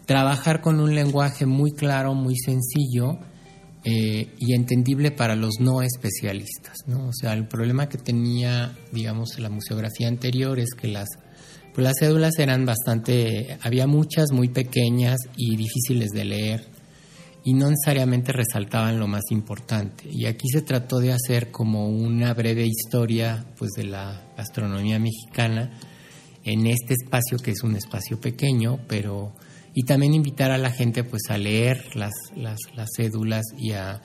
trabajar 0.05 0.61
con 0.61 0.80
un 0.80 0.95
lenguaje 0.95 1.47
muy 1.47 1.72
claro, 1.72 2.14
muy 2.14 2.36
sencillo 2.36 3.18
eh, 3.84 4.34
y 4.38 4.55
entendible 4.55 5.11
para 5.11 5.36
los 5.36 5.61
no 5.61 5.80
especialistas, 5.80 6.76
¿no? 6.86 7.09
O 7.09 7.12
sea, 7.14 7.32
el 7.32 7.47
problema 7.47 7.88
que 7.88 7.97
tenía, 7.97 8.76
digamos, 8.93 9.38
la 9.38 9.49
museografía 9.49 10.09
anterior 10.09 10.59
es 10.59 10.74
que 10.74 10.88
las 10.88 11.09
pues 11.75 11.85
las 11.85 11.95
cédulas 11.99 12.39
eran 12.39 12.66
bastante, 12.66 13.59
había 13.62 13.87
muchas 13.87 14.33
muy 14.33 14.49
pequeñas 14.49 15.18
y 15.37 15.57
difíciles 15.57 16.11
de 16.11 16.25
leer 16.25 16.81
y 17.45 17.55
no 17.55 17.71
necesariamente 17.71 18.33
resaltaban 18.33 18.99
lo 18.99 19.07
más 19.07 19.23
importante. 19.31 20.09
Y 20.11 20.27
aquí 20.27 20.49
se 20.49 20.62
trató 20.62 20.99
de 20.99 21.12
hacer 21.12 21.51
como 21.51 21.89
una 21.89 22.35
breve 22.35 22.66
historia 22.66 23.47
pues 23.59 23.71
de 23.77 23.85
la 23.85 24.23
gastronomía 24.37 24.99
mexicana 24.99 25.79
en 26.45 26.66
este 26.66 26.95
espacio 26.95 27.39
que 27.39 27.53
es 27.53 27.62
un 27.62 27.77
espacio 27.77 28.21
pequeño, 28.21 28.81
pero 28.89 29.35
y 29.75 29.85
también 29.85 30.14
invitar 30.14 30.51
a 30.51 30.59
la 30.59 30.71
gente 30.71 31.05
pues 31.05 31.23
a 31.29 31.39
leer 31.39 31.97
las, 31.97 32.12
las, 32.35 32.59
las 32.75 32.89
cédulas 32.97 33.45
y 33.57 33.73
a, 33.73 34.03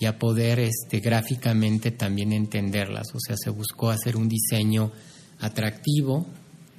y 0.00 0.06
a 0.06 0.18
poder 0.18 0.58
este, 0.60 1.00
gráficamente 1.00 1.90
también 1.90 2.32
entenderlas. 2.32 3.08
O 3.14 3.20
sea, 3.20 3.36
se 3.36 3.50
buscó 3.50 3.90
hacer 3.90 4.16
un 4.16 4.28
diseño 4.28 4.90
atractivo, 5.38 6.26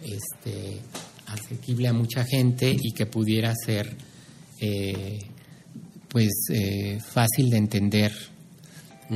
este, 0.04 0.80
asequible 1.28 1.88
a 1.88 1.94
mucha 1.94 2.24
gente 2.26 2.76
y 2.80 2.92
que 2.92 3.06
pudiera 3.06 3.54
ser 3.56 3.96
eh, 4.60 5.20
pues 6.08 6.32
eh, 6.52 7.00
fácil 7.00 7.50
de 7.50 7.58
entender 7.58 8.12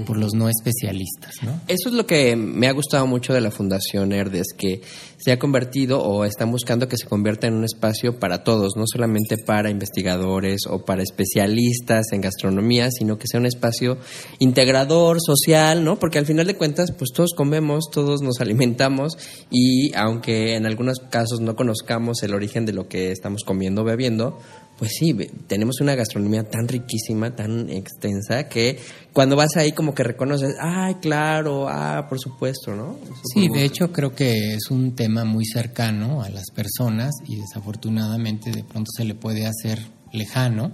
por 0.05 0.17
los 0.17 0.33
no 0.33 0.49
especialistas, 0.49 1.35
¿no? 1.43 1.59
Eso 1.67 1.89
es 1.89 1.95
lo 1.95 2.05
que 2.05 2.35
me 2.35 2.67
ha 2.67 2.71
gustado 2.71 3.07
mucho 3.07 3.33
de 3.33 3.41
la 3.41 3.51
Fundación 3.51 4.11
Herdes, 4.11 4.47
que 4.57 4.81
se 5.17 5.31
ha 5.31 5.39
convertido 5.39 6.01
o 6.01 6.25
están 6.25 6.51
buscando 6.51 6.87
que 6.87 6.97
se 6.97 7.07
convierta 7.07 7.47
en 7.47 7.55
un 7.55 7.63
espacio 7.63 8.19
para 8.19 8.43
todos, 8.43 8.73
no 8.75 8.85
solamente 8.85 9.37
para 9.37 9.69
investigadores 9.69 10.61
o 10.69 10.85
para 10.85 11.03
especialistas 11.03 12.11
en 12.11 12.21
gastronomía, 12.21 12.91
sino 12.91 13.17
que 13.17 13.27
sea 13.27 13.39
un 13.39 13.45
espacio 13.45 13.97
integrador, 14.39 15.17
social, 15.21 15.83
¿no? 15.83 15.97
Porque 15.97 16.19
al 16.19 16.25
final 16.25 16.45
de 16.45 16.55
cuentas, 16.55 16.91
pues 16.91 17.11
todos 17.13 17.33
comemos, 17.35 17.89
todos 17.91 18.21
nos 18.21 18.41
alimentamos 18.41 19.17
y 19.49 19.93
aunque 19.95 20.55
en 20.55 20.65
algunos 20.65 20.99
casos 20.99 21.41
no 21.41 21.55
conozcamos 21.55 22.21
el 22.23 22.33
origen 22.33 22.65
de 22.65 22.73
lo 22.73 22.87
que 22.87 23.11
estamos 23.11 23.43
comiendo 23.43 23.81
o 23.81 23.85
bebiendo, 23.85 24.37
pues 24.77 24.91
sí, 24.99 25.15
tenemos 25.47 25.81
una 25.81 25.95
gastronomía 25.95 26.43
tan 26.43 26.67
riquísima, 26.67 27.35
tan 27.35 27.69
extensa, 27.69 28.47
que 28.47 28.77
cuando 29.11 29.35
vas 29.35 29.57
ahí 29.57 29.71
como 29.71 29.95
que 29.95 30.03
reconoces, 30.03 30.55
ay, 30.59 30.95
claro, 30.95 31.67
ah, 31.67 32.05
por 32.07 32.19
supuesto, 32.19 32.75
¿no? 32.75 32.97
Sí, 33.33 33.47
de 33.49 33.63
hecho 33.63 33.91
creo 33.91 34.13
que 34.13 34.53
es 34.53 34.69
un 34.69 34.95
tema 34.95 35.25
muy 35.25 35.45
cercano 35.45 36.21
a 36.21 36.29
las 36.29 36.51
personas 36.53 37.11
y 37.25 37.37
desafortunadamente 37.37 38.51
de 38.51 38.63
pronto 38.63 38.91
se 38.95 39.03
le 39.03 39.15
puede 39.15 39.47
hacer 39.47 39.79
lejano 40.13 40.71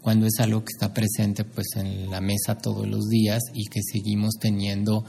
cuando 0.00 0.26
es 0.26 0.40
algo 0.40 0.64
que 0.64 0.72
está 0.72 0.92
presente 0.92 1.44
pues 1.44 1.76
en 1.76 2.10
la 2.10 2.20
mesa 2.20 2.58
todos 2.58 2.86
los 2.88 3.08
días 3.08 3.42
y 3.54 3.66
que 3.66 3.80
seguimos 3.82 4.34
teniendo 4.40 5.04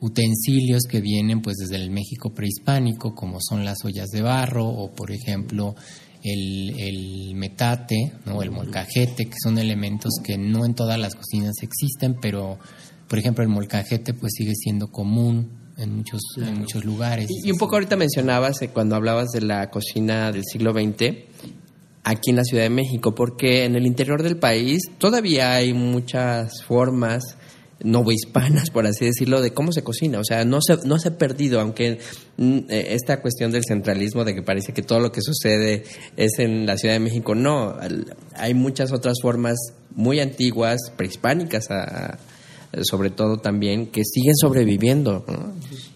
utensilios 0.00 0.82
que 0.88 1.00
vienen 1.00 1.40
pues 1.40 1.56
desde 1.56 1.76
el 1.76 1.90
México 1.90 2.34
prehispánico 2.34 3.14
como 3.14 3.38
son 3.40 3.64
las 3.64 3.84
ollas 3.84 4.08
de 4.08 4.22
barro 4.22 4.66
o 4.66 4.92
por 4.92 5.12
ejemplo 5.12 5.76
el, 6.24 6.74
el 6.78 7.34
metate 7.34 8.12
¿no? 8.24 8.42
el 8.42 8.50
molcajete 8.50 9.26
que 9.26 9.36
son 9.42 9.58
elementos 9.58 10.14
que 10.24 10.38
no 10.38 10.64
en 10.64 10.74
todas 10.74 10.98
las 10.98 11.14
cocinas 11.14 11.54
existen 11.62 12.16
pero 12.20 12.58
por 13.08 13.18
ejemplo 13.18 13.44
el 13.44 13.50
molcajete 13.50 14.14
pues 14.14 14.32
sigue 14.36 14.54
siendo 14.54 14.90
común 14.90 15.62
en 15.76 15.96
muchos 15.96 16.20
en 16.36 16.60
muchos 16.60 16.84
lugares. 16.84 17.28
Y, 17.30 17.48
y 17.48 17.50
un 17.50 17.58
poco 17.58 17.74
ahorita 17.74 17.96
mencionabas 17.96 18.62
eh, 18.62 18.68
cuando 18.68 18.96
hablabas 18.96 19.30
de 19.30 19.40
la 19.40 19.70
cocina 19.70 20.30
del 20.32 20.44
siglo 20.44 20.72
XX 20.72 21.16
aquí 22.04 22.30
en 22.30 22.36
la 22.36 22.44
Ciudad 22.44 22.64
de 22.64 22.70
México, 22.70 23.14
porque 23.14 23.64
en 23.64 23.76
el 23.76 23.86
interior 23.86 24.22
del 24.22 24.36
país 24.36 24.82
todavía 24.98 25.54
hay 25.54 25.72
muchas 25.72 26.62
formas 26.62 27.36
novohispanas, 27.84 28.70
por 28.70 28.86
así 28.86 29.04
decirlo, 29.04 29.40
de 29.40 29.52
cómo 29.52 29.70
se 29.70 29.84
cocina. 29.84 30.18
O 30.18 30.24
sea, 30.24 30.44
no 30.44 30.60
se, 30.60 30.78
no 30.84 30.98
se 30.98 31.08
ha 31.08 31.18
perdido, 31.18 31.60
aunque 31.60 31.98
mm, 32.36 32.58
eh, 32.68 32.86
esta 32.90 33.20
cuestión 33.20 33.52
del 33.52 33.62
centralismo, 33.64 34.24
de 34.24 34.34
que 34.34 34.42
parece 34.42 34.72
que 34.72 34.82
todo 34.82 34.98
lo 34.98 35.12
que 35.12 35.20
sucede 35.20 35.84
es 36.16 36.38
en 36.38 36.66
la 36.66 36.76
Ciudad 36.76 36.94
de 36.94 37.00
México, 37.00 37.34
no. 37.34 37.76
Hay 38.34 38.54
muchas 38.54 38.92
otras 38.92 39.18
formas 39.22 39.56
muy 39.94 40.18
antiguas, 40.18 40.80
prehispánicas, 40.96 41.68
sobre 42.82 43.10
todo 43.10 43.36
también, 43.36 43.86
que 43.86 44.02
siguen 44.04 44.34
sobreviviendo. 44.36 45.24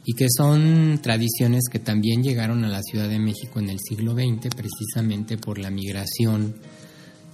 y 0.04 0.14
que 0.14 0.26
son 0.34 1.00
tradiciones 1.02 1.64
que 1.70 1.78
también 1.78 2.22
llegaron 2.22 2.64
a 2.64 2.68
la 2.68 2.82
Ciudad 2.82 3.08
de 3.08 3.18
México 3.18 3.58
en 3.58 3.70
el 3.70 3.78
siglo 3.78 4.12
XX 4.12 4.54
precisamente 4.54 5.36
por 5.36 5.58
la 5.58 5.70
migración 5.70 6.54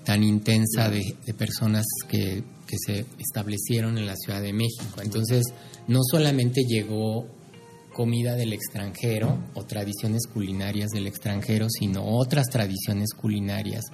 tan 0.05 0.23
intensa 0.23 0.91
de, 0.91 1.17
de 1.25 1.35
personas 1.35 1.85
que, 2.09 2.45
que 2.67 2.77
se 2.79 3.07
establecieron 3.19 3.99
en 3.99 4.07
la 4.07 4.17
Ciudad 4.17 4.43
de 4.43 4.53
México. 4.53 5.01
Entonces, 5.03 5.45
no 5.89 6.01
solamente 6.03 6.63
llegó 6.63 7.27
comida 7.95 8.35
del 8.35 8.53
extranjero 8.53 9.39
o 9.55 9.65
tradiciones 9.65 10.27
culinarias 10.27 10.91
del 10.91 11.07
extranjero, 11.07 11.69
sino 11.71 12.05
otras 12.05 12.49
tradiciones 12.49 13.15
culinarias 13.15 13.85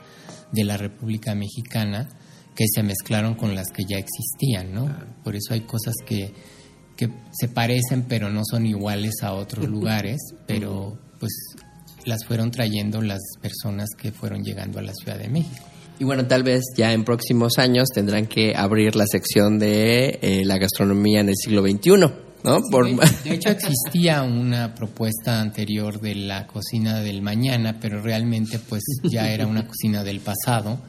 de 0.51 0.65
la 0.65 0.77
República 0.77 1.35
Mexicana 1.35 2.09
que 2.57 2.65
se 2.75 2.83
mezclaron 2.83 3.35
con 3.35 3.55
las 3.55 3.69
que 3.71 3.85
ya 3.89 3.99
existían, 3.99 4.73
¿no? 4.73 4.93
Por 5.23 5.37
eso 5.37 5.55
hay 5.55 5.61
cosas 5.61 5.95
que, 6.05 6.35
que 6.97 7.09
se 7.31 7.49
parecen 7.49 8.07
pero 8.09 8.31
no 8.31 8.43
son 8.45 8.67
iguales 8.67 9.23
a 9.23 9.35
otros 9.35 9.69
lugares, 9.69 10.19
pero 10.47 10.99
pues 11.21 11.33
las 12.05 12.25
fueron 12.25 12.51
trayendo 12.51 13.03
las 13.03 13.21
personas 13.41 13.91
que 13.97 14.11
fueron 14.11 14.43
llegando 14.43 14.79
a 14.79 14.83
la 14.83 14.95
Ciudad 14.95 15.19
de 15.19 15.29
México. 15.29 15.70
Y 16.01 16.05
bueno, 16.05 16.27
tal 16.27 16.43
vez 16.43 16.63
ya 16.77 16.93
en 16.93 17.05
próximos 17.05 17.59
años 17.59 17.89
tendrán 17.95 18.27
que 18.27 18.55
abrir 18.57 18.97
la 18.97 19.05
sección 19.07 19.59
de 19.59 20.19
eh, 20.23 20.43
la 20.45 20.59
gastronomía 20.59 21.21
en 21.21 21.29
el 21.29 21.37
siglo 21.37 21.61
XXI, 21.63 21.91
¿no? 22.43 22.61
Por- 22.71 22.87
De, 22.89 23.07
de 23.31 23.35
hecho, 23.37 23.51
existía 23.51 24.23
una 24.23 24.75
propuesta 24.75 25.41
anterior 25.41 26.01
de 26.01 26.15
la 26.15 26.47
cocina 26.47 27.01
del 27.01 27.21
mañana, 27.23 27.79
pero 27.81 28.01
realmente 28.01 28.59
pues 28.59 28.83
ya 29.05 29.31
era 29.31 29.47
una 29.47 29.67
cocina 29.67 30.03
del 30.03 30.21
pasado 30.21 30.81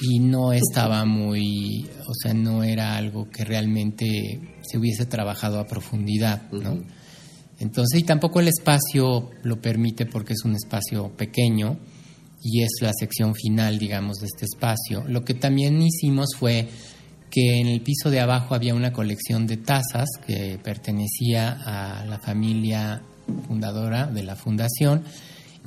y 0.00 0.18
no 0.18 0.52
estaba 0.54 1.04
muy, 1.04 1.86
o 2.06 2.14
sea, 2.14 2.32
no 2.32 2.64
era 2.64 2.96
algo 2.96 3.28
que 3.30 3.44
realmente 3.44 4.40
se 4.62 4.78
hubiese 4.78 5.04
trabajado 5.06 5.60
a 5.60 5.66
profundidad, 5.66 6.50
¿no? 6.52 6.82
Entonces, 7.60 8.00
y 8.00 8.04
tampoco 8.04 8.40
el 8.40 8.48
espacio 8.48 9.30
lo 9.42 9.60
permite 9.60 10.06
porque 10.06 10.32
es 10.32 10.44
un 10.44 10.54
espacio 10.54 11.10
pequeño 11.16 11.78
y 12.50 12.62
es 12.62 12.70
la 12.80 12.92
sección 12.98 13.34
final, 13.34 13.78
digamos, 13.78 14.18
de 14.18 14.26
este 14.26 14.46
espacio. 14.46 15.04
Lo 15.06 15.24
que 15.24 15.34
también 15.34 15.80
hicimos 15.82 16.30
fue 16.38 16.66
que 17.30 17.60
en 17.60 17.66
el 17.66 17.82
piso 17.82 18.10
de 18.10 18.20
abajo 18.20 18.54
había 18.54 18.74
una 18.74 18.92
colección 18.92 19.46
de 19.46 19.58
tazas 19.58 20.08
que 20.26 20.58
pertenecía 20.62 21.58
a 21.64 22.06
la 22.06 22.18
familia 22.18 23.02
fundadora 23.46 24.06
de 24.06 24.22
la 24.22 24.34
fundación 24.34 25.04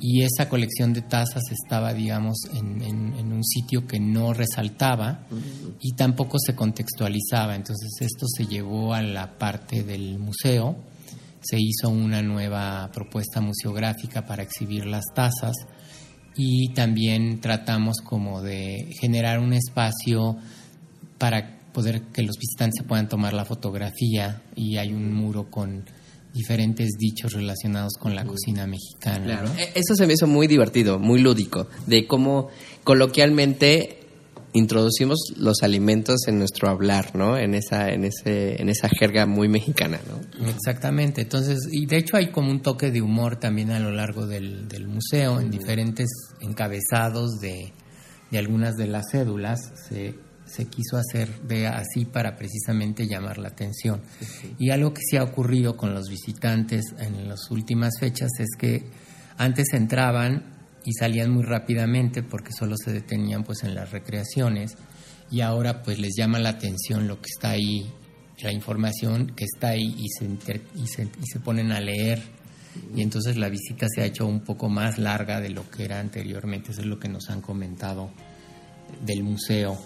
y 0.00 0.22
esa 0.22 0.48
colección 0.48 0.92
de 0.92 1.02
tazas 1.02 1.44
estaba, 1.52 1.94
digamos, 1.94 2.36
en, 2.52 3.32
un 3.32 3.44
sitio 3.44 3.86
que 3.86 4.00
no 4.00 4.32
resaltaba 4.32 5.26
y 5.80 5.92
tampoco 5.92 6.38
se 6.44 6.56
contextualizaba. 6.56 7.54
Entonces 7.54 7.90
esto 8.00 8.26
se 8.26 8.46
llevó 8.46 8.94
a 8.94 9.02
la 9.02 9.38
parte 9.38 9.84
del 9.84 10.18
museo, 10.18 10.76
se 11.40 11.58
hizo 11.60 11.88
una 11.88 12.20
nueva 12.22 12.90
propuesta 12.92 13.40
museográfica 13.40 14.26
para 14.26 14.42
exhibir 14.42 14.86
las 14.86 15.04
tazas 15.14 15.54
y 16.36 16.72
también 16.74 17.40
tratamos 17.40 17.96
como 18.04 18.42
de 18.42 18.86
generar 19.00 19.38
un 19.38 19.52
espacio 19.52 20.36
para 21.18 21.58
poder 21.72 22.02
que 22.12 22.22
los 22.22 22.36
visitantes 22.38 22.82
se 22.82 22.88
puedan 22.88 23.08
tomar 23.08 23.32
la 23.32 23.44
fotografía 23.44 24.42
y 24.56 24.76
hay 24.76 24.92
un 24.92 25.12
muro 25.12 25.50
con 25.50 25.84
diferentes 26.34 26.92
dichos 26.98 27.32
relacionados 27.32 27.92
con 27.98 28.14
la 28.14 28.24
cocina 28.24 28.66
mexicana. 28.66 29.24
Claro. 29.24 29.48
¿no? 29.48 29.58
E- 29.58 29.72
Eso 29.74 29.94
se 29.94 30.06
me 30.06 30.14
hizo 30.14 30.26
muy 30.26 30.46
divertido, 30.46 30.98
muy 30.98 31.20
lúdico, 31.20 31.68
de 31.86 32.06
cómo 32.06 32.48
coloquialmente 32.84 33.98
introducimos 34.52 35.18
los 35.36 35.62
alimentos 35.62 36.28
en 36.28 36.38
nuestro 36.38 36.68
hablar, 36.68 37.16
¿no? 37.16 37.38
En 37.38 37.54
esa, 37.54 37.88
en 37.88 38.04
ese, 38.04 38.60
en 38.60 38.68
esa 38.68 38.88
jerga 38.88 39.26
muy 39.26 39.48
mexicana, 39.48 39.98
¿no? 40.08 40.48
Exactamente, 40.48 41.22
entonces, 41.22 41.68
y 41.70 41.86
de 41.86 41.98
hecho 41.98 42.16
hay 42.16 42.30
como 42.30 42.50
un 42.50 42.60
toque 42.60 42.90
de 42.90 43.00
humor 43.00 43.36
también 43.36 43.70
a 43.70 43.80
lo 43.80 43.90
largo 43.90 44.26
del, 44.26 44.68
del 44.68 44.86
museo, 44.88 45.40
en 45.40 45.50
diferentes 45.50 46.08
encabezados 46.40 47.40
de, 47.40 47.72
de 48.30 48.38
algunas 48.38 48.76
de 48.76 48.86
las 48.86 49.10
cédulas, 49.10 49.60
se, 49.88 50.14
se 50.44 50.66
quiso 50.66 50.98
hacer 50.98 51.40
de 51.42 51.66
así 51.66 52.04
para 52.04 52.36
precisamente 52.36 53.06
llamar 53.06 53.38
la 53.38 53.48
atención. 53.48 54.02
Y 54.58 54.70
algo 54.70 54.92
que 54.92 55.00
sí 55.02 55.16
ha 55.16 55.22
ocurrido 55.22 55.76
con 55.76 55.94
los 55.94 56.08
visitantes 56.08 56.84
en 56.98 57.28
las 57.28 57.50
últimas 57.50 57.98
fechas 57.98 58.30
es 58.38 58.48
que 58.58 58.84
antes 59.38 59.72
entraban 59.72 60.51
y 60.84 60.92
salían 60.92 61.30
muy 61.30 61.42
rápidamente 61.44 62.22
porque 62.22 62.52
solo 62.52 62.76
se 62.76 62.92
detenían 62.92 63.44
pues 63.44 63.62
en 63.64 63.74
las 63.74 63.90
recreaciones. 63.90 64.76
Y 65.30 65.40
ahora 65.40 65.82
pues 65.82 65.98
les 65.98 66.14
llama 66.16 66.38
la 66.38 66.50
atención 66.50 67.08
lo 67.08 67.16
que 67.20 67.28
está 67.34 67.50
ahí 67.50 67.90
la 68.42 68.50
información 68.52 69.28
que 69.36 69.44
está 69.44 69.68
ahí 69.68 69.94
y 69.96 70.08
se, 70.08 70.24
inter- 70.24 70.62
y 70.74 70.88
se, 70.88 71.04
y 71.04 71.26
se 71.26 71.38
ponen 71.38 71.70
a 71.70 71.80
leer. 71.80 72.20
Y 72.96 73.02
entonces 73.02 73.36
la 73.36 73.48
visita 73.48 73.86
se 73.94 74.00
ha 74.02 74.04
hecho 74.04 74.26
un 74.26 74.40
poco 74.40 74.68
más 74.68 74.98
larga 74.98 75.40
de 75.40 75.50
lo 75.50 75.70
que 75.70 75.84
era 75.84 76.00
anteriormente 76.00 76.72
eso 76.72 76.80
es 76.80 76.86
lo 76.88 76.98
que 76.98 77.08
nos 77.08 77.30
han 77.30 77.40
comentado 77.40 78.10
del 79.00 79.22
museo 79.22 79.78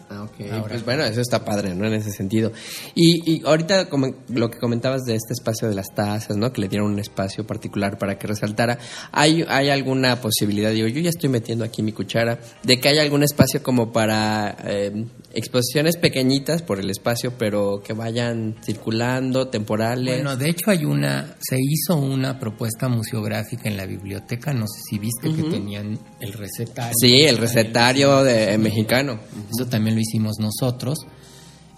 Ahora- 0.51 0.69
Pues 0.69 0.85
bueno, 0.85 1.05
eso 1.05 1.21
está 1.21 1.45
padre, 1.45 1.75
¿no? 1.75 1.87
En 1.87 1.95
ese 1.95 2.11
sentido. 2.11 2.53
Y, 2.95 3.31
y 3.31 3.43
ahorita 3.45 3.89
como 3.89 4.15
lo 4.29 4.51
que 4.51 4.59
comentabas 4.59 5.03
de 5.05 5.15
este 5.15 5.33
espacio 5.33 5.69
de 5.69 5.75
las 5.75 5.95
tazas, 5.95 6.37
¿no? 6.37 6.53
Que 6.53 6.61
le 6.61 6.69
dieron 6.69 6.91
un 6.93 6.99
espacio 6.99 7.47
particular 7.47 7.99
para 7.99 8.19
que 8.19 8.27
resaltara. 8.27 8.79
¿Hay, 9.13 9.45
hay 9.49 9.71
alguna 9.71 10.21
posibilidad, 10.21 10.71
digo, 10.73 10.89
yo 10.89 11.01
ya 11.01 11.11
estoy 11.11 11.29
metiendo 11.29 11.65
aquí 11.65 11.83
mi 11.83 11.93
cuchara, 11.93 12.39
de 12.63 12.79
que 12.81 12.89
haya 12.89 13.03
algún 13.03 13.23
espacio 13.23 13.63
como 13.63 13.93
para 13.93 14.57
eh, 14.65 15.05
exposiciones 15.35 15.97
pequeñitas 15.97 16.63
por 16.63 16.81
el 16.81 16.91
espacio, 16.91 17.35
pero 17.39 17.83
que 17.85 17.93
vayan 17.93 18.57
circulando, 18.65 19.49
temporales? 19.49 20.17
Bueno, 20.17 20.37
de 20.37 20.49
hecho 20.51 20.71
hay 20.71 20.85
una, 20.85 21.37
se 21.41 21.57
hizo 21.61 21.97
una 21.97 22.39
propuesta 22.39 22.89
museográfica 22.89 23.69
en 23.69 23.77
la 23.77 23.87
biblioteca, 23.87 24.53
no 24.53 24.67
sé 24.67 24.81
si 24.91 24.99
viste 24.99 25.33
que 25.35 25.43
tenían 25.45 25.99
el 26.21 26.33
recetario. 26.33 26.95
Sí, 27.01 27.23
el 27.23 27.39
recetario 27.39 28.23
de 28.23 28.57
mexicano. 28.59 28.96
Eso 29.01 29.69
también 29.69 29.95
lo 29.95 30.01
hicimos 30.01 30.37
nosotros. 30.39 30.99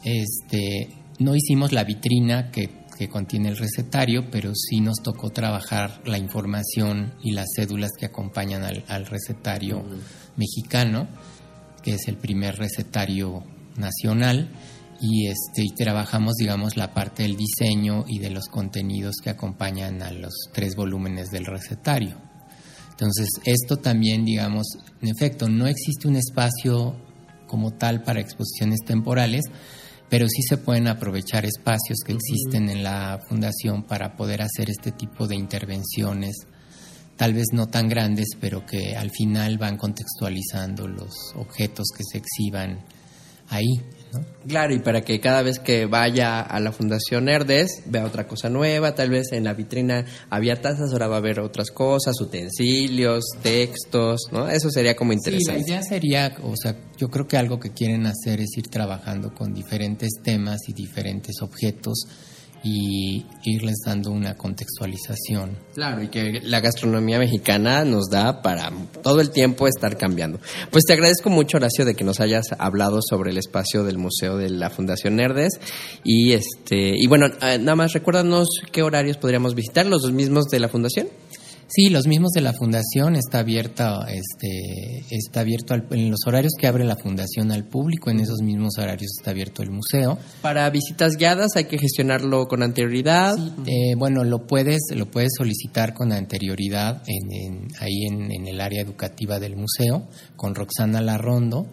Este, 0.04 0.94
no 1.18 1.34
hicimos 1.34 1.72
la 1.72 1.84
vitrina 1.84 2.50
que, 2.50 2.86
que 2.96 3.08
contiene 3.08 3.48
el 3.48 3.56
recetario, 3.56 4.30
pero 4.30 4.52
sí 4.54 4.80
nos 4.80 4.98
tocó 5.02 5.30
trabajar 5.30 6.00
la 6.04 6.18
información 6.18 7.14
y 7.22 7.32
las 7.32 7.48
cédulas 7.56 7.92
que 7.98 8.06
acompañan 8.06 8.64
al, 8.64 8.84
al 8.88 9.06
recetario 9.06 9.84
mexicano, 10.36 11.08
que 11.82 11.94
es 11.94 12.08
el 12.08 12.16
primer 12.16 12.56
recetario 12.56 13.44
nacional. 13.76 14.50
Y, 15.00 15.28
este, 15.28 15.62
y 15.62 15.70
trabajamos, 15.76 16.34
digamos, 16.34 16.76
la 16.76 16.92
parte 16.92 17.22
del 17.22 17.36
diseño 17.36 18.04
y 18.08 18.18
de 18.18 18.30
los 18.30 18.48
contenidos 18.48 19.16
que 19.22 19.30
acompañan 19.30 20.02
a 20.02 20.10
los 20.10 20.34
tres 20.52 20.74
volúmenes 20.74 21.28
del 21.28 21.46
recetario. 21.46 22.16
Entonces, 22.90 23.28
esto 23.44 23.76
también, 23.76 24.24
digamos, 24.24 24.66
en 25.00 25.08
efecto, 25.08 25.48
no 25.48 25.68
existe 25.68 26.08
un 26.08 26.16
espacio 26.16 26.96
como 27.48 27.72
tal 27.72 28.04
para 28.04 28.20
exposiciones 28.20 28.78
temporales, 28.86 29.46
pero 30.08 30.28
sí 30.28 30.42
se 30.42 30.56
pueden 30.58 30.86
aprovechar 30.86 31.44
espacios 31.44 31.98
que 32.06 32.12
existen 32.12 32.68
en 32.68 32.84
la 32.84 33.20
fundación 33.28 33.82
para 33.82 34.14
poder 34.14 34.42
hacer 34.42 34.70
este 34.70 34.92
tipo 34.92 35.26
de 35.26 35.34
intervenciones, 35.34 36.46
tal 37.16 37.34
vez 37.34 37.46
no 37.52 37.66
tan 37.66 37.88
grandes, 37.88 38.28
pero 38.40 38.64
que 38.64 38.96
al 38.96 39.10
final 39.10 39.58
van 39.58 39.76
contextualizando 39.76 40.86
los 40.86 41.12
objetos 41.34 41.88
que 41.96 42.04
se 42.04 42.18
exhiban 42.18 42.84
ahí. 43.48 43.66
¿No? 44.12 44.24
Claro, 44.46 44.74
y 44.74 44.78
para 44.78 45.02
que 45.02 45.20
cada 45.20 45.42
vez 45.42 45.58
que 45.58 45.86
vaya 45.86 46.40
a 46.40 46.60
la 46.60 46.72
Fundación 46.72 47.28
Herdes 47.28 47.82
vea 47.86 48.04
otra 48.06 48.26
cosa 48.26 48.48
nueva, 48.48 48.94
tal 48.94 49.10
vez 49.10 49.32
en 49.32 49.44
la 49.44 49.54
vitrina 49.54 50.04
había 50.30 50.60
tazas, 50.60 50.92
ahora 50.92 51.08
va 51.08 51.16
a 51.16 51.18
haber 51.18 51.40
otras 51.40 51.70
cosas, 51.70 52.20
utensilios, 52.20 53.24
textos, 53.42 54.22
¿no? 54.32 54.48
Eso 54.48 54.70
sería 54.70 54.96
como 54.96 55.12
Sí, 55.12 55.18
la 55.18 55.30
interesante. 55.32 55.62
idea 55.70 55.82
sería, 55.82 56.36
o 56.42 56.54
sea, 56.56 56.76
yo 56.96 57.08
creo 57.08 57.26
que 57.26 57.36
algo 57.36 57.58
que 57.60 57.72
quieren 57.72 58.06
hacer 58.06 58.40
es 58.40 58.56
ir 58.56 58.68
trabajando 58.68 59.34
con 59.34 59.52
diferentes 59.52 60.10
temas 60.22 60.60
y 60.68 60.72
diferentes 60.72 61.42
objetos 61.42 62.06
y 62.62 63.24
irles 63.44 63.76
dando 63.84 64.10
una 64.10 64.34
contextualización. 64.34 65.56
Claro, 65.74 66.02
y 66.02 66.08
que 66.08 66.40
la 66.42 66.60
gastronomía 66.60 67.18
mexicana 67.18 67.84
nos 67.84 68.10
da 68.10 68.42
para 68.42 68.72
todo 69.02 69.20
el 69.20 69.30
tiempo 69.30 69.66
estar 69.68 69.96
cambiando. 69.96 70.40
Pues 70.70 70.84
te 70.84 70.92
agradezco 70.92 71.30
mucho, 71.30 71.58
Horacio, 71.58 71.84
de 71.84 71.94
que 71.94 72.04
nos 72.04 72.20
hayas 72.20 72.46
hablado 72.58 73.00
sobre 73.02 73.30
el 73.30 73.38
espacio 73.38 73.84
del 73.84 73.98
Museo 73.98 74.36
de 74.36 74.50
la 74.50 74.70
Fundación 74.70 75.16
Nerdes. 75.16 75.60
Y 76.04 76.32
este 76.32 76.94
y 76.96 77.06
bueno, 77.06 77.26
eh, 77.26 77.58
nada 77.58 77.76
más 77.76 77.92
recuérdanos 77.92 78.48
qué 78.72 78.82
horarios 78.82 79.16
podríamos 79.16 79.54
visitar, 79.54 79.86
los 79.86 80.10
mismos 80.12 80.46
de 80.46 80.60
la 80.60 80.68
Fundación. 80.68 81.08
Sí, 81.70 81.90
los 81.90 82.06
mismos 82.06 82.30
de 82.32 82.40
la 82.40 82.54
fundación 82.54 83.14
está 83.14 83.40
abierta, 83.40 84.06
este, 84.08 85.04
está 85.10 85.40
abierto 85.40 85.74
al- 85.74 85.86
en 85.90 86.10
los 86.10 86.20
horarios 86.26 86.54
que 86.58 86.66
abre 86.66 86.82
la 86.84 86.96
fundación 86.96 87.52
al 87.52 87.66
público, 87.68 88.08
en 88.10 88.20
esos 88.20 88.40
mismos 88.40 88.78
horarios 88.78 89.10
está 89.18 89.32
abierto 89.32 89.62
el 89.62 89.70
museo. 89.70 90.18
Para 90.40 90.70
visitas 90.70 91.16
guiadas 91.18 91.56
hay 91.56 91.64
que 91.66 91.76
gestionarlo 91.78 92.46
con 92.48 92.62
anterioridad. 92.62 93.36
Eh, 93.66 93.94
bueno, 93.98 94.24
lo 94.24 94.46
puedes, 94.46 94.80
lo 94.96 95.10
puedes 95.10 95.32
solicitar 95.36 95.92
con 95.92 96.10
anterioridad 96.12 97.02
en, 97.06 97.32
en- 97.32 97.68
ahí 97.80 98.06
en, 98.06 98.32
en 98.32 98.46
el 98.48 98.62
área 98.62 98.80
educativa 98.80 99.38
del 99.38 99.56
museo 99.56 100.08
con 100.36 100.54
Roxana 100.54 101.02
Larrondo 101.02 101.66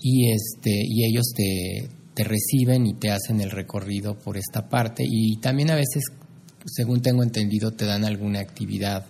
y 0.00 0.30
este 0.30 0.70
y 0.86 1.06
ellos 1.06 1.32
te, 1.34 1.88
te 2.14 2.22
reciben 2.22 2.86
y 2.86 2.94
te 2.94 3.10
hacen 3.10 3.40
el 3.40 3.50
recorrido 3.50 4.16
por 4.16 4.36
esta 4.36 4.68
parte 4.68 5.02
y 5.04 5.38
también 5.40 5.70
a 5.72 5.74
veces, 5.74 6.04
según 6.66 7.02
tengo 7.02 7.24
entendido, 7.24 7.72
te 7.72 7.84
dan 7.84 8.04
alguna 8.04 8.38
actividad 8.38 9.06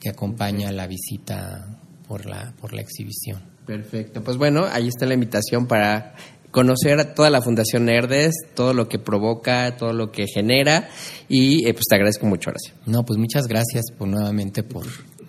que 0.00 0.10
acompaña 0.10 0.72
la 0.72 0.86
visita 0.86 1.78
por 2.06 2.26
la 2.26 2.52
por 2.60 2.72
la 2.72 2.80
exhibición. 2.80 3.42
Perfecto. 3.66 4.22
Pues 4.22 4.36
bueno, 4.36 4.64
ahí 4.70 4.88
está 4.88 5.04
la 5.06 5.14
invitación 5.14 5.66
para 5.66 6.14
conocer 6.50 6.98
a 6.98 7.14
toda 7.14 7.30
la 7.30 7.42
Fundación 7.42 7.84
Nerdes, 7.84 8.34
todo 8.54 8.72
lo 8.72 8.88
que 8.88 8.98
provoca, 8.98 9.76
todo 9.76 9.92
lo 9.92 10.10
que 10.10 10.26
genera 10.26 10.88
y 11.28 11.66
eh, 11.66 11.74
pues 11.74 11.84
te 11.88 11.96
agradezco 11.96 12.26
mucho, 12.26 12.50
Horacio. 12.50 12.74
No, 12.86 13.04
pues 13.04 13.18
muchas 13.18 13.46
gracias 13.46 13.86
por 13.96 14.08
nuevamente 14.08 14.62
por 14.62 14.86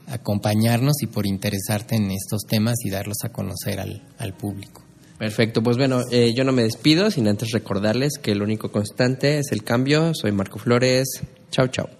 acompañarnos 0.07 1.03
y 1.03 1.07
por 1.07 1.27
interesarte 1.27 1.95
en 1.95 2.11
estos 2.11 2.43
temas 2.47 2.75
y 2.83 2.89
darlos 2.89 3.17
a 3.23 3.29
conocer 3.29 3.79
al, 3.79 4.07
al 4.17 4.33
público. 4.33 4.83
Perfecto, 5.17 5.61
pues 5.61 5.75
bueno, 5.75 6.01
eh, 6.11 6.33
yo 6.33 6.45
no 6.45 6.53
me 6.53 6.63
despido 6.63 7.11
sin 7.11 7.27
antes 7.27 7.51
recordarles 7.51 8.13
que 8.21 8.31
el 8.31 8.41
único 8.41 8.71
constante 8.71 9.39
es 9.39 9.51
el 9.51 9.63
cambio. 9.63 10.13
Soy 10.13 10.31
Marco 10.31 10.59
Flores. 10.59 11.07
Chao, 11.51 11.67
chao. 11.67 11.98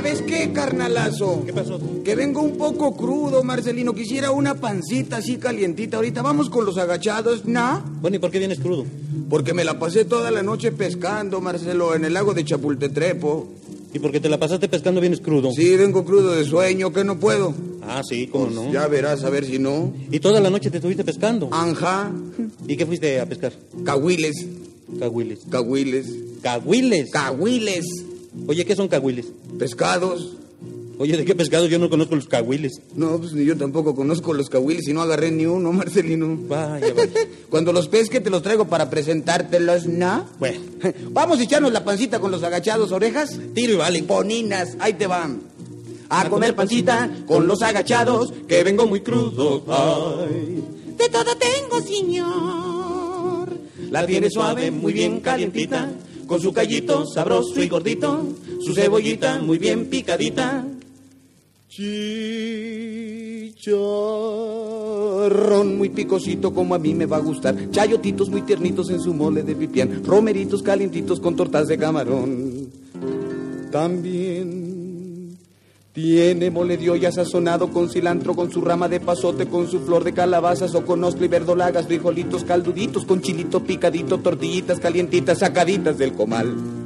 ¿Sabes 0.00 0.22
qué, 0.22 0.52
carnalazo? 0.52 1.42
¿Qué 1.44 1.52
pasó? 1.52 1.78
Que 2.02 2.14
vengo 2.14 2.40
un 2.40 2.56
poco 2.56 2.96
crudo, 2.96 3.42
Marcelino. 3.42 3.92
Quisiera 3.92 4.30
una 4.30 4.54
pancita 4.54 5.18
así 5.18 5.36
calientita. 5.36 5.98
Ahorita 5.98 6.22
vamos 6.22 6.48
con 6.48 6.64
los 6.64 6.78
agachados, 6.78 7.44
¿no? 7.44 7.82
Bueno, 8.00 8.16
¿y 8.16 8.18
por 8.18 8.30
qué 8.30 8.38
vienes 8.38 8.60
crudo? 8.60 8.86
Porque 9.28 9.52
me 9.52 9.62
la 9.62 9.78
pasé 9.78 10.04
toda 10.04 10.30
la 10.30 10.42
noche 10.42 10.72
pescando, 10.72 11.40
Marcelo, 11.40 11.94
en 11.94 12.04
el 12.06 12.14
lago 12.14 12.32
de 12.32 12.44
Chapultetrepo. 12.44 13.59
¿Y 13.92 13.98
por 13.98 14.12
qué 14.12 14.20
te 14.20 14.28
la 14.28 14.38
pasaste 14.38 14.68
pescando 14.68 15.00
vienes 15.00 15.20
crudo? 15.20 15.50
Sí, 15.52 15.76
vengo 15.76 16.04
crudo 16.04 16.32
de 16.32 16.44
sueño, 16.44 16.92
que 16.92 17.02
no 17.04 17.18
puedo. 17.18 17.52
Ah, 17.82 18.02
sí, 18.08 18.28
cómo 18.28 18.44
Pues 18.46 18.54
no. 18.56 18.72
Ya 18.72 18.86
verás, 18.86 19.24
a 19.24 19.30
ver 19.30 19.44
si 19.44 19.58
no. 19.58 19.92
¿Y 20.10 20.20
toda 20.20 20.40
la 20.40 20.48
noche 20.50 20.70
te 20.70 20.76
estuviste 20.76 21.02
pescando? 21.04 21.48
Anja, 21.52 22.12
¿Y 22.68 22.76
qué 22.76 22.86
fuiste 22.86 23.18
a 23.20 23.26
pescar? 23.26 23.52
cahuiles, 23.84 24.46
Cahuiles. 24.98 25.40
cahuiles, 25.50 26.06
¿Cahuiles? 26.42 27.10
cahuiles, 27.10 27.84
Oye, 28.46 28.64
¿qué 28.64 28.76
son 28.76 28.86
cahuiles? 28.88 29.26
pescados. 29.58 30.36
Oye, 31.00 31.16
¿de 31.16 31.24
qué 31.24 31.34
pescado? 31.34 31.64
Yo 31.64 31.78
no 31.78 31.88
conozco 31.88 32.14
los 32.14 32.26
cahuiles. 32.26 32.82
No, 32.94 33.16
pues 33.16 33.32
ni 33.32 33.42
yo 33.46 33.56
tampoco 33.56 33.94
conozco 33.94 34.34
los 34.34 34.50
cahuiles 34.50 34.86
y 34.86 34.92
no 34.92 35.00
agarré 35.00 35.30
ni 35.30 35.46
uno, 35.46 35.72
Marcelino. 35.72 36.36
Vaya, 36.46 36.92
vaya. 36.92 37.10
Cuando 37.48 37.72
los 37.72 37.88
pesque 37.88 38.20
te 38.20 38.28
los 38.28 38.42
traigo 38.42 38.66
para 38.66 38.90
presentártelos, 38.90 39.86
¿no? 39.86 40.26
Bueno, 40.38 40.60
Vamos 41.10 41.38
a 41.38 41.42
echarnos 41.42 41.72
la 41.72 41.84
pancita 41.84 42.20
con 42.20 42.30
los 42.30 42.42
agachados, 42.42 42.92
orejas. 42.92 43.38
tiro 43.54 43.72
y 43.72 43.76
vale. 43.76 44.02
Poninas, 44.02 44.76
ahí 44.78 44.92
te 44.92 45.06
van. 45.06 45.40
A 46.10 46.28
comer 46.28 46.54
pancita 46.54 47.10
con 47.26 47.46
los 47.46 47.62
agachados, 47.62 48.34
que 48.46 48.62
vengo 48.62 48.86
muy 48.86 49.00
crudo. 49.00 49.64
Ay. 49.68 50.62
De 50.98 51.08
todo 51.08 51.34
tengo, 51.36 51.80
señor. 51.80 53.48
La 53.90 54.04
tiene 54.04 54.28
suave, 54.28 54.70
muy 54.70 54.92
bien 54.92 55.20
calientita, 55.20 55.90
con 56.26 56.42
su 56.42 56.52
callito 56.52 57.06
sabroso 57.06 57.62
y 57.62 57.68
gordito, 57.68 58.22
su 58.62 58.74
cebollita 58.74 59.38
muy 59.38 59.56
bien 59.56 59.86
picadita. 59.86 60.66
Chicharrón 61.70 62.18
muy 65.78 65.88
picosito 65.90 66.52
como 66.52 66.74
a 66.74 66.80
mí 66.80 66.94
me 66.94 67.06
va 67.06 67.18
a 67.18 67.20
gustar, 67.20 67.54
chayotitos 67.70 68.28
muy 68.28 68.42
tiernitos 68.42 68.90
en 68.90 69.00
su 69.00 69.14
mole 69.14 69.44
de 69.44 69.54
pipián, 69.54 70.02
romeritos 70.04 70.64
calientitos 70.64 71.20
con 71.20 71.36
tortas 71.36 71.68
de 71.68 71.78
camarón. 71.78 72.70
También 73.70 75.38
tiene 75.92 76.50
mole 76.50 76.76
de 76.76 76.90
olla 76.90 77.12
sazonado 77.12 77.70
con 77.70 77.88
cilantro, 77.88 78.34
con 78.34 78.50
su 78.50 78.62
rama 78.62 78.88
de 78.88 78.98
pasote, 78.98 79.46
con 79.46 79.68
su 79.68 79.78
flor 79.78 80.02
de 80.02 80.12
calabazas 80.12 80.74
o 80.74 80.84
con 80.84 81.04
ostra 81.04 81.24
y 81.24 81.28
verdolagas, 81.28 81.86
frijolitos 81.86 82.42
calduditos, 82.42 83.04
con 83.04 83.20
chilito 83.20 83.62
picadito, 83.62 84.18
tortillitas 84.18 84.80
calientitas 84.80 85.38
sacaditas 85.38 85.98
del 85.98 86.14
comal. 86.14 86.79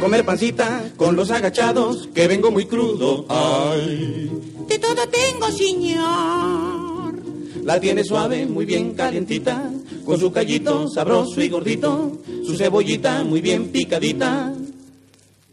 Comer 0.00 0.24
pancita 0.24 0.90
con 0.96 1.14
los 1.14 1.30
agachados, 1.30 2.08
que 2.14 2.26
vengo 2.26 2.50
muy 2.50 2.64
crudo. 2.64 3.26
Ay. 3.28 4.30
De 4.66 4.78
todo 4.78 5.06
tengo, 5.08 5.46
señor. 5.52 7.14
La 7.62 7.78
tiene 7.78 8.02
suave, 8.02 8.46
muy 8.46 8.64
bien 8.64 8.94
calientita, 8.94 9.70
con 10.04 10.18
su 10.18 10.32
callito 10.32 10.88
sabroso 10.88 11.42
y 11.42 11.50
gordito, 11.50 12.18
su 12.44 12.56
cebollita 12.56 13.22
muy 13.22 13.42
bien 13.42 13.68
picadita. 13.68 14.54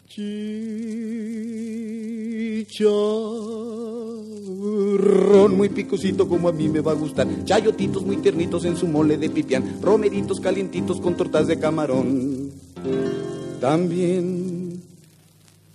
Chicharrón 0.07 0.67
muy 5.57 5.69
picosito 5.69 6.27
como 6.27 6.47
a 6.47 6.53
mí 6.53 6.69
me 6.69 6.79
va 6.79 6.93
a 6.93 6.95
gustar, 6.95 7.27
chayotitos 7.43 8.03
muy 8.03 8.17
tiernitos 8.17 8.65
en 8.65 8.77
su 8.77 8.87
mole 8.87 9.17
de 9.17 9.29
pipián, 9.29 9.79
romeritos 9.81 10.39
calientitos 10.39 11.01
con 11.01 11.17
tortas 11.17 11.47
de 11.47 11.59
camarón. 11.59 12.51
También 13.59 14.83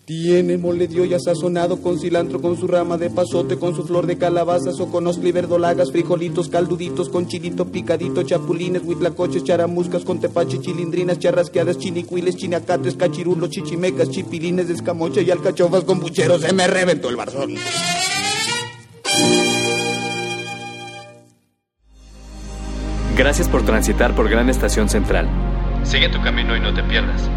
tiene 0.05 0.59
mole 0.59 0.89
de 0.89 1.01
olla 1.01 1.19
sazonado 1.19 1.81
con 1.81 1.99
cilantro, 1.99 2.41
con 2.41 2.57
su 2.57 2.67
rama 2.67 2.97
de 2.97 3.09
pasote, 3.09 3.57
con 3.57 3.75
su 3.75 3.85
flor 3.85 4.07
de 4.07 4.19
calabazas 4.19 4.79
o 4.81 4.91
con 4.91 5.07
osli 5.07 5.33
verdolagas, 5.33 5.91
frijolitos 5.91 6.49
calduditos, 6.49 7.09
con 7.09 7.27
chilito 7.27 7.67
picadito, 7.67 8.23
chapulines, 8.23 8.83
huitlacoches, 8.85 9.45
charamuscas, 9.45 10.05
con 10.05 10.21
tepache, 10.21 10.61
chilindrinas, 10.61 11.19
charrasqueadas, 11.19 11.79
chinicuiles, 11.79 12.37
chinacates, 12.37 12.95
cachirulos, 12.95 13.51
chichimecas, 13.51 14.11
chipilines 14.11 14.69
escamocha 14.71 15.21
y 15.21 15.31
alcachofas 15.31 15.85
con 15.85 16.01
pucheros. 16.01 16.43
Se 16.43 16.53
me 16.53 16.67
reventó 16.67 17.09
el 17.09 17.17
barzón. 17.17 17.55
Gracias 23.17 23.49
por 23.49 23.63
transitar 23.63 24.15
por 24.15 24.29
Gran 24.29 24.49
Estación 24.49 24.89
Central. 24.89 25.29
Sigue 25.85 26.09
tu 26.09 26.21
camino 26.23 26.57
y 26.57 26.61
no 26.61 26.73
te 26.75 26.83
pierdas. 26.83 27.31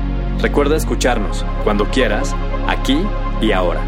Recuerda 0.45 0.75
escucharnos 0.75 1.43
cuando 1.63 1.85
quieras, 1.89 2.35
aquí 2.67 3.01
y 3.41 3.51
ahora. 3.51 3.81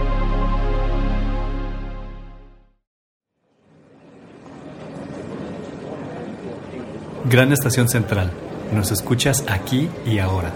Gran 7.29 7.53
Estación 7.53 7.87
Central. 7.87 8.31
Nos 8.73 8.91
escuchas 8.91 9.45
aquí 9.47 9.87
y 10.03 10.17
ahora. 10.17 10.51